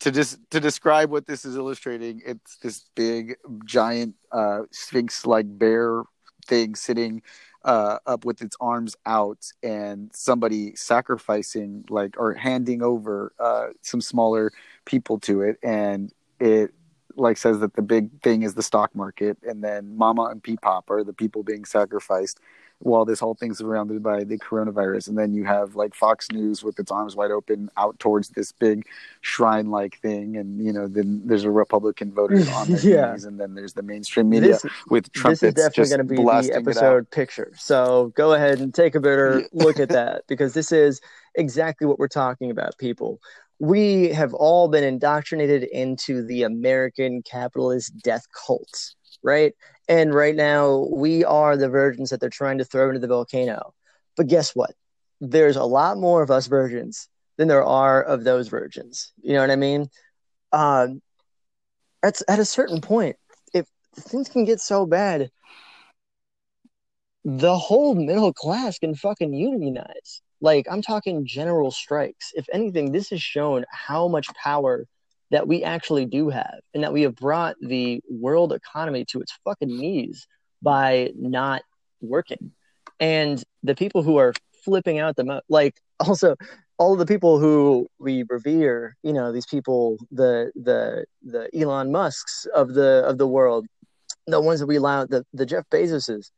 to 0.00 0.12
just 0.12 0.38
to 0.50 0.60
describe 0.60 1.10
what 1.10 1.26
this 1.26 1.44
is 1.44 1.56
illustrating, 1.56 2.22
it's 2.24 2.56
this 2.58 2.84
big, 2.94 3.36
giant, 3.64 4.14
uh, 4.30 4.60
sphinx-like 4.70 5.58
bear 5.58 6.02
thing 6.46 6.74
sitting 6.76 7.20
uh, 7.68 7.98
up 8.06 8.24
with 8.24 8.40
its 8.40 8.56
arms 8.62 8.96
out 9.04 9.52
and 9.62 10.10
somebody 10.14 10.74
sacrificing 10.74 11.84
like 11.90 12.18
or 12.18 12.32
handing 12.32 12.82
over 12.82 13.34
uh, 13.38 13.66
some 13.82 14.00
smaller 14.00 14.50
people 14.86 15.20
to 15.20 15.42
it. 15.42 15.58
And 15.62 16.10
it 16.40 16.72
like 17.14 17.36
says 17.36 17.60
that 17.60 17.74
the 17.74 17.82
big 17.82 18.22
thing 18.22 18.42
is 18.42 18.54
the 18.54 18.62
stock 18.62 18.94
market. 18.96 19.36
And 19.42 19.62
then 19.62 19.98
mama 19.98 20.24
and 20.30 20.42
P-pop 20.42 20.90
are 20.90 21.04
the 21.04 21.12
people 21.12 21.42
being 21.42 21.66
sacrificed 21.66 22.40
while 22.80 23.04
this 23.04 23.18
whole 23.18 23.34
thing's 23.34 23.58
surrounded 23.58 24.02
by 24.02 24.22
the 24.22 24.38
coronavirus. 24.38 25.08
And 25.08 25.18
then 25.18 25.34
you 25.34 25.44
have 25.44 25.74
like 25.74 25.94
Fox 25.94 26.30
News 26.30 26.62
with 26.62 26.78
its 26.78 26.92
arms 26.92 27.16
wide 27.16 27.30
open 27.30 27.70
out 27.76 27.98
towards 27.98 28.28
this 28.30 28.52
big 28.52 28.86
shrine 29.20 29.70
like 29.70 29.98
thing. 30.00 30.36
And, 30.36 30.64
you 30.64 30.72
know, 30.72 30.86
then 30.86 31.22
there's 31.24 31.44
a 31.44 31.50
Republican 31.50 32.12
voter 32.12 32.36
on 32.52 32.68
their 32.68 32.80
yeah. 32.80 33.12
knees. 33.12 33.24
And 33.24 33.38
then 33.38 33.54
there's 33.54 33.72
the 33.72 33.82
mainstream 33.82 34.28
media 34.28 34.52
this, 34.52 34.66
with 34.88 35.10
trumpets. 35.12 35.40
This 35.40 35.48
is 35.48 35.54
definitely 35.54 35.96
going 35.96 36.08
to 36.08 36.42
be 36.44 36.48
the 36.48 36.56
episode 36.56 37.10
picture. 37.10 37.52
So 37.56 38.12
go 38.14 38.34
ahead 38.34 38.60
and 38.60 38.72
take 38.72 38.94
a 38.94 39.00
better 39.00 39.44
look 39.52 39.80
at 39.80 39.88
that 39.88 40.22
because 40.28 40.54
this 40.54 40.70
is 40.70 41.00
exactly 41.34 41.86
what 41.86 41.98
we're 41.98 42.08
talking 42.08 42.50
about, 42.50 42.78
people. 42.78 43.18
We 43.60 44.10
have 44.10 44.34
all 44.34 44.68
been 44.68 44.84
indoctrinated 44.84 45.64
into 45.64 46.24
the 46.24 46.44
American 46.44 47.22
capitalist 47.22 47.98
death 47.98 48.24
cult, 48.46 48.94
right? 49.22 49.54
And 49.88 50.14
right 50.14 50.34
now, 50.36 50.88
we 50.92 51.24
are 51.24 51.56
the 51.56 51.68
virgins 51.68 52.10
that 52.10 52.20
they're 52.20 52.30
trying 52.30 52.58
to 52.58 52.64
throw 52.64 52.88
into 52.88 53.00
the 53.00 53.08
volcano. 53.08 53.74
But 54.16 54.28
guess 54.28 54.54
what? 54.54 54.74
There's 55.20 55.56
a 55.56 55.64
lot 55.64 55.98
more 55.98 56.22
of 56.22 56.30
us 56.30 56.46
virgins 56.46 57.08
than 57.38 57.48
there 57.48 57.64
are 57.64 58.02
of 58.02 58.24
those 58.24 58.48
virgins. 58.48 59.12
You 59.22 59.34
know 59.34 59.40
what 59.40 59.50
I 59.50 59.56
mean? 59.56 59.88
um, 60.52 61.00
at 62.02 62.20
at 62.28 62.38
a 62.38 62.44
certain 62.44 62.80
point, 62.80 63.16
if 63.54 63.66
things 63.96 64.28
can 64.28 64.44
get 64.44 64.60
so 64.60 64.86
bad, 64.86 65.30
the 67.24 67.56
whole 67.56 67.94
middle 67.94 68.32
class 68.32 68.78
can 68.78 68.94
fucking 68.94 69.34
unionize. 69.34 70.22
Like 70.40 70.66
I'm 70.70 70.82
talking 70.82 71.26
general 71.26 71.70
strikes. 71.70 72.32
If 72.34 72.46
anything, 72.52 72.92
this 72.92 73.10
has 73.10 73.22
shown 73.22 73.64
how 73.70 74.08
much 74.08 74.28
power 74.34 74.86
that 75.30 75.46
we 75.46 75.62
actually 75.62 76.06
do 76.06 76.30
have, 76.30 76.60
and 76.74 76.82
that 76.82 76.92
we 76.92 77.02
have 77.02 77.14
brought 77.14 77.56
the 77.60 78.00
world 78.10 78.52
economy 78.52 79.04
to 79.06 79.20
its 79.20 79.32
fucking 79.44 79.68
knees 79.68 80.26
by 80.62 81.10
not 81.16 81.62
working. 82.00 82.52
And 83.00 83.42
the 83.62 83.74
people 83.74 84.02
who 84.02 84.16
are 84.16 84.32
flipping 84.64 84.98
out 84.98 85.16
the 85.16 85.24
most, 85.24 85.44
like 85.48 85.74
also 86.00 86.36
all 86.78 86.96
the 86.96 87.06
people 87.06 87.38
who 87.38 87.88
we 87.98 88.24
revere, 88.28 88.96
you 89.02 89.12
know, 89.12 89.32
these 89.32 89.46
people, 89.46 89.98
the 90.10 90.52
the 90.54 91.04
the 91.22 91.48
Elon 91.58 91.90
Musk's 91.92 92.46
of 92.54 92.74
the 92.74 93.04
of 93.04 93.18
the 93.18 93.26
world, 93.26 93.66
the 94.26 94.40
ones 94.40 94.60
that 94.60 94.66
we 94.66 94.76
allow, 94.76 95.04
the 95.04 95.24
the 95.32 95.46
Jeff 95.46 95.64
Bezoses, 95.70 96.30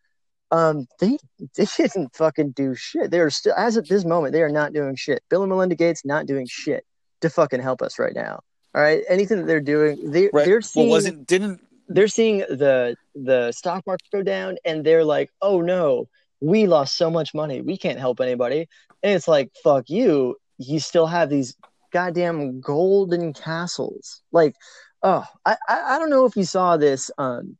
um, 0.50 0.86
they 0.98 1.18
they 1.56 1.66
didn't 1.76 2.14
fucking 2.16 2.52
do 2.52 2.74
shit. 2.74 3.10
They 3.10 3.20
are 3.20 3.30
still, 3.30 3.54
as 3.56 3.76
of 3.76 3.86
this 3.86 4.04
moment, 4.04 4.32
they 4.32 4.42
are 4.42 4.50
not 4.50 4.72
doing 4.72 4.96
shit. 4.96 5.22
Bill 5.28 5.42
and 5.42 5.50
Melinda 5.50 5.74
Gates 5.74 6.04
not 6.04 6.26
doing 6.26 6.46
shit 6.48 6.84
to 7.20 7.30
fucking 7.30 7.60
help 7.60 7.82
us 7.82 7.98
right 7.98 8.14
now. 8.14 8.40
All 8.74 8.82
right, 8.82 9.02
anything 9.08 9.38
that 9.38 9.46
they're 9.46 9.60
doing, 9.60 10.10
they 10.10 10.30
Right. 10.32 10.44
they're 10.44 10.62
seeing 10.62 10.88
well, 10.88 10.96
wasn't 10.96 11.26
didn't 11.26 11.60
they're 11.88 12.08
seeing 12.08 12.38
the 12.38 12.96
the 13.14 13.52
stock 13.52 13.84
market 13.86 14.06
go 14.12 14.22
down 14.22 14.56
and 14.64 14.84
they're 14.84 15.04
like 15.04 15.30
oh 15.42 15.60
no 15.60 16.08
we 16.40 16.66
lost 16.66 16.96
so 16.96 17.10
much 17.10 17.34
money. 17.34 17.60
We 17.60 17.76
can't 17.76 17.98
help 17.98 18.20
anybody. 18.20 18.66
And 19.02 19.12
it's 19.12 19.28
like 19.28 19.50
fuck 19.62 19.90
you. 19.90 20.36
You 20.58 20.80
still 20.80 21.06
have 21.06 21.28
these 21.28 21.54
goddamn 21.92 22.60
golden 22.60 23.32
castles. 23.32 24.22
Like 24.32 24.54
oh 25.02 25.24
i 25.46 25.56
i, 25.68 25.96
I 25.96 25.98
don't 25.98 26.10
know 26.10 26.26
if 26.26 26.36
you 26.36 26.44
saw 26.44 26.76
this 26.76 27.10
um 27.18 27.56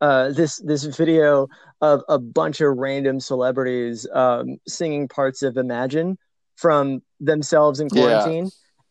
uh 0.00 0.30
this 0.30 0.58
this 0.58 0.84
video 0.84 1.48
of 1.80 2.02
a 2.08 2.18
bunch 2.18 2.60
of 2.60 2.76
random 2.76 3.20
celebrities 3.20 4.06
um 4.12 4.56
singing 4.66 5.08
parts 5.08 5.42
of 5.42 5.56
imagine 5.56 6.18
from 6.56 7.02
themselves 7.20 7.80
in 7.80 7.88
Yeah. 7.92 8.38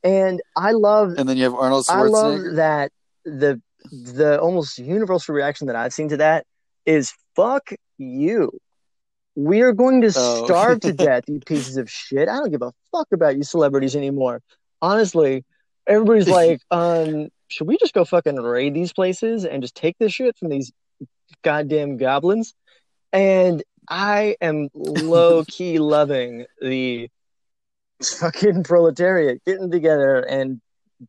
And 0.06 0.42
i 0.56 0.72
love 0.72 1.16
and 1.18 1.28
then 1.28 1.36
you 1.36 1.44
have 1.44 1.54
Arnold 1.56 1.86
I 1.90 2.04
love 2.04 2.40
Schwarzenegger. 2.40 2.56
that 2.56 2.92
the 3.26 3.62
the 3.92 4.40
almost 4.40 4.78
universal 4.80 5.36
reaction 5.36 5.68
that 5.68 5.76
I've 5.76 5.94
seen 5.94 6.10
to 6.10 6.18
that 6.18 6.46
is 6.86 7.14
fuck 7.36 7.70
you. 8.00 8.52
We 9.36 9.62
are 9.62 9.74
going 9.74 10.02
to 10.02 10.08
Oh. 10.16 10.46
starve 10.46 10.80
to 10.82 10.94
death, 11.08 11.24
you 11.28 11.40
pieces 11.40 11.78
of 11.78 11.90
shit. 11.90 12.28
I 12.30 12.38
don't 12.38 12.50
give 12.52 12.62
a 12.64 12.72
fuck 12.92 13.08
about 13.14 13.36
you 13.38 13.44
celebrities 13.44 13.96
anymore. 13.96 14.42
Honestly, 14.82 15.44
everybody's 15.86 16.28
like, 16.42 16.62
um, 16.72 17.28
should 17.48 17.68
we 17.68 17.78
just 17.78 17.94
go 17.94 18.06
fucking 18.06 18.38
raid 18.38 18.74
these 18.74 18.92
places 18.94 19.46
and 19.46 19.62
just 19.62 19.76
take 19.76 19.96
this 20.00 20.14
shit 20.14 20.36
from 20.38 20.50
these 20.50 20.72
goddamn 21.44 21.98
goblins? 21.98 22.54
And 23.14 23.62
I 23.90 24.36
am 24.42 24.70
low 24.74 25.44
key 25.48 25.78
loving 25.80 26.46
the 26.62 27.10
fucking 28.20 28.64
proletariat 28.64 29.44
getting 29.46 29.72
together 29.72 30.20
and 30.20 30.62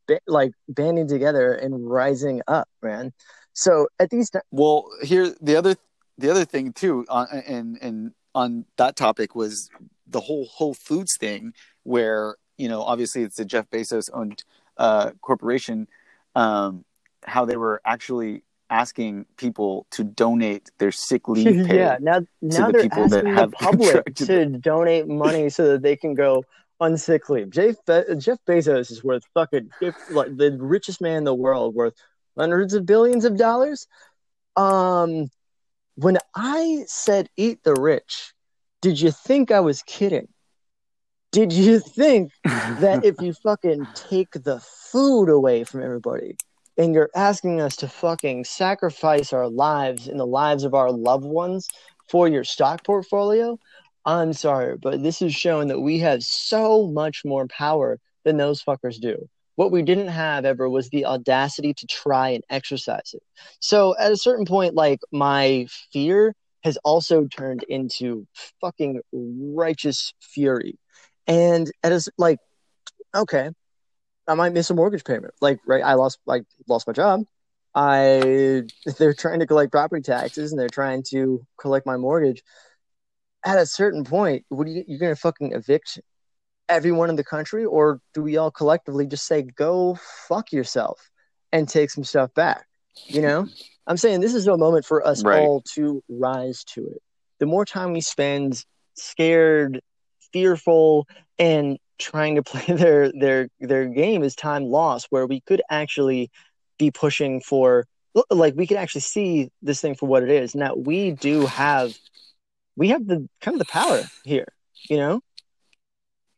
ba- 0.07 0.21
like 0.27 0.53
banding 0.69 1.09
together 1.09 1.53
and 1.53 1.89
rising 1.89 2.43
up, 2.47 2.69
man. 2.83 3.13
So 3.53 3.89
at 3.99 4.11
these 4.11 4.31
ti- 4.31 4.41
Well, 4.51 4.89
here 5.03 5.35
the 5.41 5.57
other 5.57 5.77
the 6.19 6.31
other 6.31 6.45
thing 6.45 6.73
too 6.73 7.05
on 7.09 7.27
and 7.29 7.79
and 7.81 8.13
on 8.35 8.67
that 8.77 8.97
topic 8.97 9.35
was 9.35 9.71
the 10.07 10.21
whole 10.21 10.47
Whole 10.47 10.75
Foods 10.75 11.17
thing, 11.19 11.53
where 11.83 12.37
you 12.59 12.69
know 12.69 12.83
obviously 12.83 13.23
it's 13.23 13.39
a 13.39 13.45
Jeff 13.45 13.69
Bezos 13.71 14.09
owned 14.13 14.45
uh, 14.77 15.13
corporation. 15.21 15.89
Um, 16.35 16.85
how 17.25 17.45
they 17.45 17.57
were 17.57 17.81
actually 17.85 18.45
asking 18.69 19.27
people 19.37 19.87
to 19.91 20.05
donate 20.05 20.71
their 20.79 20.93
sick 20.93 21.29
leave 21.29 21.67
pay. 21.67 21.79
yeah, 21.79 21.99
now 22.01 22.21
now 22.43 22.67
the 22.67 22.73
they're 22.73 22.83
people 22.83 23.09
that 23.09 23.27
have 23.27 23.51
the 23.51 23.57
public 23.61 24.15
to 24.15 24.47
donate 24.47 25.09
money 25.09 25.49
so 25.49 25.73
that 25.73 25.83
they 25.83 25.97
can 25.97 26.15
go 26.15 26.45
on 26.81 26.97
sick 26.97 27.29
leave. 27.29 27.51
Jeff 27.51 27.77
Be- 27.87 28.17
Jeff 28.19 28.39
Bezos 28.47 28.91
is 28.91 29.03
worth 29.03 29.25
fucking 29.35 29.71
like 30.11 30.37
the 30.37 30.57
richest 30.61 31.01
man 31.01 31.19
in 31.19 31.25
the 31.25 31.35
world, 31.35 31.75
worth 31.75 31.95
hundreds 32.37 32.75
of 32.75 32.87
billions 32.87 33.25
of 33.25 33.37
dollars. 33.37 33.87
Um, 34.57 35.29
when 35.97 36.19
I 36.35 36.85
said 36.87 37.29
eat 37.37 37.63
the 37.65 37.75
rich, 37.75 38.33
did 38.83 39.01
you 39.01 39.11
think 39.11 39.51
I 39.51 39.61
was 39.61 39.83
kidding? 39.83 40.29
Did 41.33 41.53
you 41.53 41.81
think 41.81 42.33
that 42.45 43.05
if 43.05 43.21
you 43.21 43.33
fucking 43.43 43.87
take 43.95 44.33
the 44.33 44.61
food 44.61 45.29
away 45.29 45.65
from 45.65 45.83
everybody 45.83 46.37
and 46.79 46.95
you're 46.95 47.11
asking 47.15 47.61
us 47.61 47.77
to 47.77 47.89
fucking 47.89 48.45
sacrifice 48.45 49.33
our 49.33 49.49
lives 49.49 50.09
and 50.09 50.21
the 50.21 50.27
lives 50.27 50.65
of 50.65 50.75
our 50.75 50.91
loved 50.91 51.25
ones 51.25 51.69
for 52.09 52.29
your 52.29 52.45
stock 52.45 52.85
portfolio, 52.85 53.59
I'm 54.07 54.33
sorry, 54.35 54.79
but 54.79 55.03
this 55.03 55.21
is 55.23 55.35
showing 55.35 55.69
that 55.69 55.81
we 55.81 55.99
have 56.01 56.25
so 56.25 56.89
much 56.89 57.25
more 57.25 57.49
power 57.49 57.99
than 58.25 58.39
those 58.39 58.63
fuckers 58.63 59.01
do. 59.01 59.29
What 59.57 59.73
we 59.73 59.83
didn't 59.83 60.09
have 60.09 60.45
ever 60.45 60.69
was 60.71 60.91
the 60.91 61.07
audacity 61.07 61.75
to 61.75 61.87
try 61.87 62.31
and 62.31 62.45
exercise 62.51 63.13
it. 63.15 63.23
So 63.61 63.97
at 63.99 64.13
a 64.13 64.17
certain 64.19 64.47
point, 64.47 64.75
like 64.75 65.01
my 65.13 65.67
fear 65.93 66.35
has 66.65 66.79
also 66.85 67.27
turned 67.27 67.65
into 67.65 68.27
fucking 68.61 69.01
righteous 69.13 70.15
fury. 70.21 70.79
And 71.27 71.71
at 71.85 71.93
a, 71.93 71.97
s- 71.97 72.09
like, 72.19 72.39
okay, 73.17 73.51
I 74.29 74.35
might 74.35 74.53
miss 74.53 74.71
a 74.71 74.75
mortgage 74.75 75.05
payment. 75.05 75.35
Like, 75.41 75.61
right, 75.67 75.83
I 75.85 75.95
lost 75.95 76.19
like 76.27 76.45
lost 76.69 76.87
my 76.87 76.93
job. 76.95 77.23
I 77.75 78.65
they're 78.99 79.15
trying 79.15 79.41
to 79.41 79.47
collect 79.47 79.73
property 79.73 80.03
taxes 80.03 80.53
and 80.53 80.61
they're 80.61 80.69
trying 80.69 81.05
to 81.11 81.47
collect 81.61 81.87
my 81.87 81.97
mortgage. 81.97 82.43
At 83.47 83.59
a 83.59 83.65
certain 83.67 84.05
point, 84.05 84.45
what 84.49 84.67
do 84.67 84.73
you 84.73 84.85
you're 84.89 84.99
gonna 84.99 85.17
fucking 85.17 85.53
evict 85.53 86.01
everyone 86.69 87.09
in 87.11 87.17
the 87.17 87.25
country, 87.25 87.65
or 87.65 88.01
do 88.13 88.23
we 88.23 88.37
all 88.37 88.51
collectively 88.51 89.07
just 89.07 89.27
say 89.27 89.43
go 89.43 89.97
fuck 90.29 90.53
yourself 90.53 91.11
and 91.53 91.69
take 91.69 91.91
some 91.91 92.05
stuff 92.05 92.35
back? 92.35 92.67
You 93.07 93.23
know, 93.23 93.49
I'm 93.87 93.97
saying 93.97 94.21
this 94.21 94.35
is 94.35 94.47
a 94.49 94.57
moment 94.57 94.85
for 94.85 95.07
us 95.07 95.25
Right. 95.25 95.39
all 95.39 95.63
to 95.75 96.03
rise 96.09 96.65
to 96.75 96.87
it. 96.89 97.01
The 97.39 97.47
more 97.47 97.65
time 97.65 97.93
we 97.93 98.01
spend 98.01 98.65
scared, 98.95 99.81
fearful, 100.33 101.07
and 101.39 101.79
trying 101.99 102.35
to 102.35 102.43
play 102.51 102.75
their 102.75 103.13
their 103.13 103.49
their 103.61 103.87
game 103.87 104.25
is 104.25 104.35
time 104.35 104.65
lost 104.65 105.07
where 105.11 105.27
we 105.27 105.41
could 105.43 105.63
actually 105.71 106.31
be 106.79 106.91
pushing 106.91 107.41
for 107.41 107.87
like 108.31 108.55
we 108.57 108.67
could 108.67 108.77
actually 108.77 109.03
see 109.03 109.51
this 109.63 109.81
thing 109.81 109.95
for 109.95 110.07
what 110.09 110.23
it 110.25 110.31
is 110.31 110.55
and 110.55 110.63
that 110.63 110.81
we 110.81 111.13
do 111.13 111.47
have 111.47 111.95
we 112.77 112.89
have 112.89 113.07
the 113.07 113.29
kind 113.41 113.55
of 113.55 113.59
the 113.59 113.65
power 113.67 114.03
here 114.25 114.47
you 114.89 114.97
know 114.97 115.21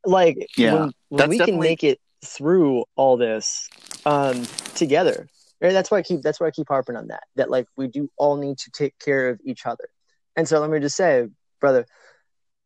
like 0.05 0.47
Yeah, 0.57 0.73
when, 0.73 0.93
when 1.09 1.29
we 1.29 1.39
can 1.39 1.59
make 1.59 1.85
it 1.85 2.01
through 2.25 2.85
all 2.97 3.17
this 3.17 3.69
um 4.07 4.47
together 4.75 5.29
right? 5.61 5.73
that's 5.73 5.91
why 5.91 5.99
i 5.99 6.03
keep 6.03 6.23
that's 6.23 6.41
why 6.41 6.47
i 6.47 6.51
keep 6.51 6.69
harping 6.69 6.97
on 6.97 7.09
that 7.09 7.25
that 7.37 7.51
like 7.51 7.67
we 7.77 7.89
do 7.89 8.09
all 8.17 8.37
need 8.37 8.59
to 8.59 8.71
take 8.71 8.99
care 8.99 9.29
of 9.29 9.41
each 9.45 9.67
other 9.67 9.89
and 10.37 10.49
so 10.49 10.61
let 10.61 10.71
me 10.71 10.79
just 10.81 10.97
say 10.97 11.27
brother 11.61 11.87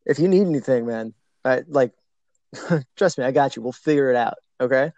if 0.06 0.18
you 0.18 0.28
need 0.28 0.46
anything 0.46 0.86
man 0.86 1.14
I, 1.44 1.62
like 1.68 1.92
trust 2.96 3.18
me 3.18 3.24
i 3.24 3.30
got 3.32 3.56
you 3.56 3.62
we'll 3.62 3.72
figure 3.72 4.10
it 4.10 4.16
out 4.16 4.34
okay 4.60 4.92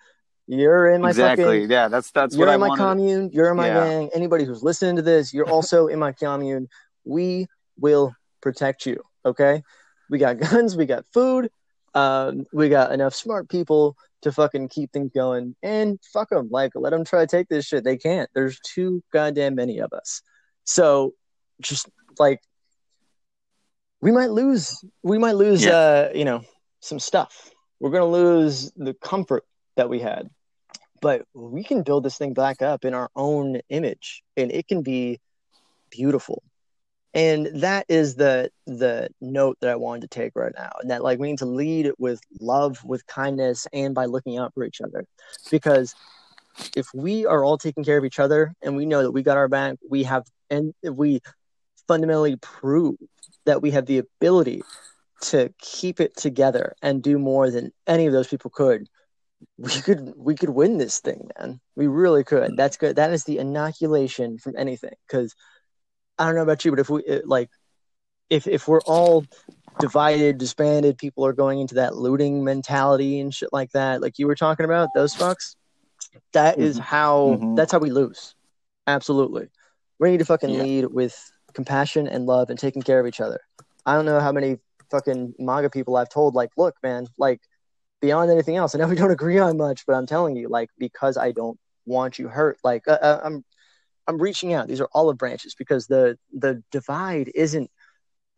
you're 0.47 0.89
in 0.91 1.01
my 1.01 1.09
exactly. 1.09 1.45
fucking 1.45 1.71
yeah, 1.71 1.89
that's 1.89 2.11
that's 2.11 2.37
you're 2.37 2.47
what 2.47 2.53
I 2.53 2.55
in 2.55 2.61
my 2.61 2.69
wanted. 2.69 2.83
commune. 2.83 3.31
You're 3.33 3.51
in 3.51 3.57
my 3.57 3.69
Yeah. 3.69 3.87
gang. 3.87 4.11
Anybody 4.15 4.45
who's 4.45 4.63
listening 4.63 4.97
to 4.97 5.03
this, 5.03 5.33
you're 5.33 5.47
also 5.51 5.87
in 5.87 5.99
my 5.99 6.13
commune. 6.13 6.69
We 7.05 7.47
will 7.79 8.15
protect 8.45 8.87
you. 8.87 9.03
Okay. 9.25 9.63
We 10.09 10.19
got 10.19 10.39
guns. 10.51 10.77
We 10.77 10.87
got 10.87 11.05
food. 11.13 11.51
Um, 11.95 12.47
we 12.53 12.69
got 12.69 12.93
enough 12.93 13.15
smart 13.15 13.49
people 13.49 13.97
to 14.23 14.31
fucking 14.31 14.69
keep 14.69 14.93
things 14.93 15.11
going. 15.13 15.57
And 15.63 15.99
fuck 16.13 16.31
them. 16.31 16.49
Like, 16.51 16.73
let 16.77 16.91
them 16.91 17.05
try 17.05 17.21
to 17.21 17.27
take 17.27 17.49
this 17.49 17.67
shit. 17.67 17.83
They 17.83 17.97
can't. 17.97 18.31
There's 18.35 18.61
too 18.61 19.03
goddamn 19.13 19.57
many 19.57 19.79
of 19.79 19.93
us. 19.93 20.23
So, 20.65 21.15
just 21.61 21.89
like, 22.19 22.41
we 24.01 24.13
might 24.13 24.31
lose. 24.31 24.85
We 25.03 25.19
might 25.19 25.37
lose. 25.37 25.65
Yeah. 25.65 25.73
Uh, 25.73 26.11
you 26.15 26.25
know, 26.25 26.43
some 26.81 27.01
stuff. 27.01 27.51
We're 27.81 27.91
gonna 27.91 28.07
lose 28.07 28.71
the 28.77 28.95
comfort 28.95 29.45
that 29.77 29.89
we 29.89 29.99
had 29.99 30.31
but 31.05 31.27
we 31.35 31.63
can 31.63 31.83
build 31.83 32.03
this 32.03 32.17
thing 32.17 32.33
back 32.33 32.63
up 32.63 32.83
in 32.87 32.95
our 32.95 33.11
own 33.15 33.61
image 33.69 34.23
and 34.39 34.51
it 34.51 34.67
can 34.67 34.81
be 34.81 35.21
beautiful 35.91 36.43
and 37.15 37.63
that 37.63 37.87
is 37.89 38.17
the 38.17 38.51
the 38.67 39.09
note 39.21 39.57
that 39.61 39.71
i 39.71 39.77
wanted 39.77 40.03
to 40.03 40.09
take 40.09 40.33
right 40.35 40.53
now 40.57 40.71
and 40.81 40.91
that 40.91 41.03
like 41.03 41.19
we 41.19 41.29
need 41.29 41.39
to 41.39 41.47
lead 41.47 41.91
with 41.99 42.21
love 42.41 42.85
with 42.85 43.07
kindness 43.07 43.67
and 43.73 43.95
by 43.95 44.05
looking 44.05 44.37
out 44.37 44.53
for 44.55 44.65
each 44.65 44.81
other 44.81 45.07
because 45.51 45.95
if 46.77 46.87
we 46.95 47.25
are 47.27 47.45
all 47.45 47.59
taking 47.59 47.85
care 47.85 47.99
of 47.99 48.05
each 48.05 48.19
other 48.19 48.53
and 48.63 48.77
we 48.77 48.87
know 48.87 49.03
that 49.03 49.13
we 49.13 49.23
got 49.23 49.37
our 49.37 49.49
back 49.49 49.77
we 49.89 50.03
have 50.03 50.25
and 50.51 50.75
we 50.83 51.21
fundamentally 51.87 52.37
prove 52.37 52.97
that 53.47 53.63
we 53.63 53.71
have 53.71 53.87
the 53.87 53.99
ability 53.99 54.63
to 55.21 55.53
keep 55.59 56.01
it 56.01 56.17
together 56.17 56.75
and 56.83 57.03
do 57.03 57.19
more 57.19 57.51
than 57.51 57.73
any 57.87 58.07
of 58.07 58.13
those 58.13 58.29
people 58.29 58.51
could 58.51 58.89
we 59.59 59.71
could 59.71 60.13
we 60.17 60.35
could 60.35 60.51
win 60.51 60.79
this 60.79 61.01
thing, 61.01 61.29
man. 61.39 61.61
We 61.77 61.87
really 61.87 62.25
could. 62.25 62.57
That's 62.57 62.77
good. 62.77 62.97
That 62.97 63.13
is 63.13 63.25
the 63.25 63.39
inoculation 63.39 64.39
from 64.39 64.55
anything. 64.57 64.95
Because 65.07 65.35
I 66.19 66.27
don't 66.27 66.35
know 66.35 66.43
about 66.43 66.65
you, 66.65 66.71
but 66.71 66.81
if 66.81 66.91
we 66.91 67.03
like, 67.25 67.51
if 68.31 68.47
if 68.47 68.69
we're 68.69 68.81
all 68.83 69.25
divided, 69.81 70.39
disbanded, 70.39 70.99
people 70.99 71.27
are 71.27 71.33
going 71.33 71.61
into 71.61 71.75
that 71.77 71.97
looting 71.97 72.45
mentality 72.45 73.21
and 73.21 73.35
shit 73.35 73.53
like 73.53 73.71
that, 73.73 74.01
like 74.01 74.19
you 74.19 74.27
were 74.27 74.37
talking 74.37 74.65
about, 74.65 74.91
those 74.95 75.15
fucks. 75.15 75.57
That 76.33 76.59
is 76.59 76.79
how. 76.79 77.39
Mhm. 77.41 77.57
That's 77.57 77.73
how 77.73 77.79
we 77.79 77.91
lose. 77.91 78.35
Absolutely. 78.87 79.49
We 79.99 80.11
need 80.11 80.19
to 80.19 80.25
fucking 80.25 80.51
Yeah. 80.51 80.63
lead 80.63 80.87
with 80.87 81.17
compassion 81.55 82.07
and 82.07 82.27
love 82.27 82.51
and 82.51 82.59
taking 82.59 82.83
care 82.83 83.01
of 83.01 83.07
each 83.07 83.21
other. 83.21 83.41
I 83.87 83.95
don't 83.95 84.05
know 84.05 84.21
how 84.21 84.33
many 84.33 84.59
fucking 84.91 85.35
MAGA 85.39 85.71
people 85.71 85.97
I've 85.97 86.09
told, 86.09 86.35
like, 86.35 86.51
look, 86.57 86.75
man, 86.83 87.07
like, 87.19 87.41
beyond 88.01 88.31
anything 88.31 88.57
else, 88.57 88.75
I 88.75 88.79
know 88.79 88.87
we 88.89 88.97
don't 88.97 89.11
agree 89.19 89.39
on 89.39 89.57
much, 89.57 89.87
but 89.87 89.95
I'm 89.95 90.07
telling 90.07 90.37
you, 90.37 90.49
like, 90.49 90.71
because 90.79 91.17
I 91.17 91.33
don't 91.33 91.59
want 91.87 92.19
you 92.19 92.29
hurt, 92.29 92.59
like, 92.65 92.87
uh, 92.89 92.99
uh, 93.01 93.21
I'm, 93.25 93.45
I'm 94.07 94.21
reaching 94.21 94.53
out. 94.53 94.69
These 94.69 94.81
are 94.81 94.89
olive 94.93 95.19
branches 95.19 95.55
because 95.55 95.87
the 95.87 96.19
the 96.33 96.63
divide 96.71 97.31
isn't 97.35 97.71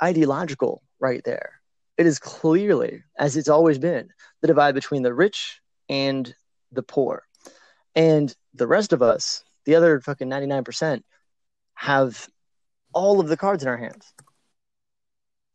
ideological 0.03 0.83
right 1.01 1.23
there. 1.25 1.61
It 1.97 2.07
is 2.07 2.19
clearly, 2.19 3.03
as 3.19 3.37
it's 3.37 3.49
always 3.49 3.79
been, 3.79 4.11
the 4.43 4.49
divide 4.49 4.75
between 4.75 5.03
the 5.03 5.15
rich 5.15 5.61
and 5.89 6.35
the 6.73 6.83
poor, 6.83 7.23
and 7.95 8.35
the 8.55 8.67
rest 8.67 8.93
of 8.93 9.03
us, 9.03 9.45
the 9.65 9.75
other 9.75 10.01
fucking 10.01 10.29
ninety 10.29 10.47
nine 10.47 10.65
percent, 10.65 11.05
have 11.75 12.29
all 12.93 13.21
of 13.21 13.29
the 13.29 13.37
cards 13.37 13.63
in 13.63 13.69
our 13.69 13.77
hands. 13.77 14.13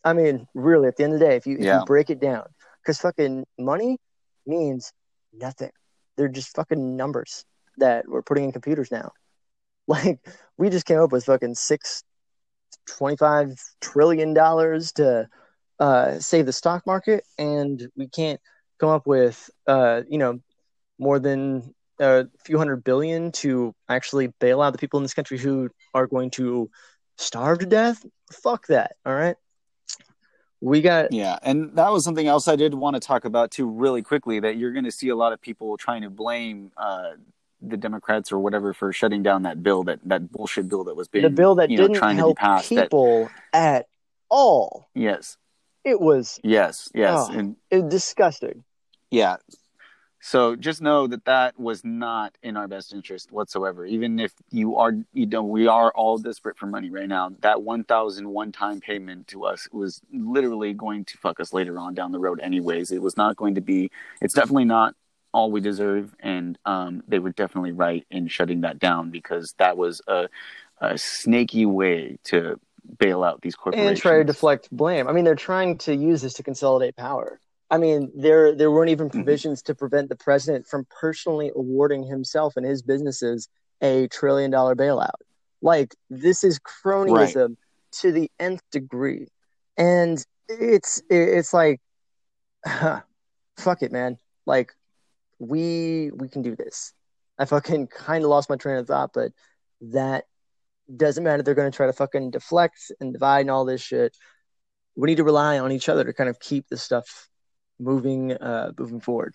I 0.03 0.13
mean, 0.13 0.47
really, 0.55 0.87
at 0.87 0.97
the 0.97 1.03
end 1.03 1.13
of 1.13 1.19
the 1.19 1.25
day, 1.25 1.35
if 1.35 1.45
you, 1.45 1.57
if 1.57 1.65
Yeah. 1.65 1.79
you 1.79 1.85
break 1.85 2.09
it 2.09 2.19
down, 2.19 2.47
because 2.81 2.99
fucking 2.99 3.45
money 3.59 3.99
means 4.45 4.91
nothing. 5.31 5.71
They're 6.17 6.27
just 6.27 6.55
fucking 6.55 6.95
numbers 6.97 7.45
that 7.77 8.07
we're 8.07 8.23
putting 8.23 8.45
in 8.45 8.51
computers 8.51 8.91
now. 8.91 9.11
Like, 9.87 10.19
we 10.57 10.69
just 10.69 10.85
came 10.85 10.99
up 10.99 11.11
with 11.11 11.25
fucking 11.25 11.55
six, 11.55 12.03
$25 12.87 13.59
trillion 13.81 14.33
to 14.35 15.27
uh, 15.79 16.19
save 16.19 16.45
the 16.45 16.53
stock 16.53 16.85
market, 16.85 17.25
and 17.37 17.89
we 17.97 18.07
can't 18.07 18.39
come 18.79 18.89
up 18.89 19.07
with, 19.07 19.49
uh, 19.67 20.03
you 20.07 20.17
know, 20.17 20.39
more 20.99 21.19
than 21.19 21.73
a 21.99 22.27
few 22.45 22.57
hundred 22.57 22.83
billion 22.83 23.31
to 23.31 23.73
actually 23.89 24.27
bail 24.39 24.61
out 24.61 24.71
the 24.71 24.79
people 24.79 24.97
in 24.97 25.03
this 25.03 25.13
country 25.13 25.37
who 25.37 25.69
are 25.93 26.07
going 26.07 26.29
to 26.31 26.69
starve 27.17 27.59
to 27.59 27.65
death. 27.65 28.05
Fuck 28.31 28.67
that. 28.67 28.95
All 29.05 29.13
right. 29.13 29.35
We 30.61 30.81
got 30.81 31.11
Yeah, 31.11 31.39
and 31.41 31.75
that 31.75 31.91
was 31.91 32.03
something 32.03 32.27
else 32.27 32.47
I 32.47 32.55
did 32.55 32.75
want 32.75 32.95
to 32.95 32.99
talk 32.99 33.25
about 33.25 33.49
too, 33.49 33.67
really 33.67 34.03
quickly. 34.03 34.39
That 34.39 34.57
you're 34.57 34.73
going 34.73 34.85
to 34.85 34.91
see 34.91 35.09
a 35.09 35.15
lot 35.15 35.33
of 35.33 35.41
people 35.41 35.75
trying 35.75 36.03
to 36.03 36.09
blame 36.11 36.71
uh, 36.77 37.13
the 37.61 37.77
Democrats 37.77 38.31
or 38.31 38.39
whatever 38.39 38.73
for 38.73 38.91
shutting 38.91 39.23
down 39.23 39.43
that 39.43 39.61
bill, 39.63 39.83
that 39.83 39.99
that 40.05 40.31
bullshit 40.31 40.67
bill 40.69 40.83
that 40.85 40.95
was 40.95 41.07
being 41.07 41.23
the 41.23 41.29
bill 41.29 41.55
that 41.55 41.69
you 41.69 41.77
know, 41.77 41.83
didn't 41.87 41.97
trying 41.97 42.15
to 42.17 42.21
be 42.23 42.27
help 42.27 42.37
passed. 42.37 42.69
That, 42.69 42.83
people 42.85 43.29
at 43.53 43.87
all. 44.29 44.89
yes, 44.95 45.37
It 45.83 45.99
was 46.01 46.39
yes, 46.43 46.89
yes, 46.93 47.27
Oh. 47.29 47.33
and 47.33 47.55
it, 47.69 47.89
disgusting. 47.89 48.63
yeah. 49.09 49.37
So 50.23 50.55
just 50.55 50.83
know 50.83 51.07
that 51.07 51.25
that 51.25 51.59
was 51.59 51.83
not 51.83 52.37
in 52.43 52.55
our 52.55 52.67
best 52.67 52.93
interest 52.93 53.31
whatsoever. 53.31 53.87
Even 53.87 54.19
if 54.19 54.31
you 54.51 54.75
are, 54.77 54.93
you 55.13 55.25
know, 55.25 55.41
we 55.41 55.65
are 55.65 55.91
all 55.93 56.19
desperate 56.19 56.59
for 56.59 56.67
money 56.67 56.91
right 56.91 57.07
now. 57.09 57.31
That 57.41 57.63
one 57.63 57.83
thousand 57.83 58.29
one-time 58.29 58.81
payment 58.81 59.27
to 59.29 59.45
us 59.45 59.67
was 59.71 59.99
literally 60.13 60.73
going 60.73 61.05
to 61.05 61.17
fuck 61.17 61.39
us 61.39 61.53
later 61.53 61.79
on 61.79 61.95
down 61.95 62.11
the 62.11 62.19
road. 62.19 62.39
Anyways, 62.39 62.91
it 62.91 63.01
was 63.01 63.17
not 63.17 63.35
going 63.35 63.55
to 63.55 63.61
be. 63.61 63.89
It's 64.21 64.35
definitely 64.35 64.65
not 64.65 64.93
all 65.33 65.51
we 65.51 65.61
deserve, 65.61 66.13
and 66.19 66.57
um, 66.65 67.03
they 67.07 67.19
were 67.19 67.31
definitely 67.31 67.71
right 67.71 68.05
in 68.11 68.27
shutting 68.27 68.61
that 68.61 68.79
down 68.79 69.09
because 69.11 69.53
that 69.57 69.77
was 69.77 70.01
a, 70.07 70.27
a 70.79 70.97
snaky 70.97 71.65
way 71.65 72.17
to 72.25 72.59
bail 72.99 73.23
out 73.23 73.41
these 73.41 73.55
corporations 73.55 73.89
And 73.89 73.97
try 73.97 74.17
to 74.17 74.23
deflect 74.23 74.69
blame. 74.71 75.07
I 75.07 75.13
mean, 75.13 75.23
they're 75.23 75.35
trying 75.35 75.77
to 75.79 75.95
use 75.95 76.21
this 76.21 76.33
to 76.33 76.43
consolidate 76.43 76.95
power. 76.95 77.39
I 77.69 77.77
mean, 77.77 78.11
there 78.15 78.53
there 78.53 78.69
weren't 78.69 78.89
even 78.89 79.07
Mhm. 79.09 79.13
provisions 79.13 79.61
to 79.63 79.75
prevent 79.75 80.09
the 80.09 80.15
president 80.17 80.67
from 80.67 80.85
personally 80.99 81.51
awarding 81.55 82.03
himself 82.03 82.57
and 82.57 82.65
his 82.65 82.81
businesses 82.81 83.47
a 83.81 84.07
trillion 84.09 84.51
dollar 84.51 84.75
bailout. 84.75 85.21
Like 85.61 85.95
this 86.09 86.43
is 86.43 86.59
cronyism 86.59 87.55
to 88.01 88.11
the 88.11 88.29
nth 88.39 88.61
degree, 88.71 89.27
and 89.77 90.21
it's 90.49 91.01
it's 91.09 91.53
like, 91.53 91.79
fuck 93.57 93.81
it, 93.81 93.91
man. 93.91 94.17
Like 94.45 94.73
we 95.41 96.11
we 96.13 96.29
can 96.29 96.43
do 96.43 96.55
this. 96.55 96.93
I 97.39 97.45
fucking 97.45 97.87
kind 97.87 98.23
of 98.23 98.29
lost 98.29 98.49
my 98.49 98.57
train 98.57 98.77
of 98.77 98.87
thought, 98.87 99.11
but 99.13 99.31
that 99.81 100.25
doesn't 100.95 101.23
matter. 101.23 101.41
They're 101.43 101.55
going 101.55 101.71
to 101.71 101.75
try 101.75 101.87
to 101.87 101.93
fucking 101.93 102.31
deflect 102.31 102.91
and 102.99 103.13
divide 103.13 103.41
and 103.41 103.51
all 103.51 103.65
this 103.65 103.81
shit. 103.81 104.15
We 104.95 105.07
need 105.07 105.17
to 105.17 105.23
rely 105.23 105.59
on 105.59 105.71
each 105.71 105.89
other 105.89 106.03
to 106.03 106.13
kind 106.13 106.29
of 106.29 106.39
keep 106.39 106.67
this 106.69 106.83
stuff 106.83 107.29
moving, 107.79 108.33
uh, 108.33 108.73
moving 108.77 109.01
forward. 109.01 109.33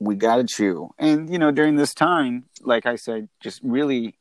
we 0.00 0.14
got 0.14 0.36
to 0.36 0.44
chew 0.44 0.90
and 0.98 1.30
you 1.30 1.38
know 1.38 1.50
during 1.50 1.76
this 1.76 1.92
time 1.92 2.44
like 2.62 2.86
i 2.86 2.94
said 2.94 3.28
just 3.40 3.60
really 3.64 4.16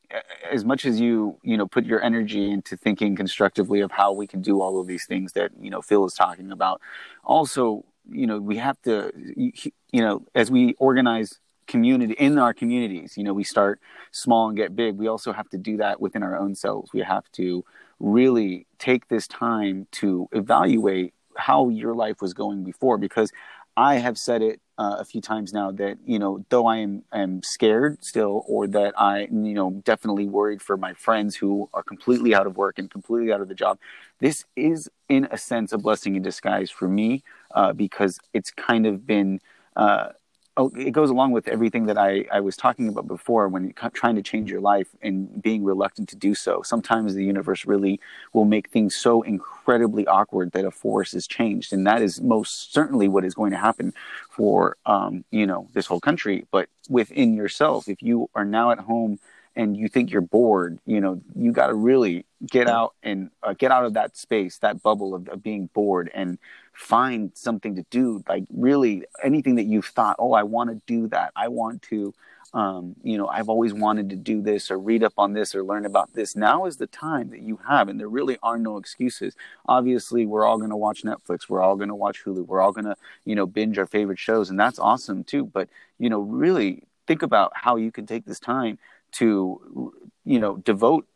as 0.52 0.66
much 0.66 0.86
as 0.86 1.00
you 1.00 1.38
you 1.44 1.56
know 1.56 1.68
put 1.68 1.86
your 1.86 2.02
energy 2.02 2.50
into 2.50 2.76
thinking 2.76 3.16
constructively 3.16 3.82
of 3.82 3.92
how 3.92 4.12
we 4.12 4.26
can 4.26 4.42
do 4.42 4.62
all 4.62 4.80
of 4.80 4.88
these 4.88 5.06
things 5.06 5.34
that 5.34 5.52
you 5.60 5.70
know 5.70 5.82
phil 5.82 6.06
is 6.06 6.14
talking 6.14 6.52
about 6.52 6.82
also 7.24 7.86
you 8.10 8.28
know 8.28 8.40
we 8.40 8.58
have 8.58 8.82
to 8.84 9.12
you 9.36 10.02
know 10.02 10.26
as 10.36 10.50
we 10.52 10.74
organize 10.80 11.40
community 11.68 12.14
in 12.14 12.40
our 12.40 12.54
communities 12.54 13.18
you 13.18 13.24
know 13.24 13.34
we 13.34 13.44
start 13.44 13.82
small 14.12 14.48
and 14.48 14.56
get 14.56 14.76
big 14.76 14.96
we 14.96 15.08
also 15.08 15.34
have 15.34 15.50
to 15.50 15.58
do 15.58 15.78
that 15.78 16.00
within 16.00 16.24
our 16.24 16.38
own 16.38 16.56
selves. 16.56 16.92
We 16.94 17.02
have 17.02 17.30
to 17.34 17.64
really 18.00 18.68
take 18.80 19.08
this 19.08 19.28
time 19.28 19.88
to 19.94 20.28
evaluate 20.32 21.14
how 21.36 21.70
your 21.70 21.94
life 21.96 22.22
was 22.22 22.34
going 22.34 22.64
before 22.64 22.98
because 22.98 23.32
i 23.78 23.96
have 23.96 24.18
said 24.18 24.42
it 24.44 24.62
uh, 24.80 24.98
a 25.00 25.06
few 25.06 25.22
times 25.22 25.54
now 25.54 25.72
that 25.72 25.98
you 26.06 26.20
know 26.20 26.46
though 26.50 26.68
i 26.68 26.78
am 26.78 27.04
am 27.14 27.44
scared 27.44 28.04
still 28.04 28.44
or 28.48 28.68
that 28.68 28.94
i 29.00 29.22
you 29.32 29.54
know 29.54 29.72
definitely 29.86 30.28
worried 30.28 30.62
for 30.62 30.78
my 30.78 30.94
friends 30.94 31.36
who 31.38 31.70
are 31.74 31.84
completely 31.84 32.36
out 32.36 32.48
of 32.48 32.58
work 32.58 32.80
and 32.80 32.92
completely 32.92 33.34
out 33.34 33.42
of 33.42 33.50
the 33.50 33.56
job 33.56 33.80
this 34.20 34.46
is 34.56 34.90
in 35.10 35.28
a 35.32 35.38
sense 35.38 35.74
a 35.74 35.78
blessing 35.78 36.16
in 36.16 36.24
disguise 36.24 36.72
for 36.72 36.90
me 36.90 37.24
uh, 37.56 37.74
because 37.74 38.20
it's 38.34 38.52
kind 38.52 38.86
of 38.88 39.08
been 39.08 39.40
uh, 39.78 40.10
it 40.58 40.92
goes 40.92 41.10
along 41.10 41.32
with 41.32 41.48
everything 41.48 41.86
that 41.86 41.98
I, 41.98 42.26
I 42.32 42.40
was 42.40 42.58
talking 42.58 42.88
about 42.88 43.08
before 43.08 43.48
when 43.48 43.74
trying 43.94 44.16
to 44.16 44.22
change 44.22 44.50
your 44.50 44.62
life 44.62 44.88
and 45.02 45.42
being 45.42 45.64
reluctant 45.64 46.10
to 46.10 46.16
do 46.16 46.34
so. 46.34 46.62
Sometimes 46.64 47.14
the 47.14 47.24
universe 47.24 47.66
really 47.66 48.00
will 48.34 48.46
make 48.46 48.70
things 48.70 48.96
so 48.96 49.22
incredibly 49.22 50.08
awkward 50.08 50.52
that 50.54 50.66
a 50.66 50.72
force 50.72 51.14
is 51.14 51.28
changed. 51.28 51.74
And 51.74 51.86
that 51.86 52.02
is 52.02 52.22
most 52.22 52.74
certainly 52.74 53.08
what 53.08 53.24
is 53.24 53.34
going 53.34 53.52
to 53.52 53.58
happen 53.58 53.94
for, 54.30 54.78
um, 54.86 55.24
you 55.32 55.46
know, 55.46 55.68
this 55.74 55.86
whole 55.86 56.00
country. 56.00 56.46
But 56.52 56.70
within 56.90 57.36
yourself, 57.36 57.88
if 57.88 58.02
you 58.02 58.30
are 58.34 58.46
now 58.46 58.72
at 58.72 58.80
home 58.80 59.20
and 59.58 59.76
you 59.76 59.88
think 59.88 60.12
you're 60.12 60.22
bored, 60.22 60.78
you 60.86 61.02
know, 61.02 61.20
you 61.36 61.52
got 61.52 61.68
to 61.68 61.74
really 61.74 62.26
get 62.46 62.70
out 62.70 62.94
and 63.02 63.32
uh, 63.42 63.54
get 63.54 63.72
out 63.72 63.86
of 63.86 63.96
that 63.96 64.16
space, 64.16 64.60
that 64.60 64.84
bubble 64.84 65.16
of, 65.16 65.28
of 65.30 65.42
being 65.42 65.66
bored 65.74 66.12
and 66.14 66.38
find 66.74 67.32
something 67.34 67.76
to 67.76 67.84
do 67.90 68.24
like 68.30 68.44
really 68.54 69.04
anything 69.24 69.56
that 69.56 69.64
you've 69.64 69.88
thought 69.88 70.16
oh 70.20 70.34
i 70.34 70.44
want 70.44 70.70
to 70.70 70.80
do 70.86 71.08
that. 71.08 71.32
I 71.36 71.48
want 71.48 71.82
to 71.84 72.14
um, 72.54 72.96
you 73.02 73.18
know 73.18 73.28
i've 73.28 73.50
always 73.50 73.74
wanted 73.74 74.12
to 74.12 74.16
do 74.16 74.44
this 74.44 74.70
or 74.70 74.78
read 74.78 75.04
up 75.04 75.14
on 75.18 75.34
this 75.34 75.56
or 75.56 75.64
learn 75.64 75.88
about 75.88 76.14
this. 76.14 76.36
Now 76.36 76.66
is 76.68 76.78
the 76.78 76.86
time 76.86 77.32
that 77.32 77.42
you 77.42 77.60
have 77.68 77.90
and 77.90 78.00
there 78.00 78.08
really 78.08 78.38
are 78.44 78.60
no 78.60 78.78
excuses. 78.78 79.36
Obviously 79.66 80.28
we're 80.28 80.46
all 80.46 80.60
going 80.60 80.70
to 80.70 80.78
watch 80.78 81.02
netflix. 81.02 81.50
We're 81.50 81.64
all 81.64 81.76
going 81.76 81.90
to 81.90 81.96
watch 81.96 82.24
hulu. 82.24 82.46
We're 82.46 82.62
all 82.62 82.72
going 82.72 82.86
to 82.86 82.96
you 83.26 83.34
know 83.34 83.48
binge 83.48 83.80
our 83.80 83.88
favorite 83.88 84.20
shows 84.20 84.52
and 84.52 84.60
that's 84.60 84.78
awesome 84.78 85.24
too. 85.24 85.48
But 85.48 85.68
you 85.98 86.12
know 86.12 86.20
really 86.20 86.84
think 87.08 87.24
about 87.24 87.54
how 87.56 87.78
you 87.78 87.92
can 87.92 88.06
take 88.06 88.26
this 88.26 88.40
time 88.40 88.78
to 89.14 89.94
you 90.26 90.40
know 90.40 90.58
devote 90.58 91.08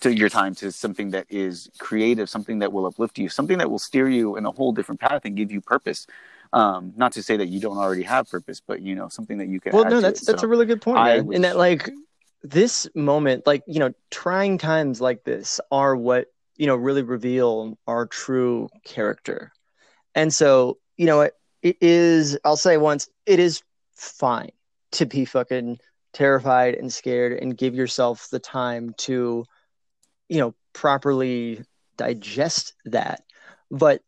to 0.00 0.14
your 0.14 0.28
time 0.28 0.54
to 0.54 0.70
something 0.72 1.10
that 1.10 1.26
is 1.28 1.70
creative, 1.78 2.28
something 2.28 2.58
that 2.58 2.72
will 2.72 2.86
uplift 2.86 3.18
you, 3.18 3.28
something 3.28 3.58
that 3.58 3.70
will 3.70 3.78
steer 3.78 4.08
you 4.08 4.36
in 4.36 4.44
a 4.44 4.50
whole 4.50 4.72
different 4.72 5.00
path 5.00 5.22
and 5.24 5.36
give 5.36 5.50
you 5.50 5.60
purpose. 5.60 6.06
Um, 6.52 6.92
not 6.96 7.12
to 7.12 7.22
say 7.22 7.36
that 7.36 7.48
you 7.48 7.60
don't 7.60 7.76
already 7.78 8.02
have 8.02 8.30
purpose, 8.30 8.60
but 8.64 8.80
you 8.82 8.94
know 8.94 9.08
something 9.08 9.38
that 9.38 9.48
you 9.48 9.60
can. 9.60 9.72
Well, 9.72 9.84
no, 9.84 10.00
that's 10.00 10.26
that's 10.26 10.40
So 10.42 10.46
a 10.46 10.48
really 10.48 10.66
good 10.66 10.80
point, 10.80 10.98
I 10.98 11.16
man. 11.16 11.26
was- 11.26 11.36
In 11.36 11.42
that, 11.42 11.56
like, 11.56 11.90
this 12.42 12.88
moment, 12.94 13.46
like 13.46 13.62
you 13.66 13.78
know, 13.78 13.92
trying 14.10 14.58
times 14.58 15.00
like 15.00 15.24
this 15.24 15.60
are 15.70 15.96
what 15.96 16.28
you 16.56 16.66
know 16.66 16.76
really 16.76 17.02
reveal 17.02 17.78
our 17.86 18.06
true 18.06 18.68
character. 18.84 19.52
And 20.14 20.32
so, 20.32 20.78
you 20.96 21.06
know, 21.06 21.22
it, 21.22 21.34
it 21.62 21.76
is. 21.80 22.38
I'll 22.44 22.56
say 22.56 22.76
once, 22.76 23.08
it 23.26 23.38
is 23.40 23.62
fine 23.96 24.50
to 24.92 25.06
be 25.06 25.24
fucking 25.24 25.78
terrified 26.16 26.74
and 26.74 26.90
scared 26.90 27.34
and 27.34 27.58
give 27.58 27.74
yourself 27.74 28.28
the 28.30 28.38
time 28.38 28.94
to, 28.96 29.44
you 30.30 30.40
know, 30.40 30.54
properly 30.72 31.62
digest 31.98 32.72
that. 32.86 33.22
But 33.70 34.00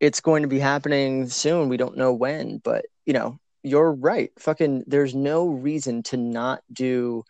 it's 0.00 0.20
going 0.20 0.42
to 0.42 0.48
be 0.48 0.58
happening 0.58 1.28
soon. 1.28 1.68
We 1.68 1.76
don't 1.76 1.98
know 1.98 2.14
when, 2.14 2.56
but 2.56 2.86
you 3.04 3.12
know, 3.12 3.38
you're 3.62 3.92
right. 3.92 4.30
Fucking, 4.38 4.84
there's 4.86 5.14
no 5.14 5.46
reason 5.46 6.02
to 6.04 6.16
not 6.16 6.62
do 6.72 7.22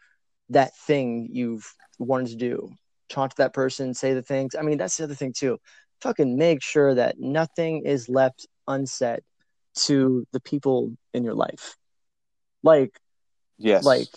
that 0.50 0.76
thing 0.86 1.28
you've 1.32 1.74
wanted 1.98 2.28
to 2.28 2.36
do. 2.36 2.70
Talk 3.08 3.30
to 3.30 3.36
that 3.38 3.54
person, 3.54 3.92
say 3.92 4.14
the 4.14 4.22
things. 4.22 4.54
I 4.54 4.62
mean, 4.62 4.78
that's 4.78 4.96
the 4.96 5.04
other 5.04 5.16
thing 5.16 5.32
too. 5.32 5.58
Fucking 6.00 6.36
make 6.36 6.62
sure 6.62 6.94
that 6.94 7.18
nothing 7.18 7.86
is 7.86 8.08
left 8.08 8.46
unsaid 8.68 9.22
to 9.86 10.26
the 10.32 10.40
people 10.40 10.96
in 11.12 11.24
your 11.24 11.34
life. 11.34 11.76
Like, 12.62 13.00
Yes. 13.58 13.84
like, 13.84 14.08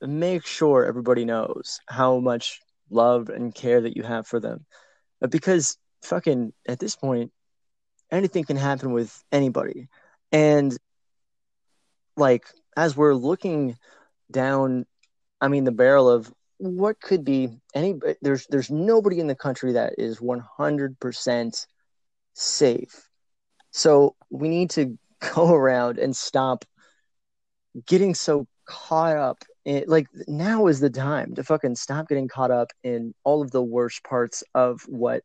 make 0.00 0.46
sure 0.46 0.84
everybody 0.84 1.24
knows 1.24 1.80
how 1.88 2.18
much 2.18 2.60
love 2.90 3.28
and 3.28 3.54
care 3.54 3.80
that 3.80 3.96
you 3.96 4.02
have 4.02 4.26
for 4.26 4.40
them. 4.40 4.64
But 5.20 5.30
because 5.30 5.76
fucking 6.02 6.52
at 6.68 6.78
this 6.78 6.96
point, 6.96 7.32
anything 8.10 8.44
can 8.44 8.56
happen 8.56 8.92
with 8.92 9.22
anybody. 9.32 9.88
And 10.32 10.76
like 12.16 12.44
as 12.76 12.96
we're 12.96 13.14
looking 13.14 13.76
down, 14.30 14.86
I 15.40 15.48
mean 15.48 15.64
the 15.64 15.72
barrel 15.72 16.08
of 16.08 16.32
what 16.58 17.00
could 17.00 17.24
be 17.24 17.50
any 17.74 17.94
there's 18.22 18.46
there's 18.46 18.70
nobody 18.70 19.20
in 19.20 19.26
the 19.26 19.34
country 19.34 19.72
that 19.72 19.94
is 19.98 20.18
100% 20.18 21.66
safe. 22.34 23.08
So 23.72 24.16
we 24.30 24.48
need 24.48 24.70
to 24.70 24.98
go 25.34 25.52
around 25.52 25.98
and 25.98 26.14
stop 26.16 26.64
getting 27.86 28.14
so 28.14 28.46
caught 28.66 29.16
up 29.16 29.44
in 29.64 29.84
like 29.86 30.08
now 30.26 30.66
is 30.66 30.80
the 30.80 30.90
time 30.90 31.34
to 31.34 31.44
fucking 31.44 31.76
stop 31.76 32.08
getting 32.08 32.28
caught 32.28 32.50
up 32.50 32.72
in 32.82 33.14
all 33.24 33.42
of 33.42 33.50
the 33.50 33.62
worst 33.62 34.02
parts 34.04 34.42
of 34.54 34.82
what 34.82 35.22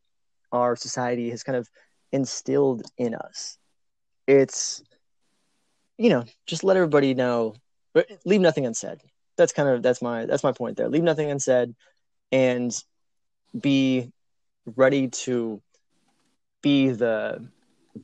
our 0.51 0.75
society 0.75 1.29
has 1.29 1.43
kind 1.43 1.55
of 1.57 1.67
instilled 2.11 2.83
in 2.97 3.15
us. 3.15 3.57
It's 4.27 4.83
you 5.97 6.09
know, 6.09 6.23
just 6.47 6.63
let 6.63 6.77
everybody 6.77 7.13
know 7.13 7.55
leave 8.25 8.41
nothing 8.41 8.65
unsaid. 8.65 8.99
That's 9.37 9.53
kind 9.53 9.69
of 9.69 9.83
that's 9.83 10.01
my 10.01 10.25
that's 10.25 10.43
my 10.43 10.51
point 10.51 10.77
there. 10.77 10.89
Leave 10.89 11.03
nothing 11.03 11.29
unsaid 11.29 11.75
and 12.31 12.75
be 13.59 14.11
ready 14.75 15.09
to 15.09 15.61
be 16.61 16.89
the 16.89 17.47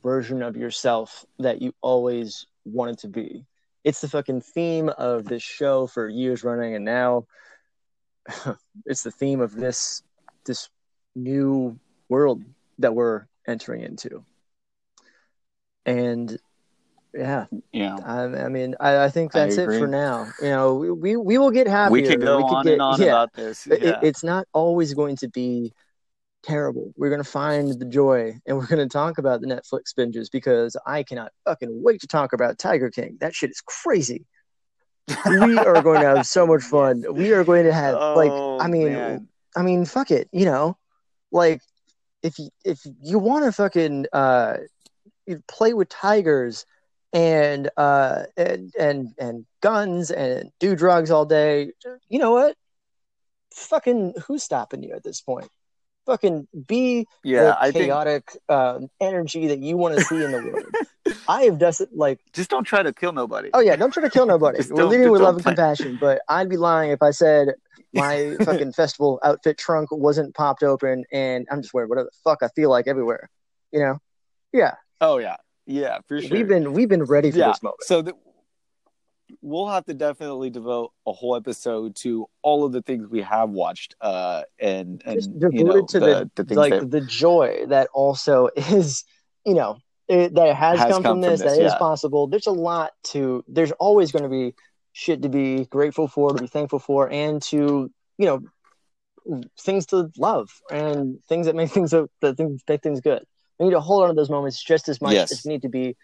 version 0.02 0.42
of 0.42 0.56
yourself 0.56 1.24
that 1.38 1.62
you 1.62 1.72
always 1.80 2.46
wanted 2.64 2.98
to 2.98 3.08
be. 3.08 3.44
It's 3.88 4.02
the 4.02 4.08
fucking 4.08 4.42
theme 4.42 4.90
of 4.90 5.24
this 5.24 5.42
show 5.42 5.86
for 5.86 6.10
years 6.10 6.44
running 6.44 6.74
and 6.74 6.84
now 6.84 7.24
it's 8.84 9.02
the 9.02 9.10
theme 9.10 9.40
of 9.40 9.54
this 9.54 10.02
this 10.44 10.68
new 11.16 11.78
world 12.10 12.42
that 12.80 12.94
we're 12.94 13.24
entering 13.46 13.80
into. 13.80 14.26
And 15.86 16.38
yeah, 17.14 17.46
yeah. 17.72 17.96
I, 18.04 18.24
I 18.24 18.48
mean, 18.48 18.74
I, 18.78 19.04
I 19.04 19.08
think 19.08 19.34
I 19.34 19.44
that's 19.46 19.56
it 19.56 19.66
for 19.78 19.86
now. 19.86 20.28
You 20.42 20.48
know, 20.50 20.74
we, 20.74 20.90
we, 20.90 21.16
we 21.16 21.38
will 21.38 21.50
get 21.50 21.66
happier. 21.66 21.92
We 21.92 22.02
could 22.02 22.20
go 22.20 22.42
could 22.42 22.54
on 22.56 22.64
get- 22.64 22.72
and 22.74 22.82
on 22.82 23.00
yeah. 23.00 23.06
about 23.06 23.32
this. 23.32 23.66
It- 23.66 23.96
it's 24.02 24.22
not 24.22 24.46
always 24.52 24.92
going 24.92 25.16
to 25.16 25.28
be 25.28 25.72
terrible. 26.42 26.92
We're 26.96 27.10
going 27.10 27.22
to 27.22 27.28
find 27.28 27.78
the 27.78 27.84
joy 27.84 28.34
and 28.46 28.56
we're 28.56 28.66
going 28.66 28.86
to 28.86 28.92
talk 28.92 29.18
about 29.18 29.40
the 29.40 29.46
Netflix 29.46 29.94
binges 29.96 30.30
because 30.30 30.76
I 30.86 31.02
cannot 31.02 31.32
fucking 31.44 31.82
wait 31.82 32.00
to 32.02 32.06
talk 32.06 32.32
about 32.32 32.58
Tiger 32.58 32.90
King. 32.90 33.18
That 33.20 33.34
shit 33.34 33.50
is 33.50 33.60
crazy. 33.60 34.26
we 35.26 35.56
are 35.58 35.82
going 35.82 36.00
to 36.00 36.06
have 36.06 36.26
so 36.26 36.46
much 36.46 36.62
fun. 36.70 37.04
We 37.10 37.32
are 37.32 37.44
going 37.44 37.64
to 37.64 37.72
have 37.72 37.94
like 37.94 38.30
Oh, 38.30 38.58
I 38.60 38.68
mean 38.68 38.92
man. 38.92 39.28
I 39.56 39.62
mean 39.62 39.84
fuck 39.84 40.10
it, 40.10 40.28
you 40.32 40.44
know. 40.44 40.76
Like 41.32 41.60
if 42.22 42.38
you 42.38 42.50
if 42.64 42.80
you 43.02 43.18
want 43.18 43.44
to 43.44 43.52
fucking 43.52 44.06
uh 44.12 44.58
play 45.46 45.74
with 45.74 45.88
tigers 45.88 46.64
and 47.12 47.70
uh 47.76 48.24
and 48.36 48.72
and 48.78 49.14
and 49.18 49.46
guns 49.62 50.10
and 50.10 50.50
do 50.60 50.76
drugs 50.76 51.10
all 51.10 51.24
day, 51.24 51.72
you 52.08 52.18
know 52.18 52.32
what? 52.32 52.56
Fucking 53.54 54.14
who's 54.26 54.42
stopping 54.42 54.82
you 54.82 54.92
at 54.94 55.02
this 55.02 55.20
point? 55.20 55.48
Fucking 56.08 56.48
be 56.66 57.06
yeah, 57.22 57.42
the 57.42 57.60
I 57.60 57.70
think 57.70 57.84
chaotic 57.84 58.30
uh, 58.48 58.80
energy 58.98 59.46
that 59.48 59.58
you 59.58 59.76
want 59.76 59.98
to 59.98 60.04
see 60.04 60.24
in 60.24 60.32
the 60.32 60.42
world. 60.42 60.64
I 61.28 61.42
have 61.42 61.60
it 61.60 61.88
like 61.92 62.20
just 62.32 62.48
don't 62.48 62.64
try 62.64 62.82
to 62.82 62.94
kill 62.94 63.12
nobody. 63.12 63.50
Oh 63.52 63.60
yeah, 63.60 63.76
don't 63.76 63.92
try 63.92 64.02
to 64.02 64.08
kill 64.08 64.24
nobody. 64.24 64.64
We're 64.70 64.84
leading 64.84 65.10
with 65.10 65.20
love 65.20 65.34
and 65.34 65.42
plan. 65.42 65.54
compassion, 65.54 65.98
but 66.00 66.22
I'd 66.26 66.48
be 66.48 66.56
lying 66.56 66.92
if 66.92 67.02
I 67.02 67.10
said 67.10 67.48
my 67.92 68.36
fucking 68.42 68.72
festival 68.72 69.20
outfit 69.22 69.58
trunk 69.58 69.90
wasn't 69.92 70.34
popped 70.34 70.62
open 70.62 71.04
and 71.12 71.46
I'm 71.50 71.60
just 71.60 71.74
wearing 71.74 71.90
whatever 71.90 72.08
the 72.10 72.18
fuck 72.24 72.42
I 72.42 72.48
feel 72.56 72.70
like 72.70 72.86
everywhere. 72.86 73.28
You 73.70 73.80
know? 73.80 73.98
Yeah. 74.50 74.76
Oh 75.02 75.18
yeah, 75.18 75.36
yeah, 75.66 75.98
for 76.08 76.22
sure. 76.22 76.30
We've 76.30 76.48
been 76.48 76.72
we've 76.72 76.88
been 76.88 77.04
ready 77.04 77.30
for 77.30 77.36
yeah. 77.36 77.48
this 77.48 77.62
moment. 77.62 77.82
So 77.82 78.00
the, 78.00 78.14
we'll 79.42 79.68
have 79.68 79.84
to 79.86 79.94
definitely 79.94 80.50
devote 80.50 80.92
a 81.06 81.12
whole 81.12 81.36
episode 81.36 81.96
to 81.96 82.26
all 82.42 82.64
of 82.64 82.72
the 82.72 82.82
things 82.82 83.08
we 83.08 83.22
have 83.22 83.50
watched, 83.50 83.94
uh, 84.00 84.42
and 84.58 85.02
and 85.04 85.16
Just 85.16 85.30
you 85.52 85.64
know, 85.64 85.84
to 85.84 86.00
the, 86.00 86.30
the 86.34 86.44
things 86.44 86.56
like 86.56 86.72
that 86.72 86.90
the 86.90 87.00
joy 87.00 87.64
that 87.68 87.88
also 87.92 88.48
is, 88.56 89.04
you 89.44 89.54
know, 89.54 89.78
it, 90.08 90.34
that 90.34 90.54
has, 90.54 90.78
Has 90.78 90.92
come, 90.92 91.02
come 91.02 91.02
from 91.02 91.10
from 91.12 91.20
this, 91.20 91.40
this, 91.40 91.52
that 91.52 91.64
is 91.64 91.72
yeah. 91.72 91.78
possible. 91.78 92.26
There's 92.26 92.46
a 92.46 92.52
lot 92.52 92.92
to 93.04 93.44
there's 93.46 93.72
always 93.72 94.12
going 94.12 94.22
to 94.24 94.28
be 94.28 94.54
shit 94.92 95.22
to 95.22 95.28
be 95.28 95.66
grateful 95.66 96.08
for, 96.08 96.32
to 96.32 96.42
be 96.42 96.48
thankful 96.48 96.78
for, 96.78 97.10
and 97.10 97.42
to, 97.42 97.90
you 98.16 98.26
know, 98.26 98.40
things 99.60 99.86
to 99.86 100.10
love 100.16 100.48
and 100.70 101.22
things 101.28 101.46
that 101.46 101.54
make 101.54 101.70
things 101.70 101.90
that 102.20 102.36
things 102.36 102.62
make 102.68 102.82
things 102.82 103.00
good. 103.00 103.24
We 103.58 103.66
need 103.66 103.72
to 103.72 103.80
hold 103.80 104.04
on 104.04 104.08
to 104.08 104.14
those 104.14 104.30
moments 104.30 104.62
just 104.62 104.88
as 104.88 105.00
much 105.00 105.14
Yes. 105.14 105.32
as 105.32 105.42
we 105.44 105.52
need 105.52 105.62
to 105.62 105.68
be 105.68 105.96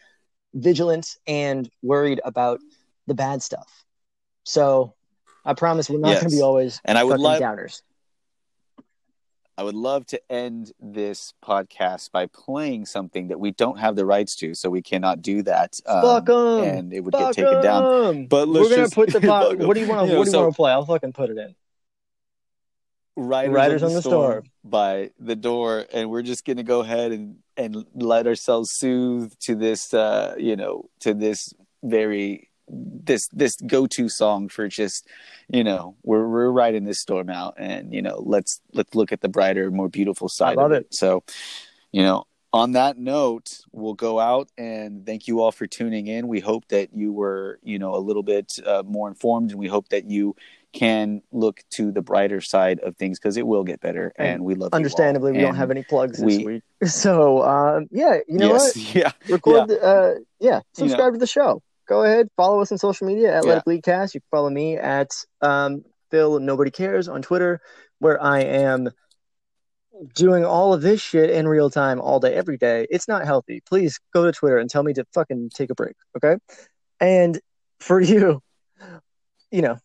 vigilant 0.55 1.17
and 1.27 1.69
worried 1.83 2.21
about 2.25 2.61
the 3.07 3.15
bad 3.15 3.43
stuff. 3.43 3.85
So 4.45 4.95
I 5.45 5.55
promise 5.55 5.89
we're 5.91 5.99
not 5.99 6.09
Yes. 6.11 6.21
going 6.23 6.31
to 6.31 6.37
be 6.37 6.43
always 6.43 6.81
and 6.85 6.97
I 6.99 7.05
would 7.05 7.21
love 7.21 7.41
downers. 7.41 7.83
I 9.57 9.63
would 9.63 9.77
love 9.77 10.05
to 10.07 10.21
end 10.33 10.73
this 10.81 11.33
podcast 11.45 12.11
by 12.11 12.27
playing 12.27 12.87
something 12.87 13.29
that 13.29 13.39
we 13.39 13.53
don't 13.53 13.79
have 13.79 13.95
the 13.95 14.05
rights 14.05 14.35
to, 14.37 14.53
so 14.55 14.69
we 14.69 14.83
cannot 14.83 15.23
do 15.23 15.43
that. 15.45 15.79
um, 15.87 16.03
Fuck 16.03 16.29
'em. 16.29 16.65
and 16.65 16.93
it 16.93 17.01
would 17.05 17.13
Fuck 17.15 17.37
get 17.37 17.45
taken 17.47 17.63
down. 17.63 18.27
But 18.27 18.49
we're 18.49 18.55
let's 18.55 18.69
gonna 18.71 18.83
just- 18.83 18.95
put 18.95 19.13
the 19.13 19.21
po- 19.21 19.55
what 19.65 19.75
do 19.75 19.81
you 19.81 19.87
want 19.89 20.09
to 20.11 20.17
what 20.17 20.25
do 20.25 20.31
you 20.31 20.33
so- 20.33 20.43
want 20.43 20.53
to 20.55 20.57
play? 20.57 20.73
I'll 20.73 20.85
fucking 20.85 21.13
put 21.13 21.31
it 21.31 21.39
in. 21.39 21.55
Riders, 23.17 23.55
Riders 23.55 23.83
on, 23.85 23.87
on 23.91 23.93
the, 23.93 23.99
the 23.99 24.03
storm, 24.03 24.31
Storm. 24.33 24.45
by 24.65 25.11
the 25.21 25.37
door, 25.37 25.87
and 25.93 26.11
we're 26.11 26.23
just 26.23 26.45
gonna 26.45 26.65
go 26.65 26.81
ahead 26.81 27.13
and 27.13 27.37
and 27.57 27.87
let 27.95 28.27
ourselves 28.27 28.73
soothe 28.73 29.33
to 29.43 29.55
this, 29.55 29.95
uh, 29.95 30.35
you 30.37 30.57
know, 30.57 30.91
to 30.99 31.15
this 31.15 31.55
very 31.85 32.51
this 32.69 33.29
this 33.29 33.57
go 33.57 33.87
to 33.87 34.09
song 34.09 34.49
for 34.49 34.69
just, 34.69 35.07
you 35.49 35.65
know, 35.65 35.97
we're 36.03 36.27
we're 36.29 36.51
riding 36.51 36.85
this 36.85 37.01
storm 37.01 37.31
out, 37.31 37.55
and 37.59 37.93
you 37.93 38.03
know, 38.03 38.23
let's 38.25 38.61
let's 38.73 38.95
look 38.95 39.13
at 39.13 39.21
the 39.21 39.29
brighter, 39.29 39.71
more 39.71 39.89
beautiful 39.89 40.29
side 40.29 40.57
love 40.57 40.71
of 40.71 40.77
it. 40.79 40.87
it. 40.87 40.95
So, 40.95 41.25
you 41.93 42.03
know. 42.03 42.25
On 42.53 42.71
that 42.71 42.97
note, 42.97 43.59
we'll 43.73 43.95
go 43.95 44.21
out 44.21 44.49
and 44.57 45.05
thank 45.05 45.27
you 45.27 45.41
all 45.41 45.51
for 45.51 45.67
tuning 45.67 46.07
in. 46.07 46.29
We 46.29 46.39
hope 46.39 46.69
that 46.69 46.95
you 46.95 47.13
were, 47.13 47.59
you 47.65 47.81
know, 47.81 47.97
a 47.97 47.99
little 47.99 48.23
bit 48.23 48.53
uh, 48.65 48.85
more 48.87 49.09
informed, 49.09 49.51
and 49.51 49.59
we 49.59 49.67
hope 49.67 49.89
that 49.89 50.09
you 50.09 50.37
can 50.73 51.21
look 51.33 51.65
to 51.71 51.91
the 51.91 52.01
brighter 52.01 52.41
side 52.41 52.79
of 52.79 52.97
things 52.97 53.19
because 53.19 53.37
it 53.37 53.45
will 53.45 53.65
get 53.65 53.81
better 53.81 54.13
And 54.15 54.29
and, 54.29 54.45
we 54.45 54.55
love. 54.55 54.73
Understandably, 54.73 55.33
we 55.33 55.39
don't 55.41 55.57
have 55.57 55.73
any 55.73 55.83
plugs 55.83 56.19
this 56.21 56.39
we- 56.39 56.45
week. 56.45 56.63
So 56.89 57.43
um, 57.43 57.89
yeah, 57.91 58.19
you 58.29 58.39
know 58.39 58.53
yes, 58.53 58.77
what? 58.77 58.95
yeah 58.95 59.13
Record 59.29 59.69
the, 59.71 59.83
uh 59.83 60.15
yeah, 60.39 60.49
You 60.49 60.53
know. 60.55 60.63
subscribe 60.75 61.15
to 61.15 61.19
the 61.19 61.27
show. 61.27 61.61
Go 61.87 62.05
ahead, 62.05 62.29
follow 62.37 62.61
us 62.61 62.73
on 62.73 62.79
social 62.79 63.07
media 63.07 63.37
at 63.37 63.45
Yeah. 63.45 63.51
Let 63.51 63.59
It 63.59 63.65
Bleed 63.65 63.83
Cast. 63.83 64.15
You 64.15 64.21
can 64.21 64.29
follow 64.31 64.51
me 64.51 64.77
at 64.77 65.11
um 65.41 65.85
Phil 66.11 66.41
Nobody 66.41 66.71
Cares 66.71 67.09
on 67.09 67.23
Twitter, 67.23 67.61
where 67.99 68.23
I 68.23 68.41
am 68.41 68.91
doing 70.15 70.45
all 70.45 70.75
of 70.75 70.83
this 70.83 71.01
shit 71.01 71.31
in 71.31 71.47
real 71.47 71.71
time 71.71 72.01
all 72.01 72.21
day, 72.21 72.35
every 72.35 72.57
day. 72.57 72.87
It's 72.91 73.09
not 73.09 73.25
healthy. 73.25 73.63
Please 73.67 73.99
go 74.13 74.25
to 74.25 74.33
Twitter 74.33 74.59
and 74.59 74.69
tell 74.69 74.83
me 74.83 74.93
to 74.95 75.05
fucking 75.15 75.51
take 75.55 75.71
a 75.71 75.75
break, 75.75 75.97
okay? 76.17 76.37
And 77.01 77.41
for 77.81 78.01
you, 78.13 78.41
you 79.51 79.63
know, 79.63 79.79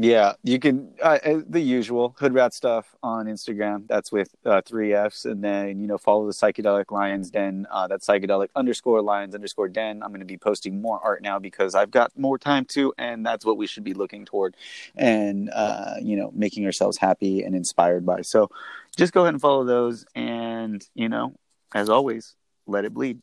yeah 0.00 0.34
you 0.44 0.58
can 0.58 0.92
uh, 1.02 1.18
the 1.48 1.60
usual 1.60 2.14
hood 2.18 2.32
rat 2.32 2.54
stuff 2.54 2.94
on 3.02 3.26
instagram 3.26 3.86
that's 3.88 4.12
with 4.12 4.34
uh, 4.44 4.60
three 4.64 4.94
f's 4.94 5.24
and 5.24 5.42
then 5.42 5.80
you 5.80 5.86
know 5.86 5.98
follow 5.98 6.26
the 6.26 6.32
psychedelic 6.32 6.90
lions 6.90 7.30
den 7.30 7.66
uh, 7.70 7.86
that's 7.86 8.06
psychedelic 8.06 8.48
underscore 8.54 9.02
lions 9.02 9.34
underscore 9.34 9.68
den. 9.68 10.02
I'm 10.02 10.10
going 10.10 10.20
to 10.20 10.26
be 10.26 10.38
posting 10.38 10.80
more 10.80 11.00
art 11.02 11.22
now 11.22 11.38
because 11.38 11.74
i've 11.74 11.90
got 11.90 12.16
more 12.16 12.38
time 12.38 12.64
to 12.66 12.94
and 12.96 13.26
that's 13.26 13.44
what 13.44 13.56
we 13.56 13.66
should 13.66 13.84
be 13.84 13.94
looking 13.94 14.24
toward 14.24 14.56
and 14.96 15.50
uh, 15.52 15.94
you 16.00 16.16
know 16.16 16.30
making 16.34 16.64
ourselves 16.64 16.96
happy 16.96 17.42
and 17.42 17.54
inspired 17.54 18.06
by. 18.06 18.22
So 18.22 18.50
just 18.96 19.12
go 19.12 19.22
ahead 19.22 19.34
and 19.34 19.40
follow 19.40 19.64
those 19.64 20.04
and 20.14 20.86
you 20.94 21.08
know 21.08 21.34
as 21.74 21.88
always 21.88 22.34
let 22.66 22.84
it 22.84 22.94
bleed 22.94 23.20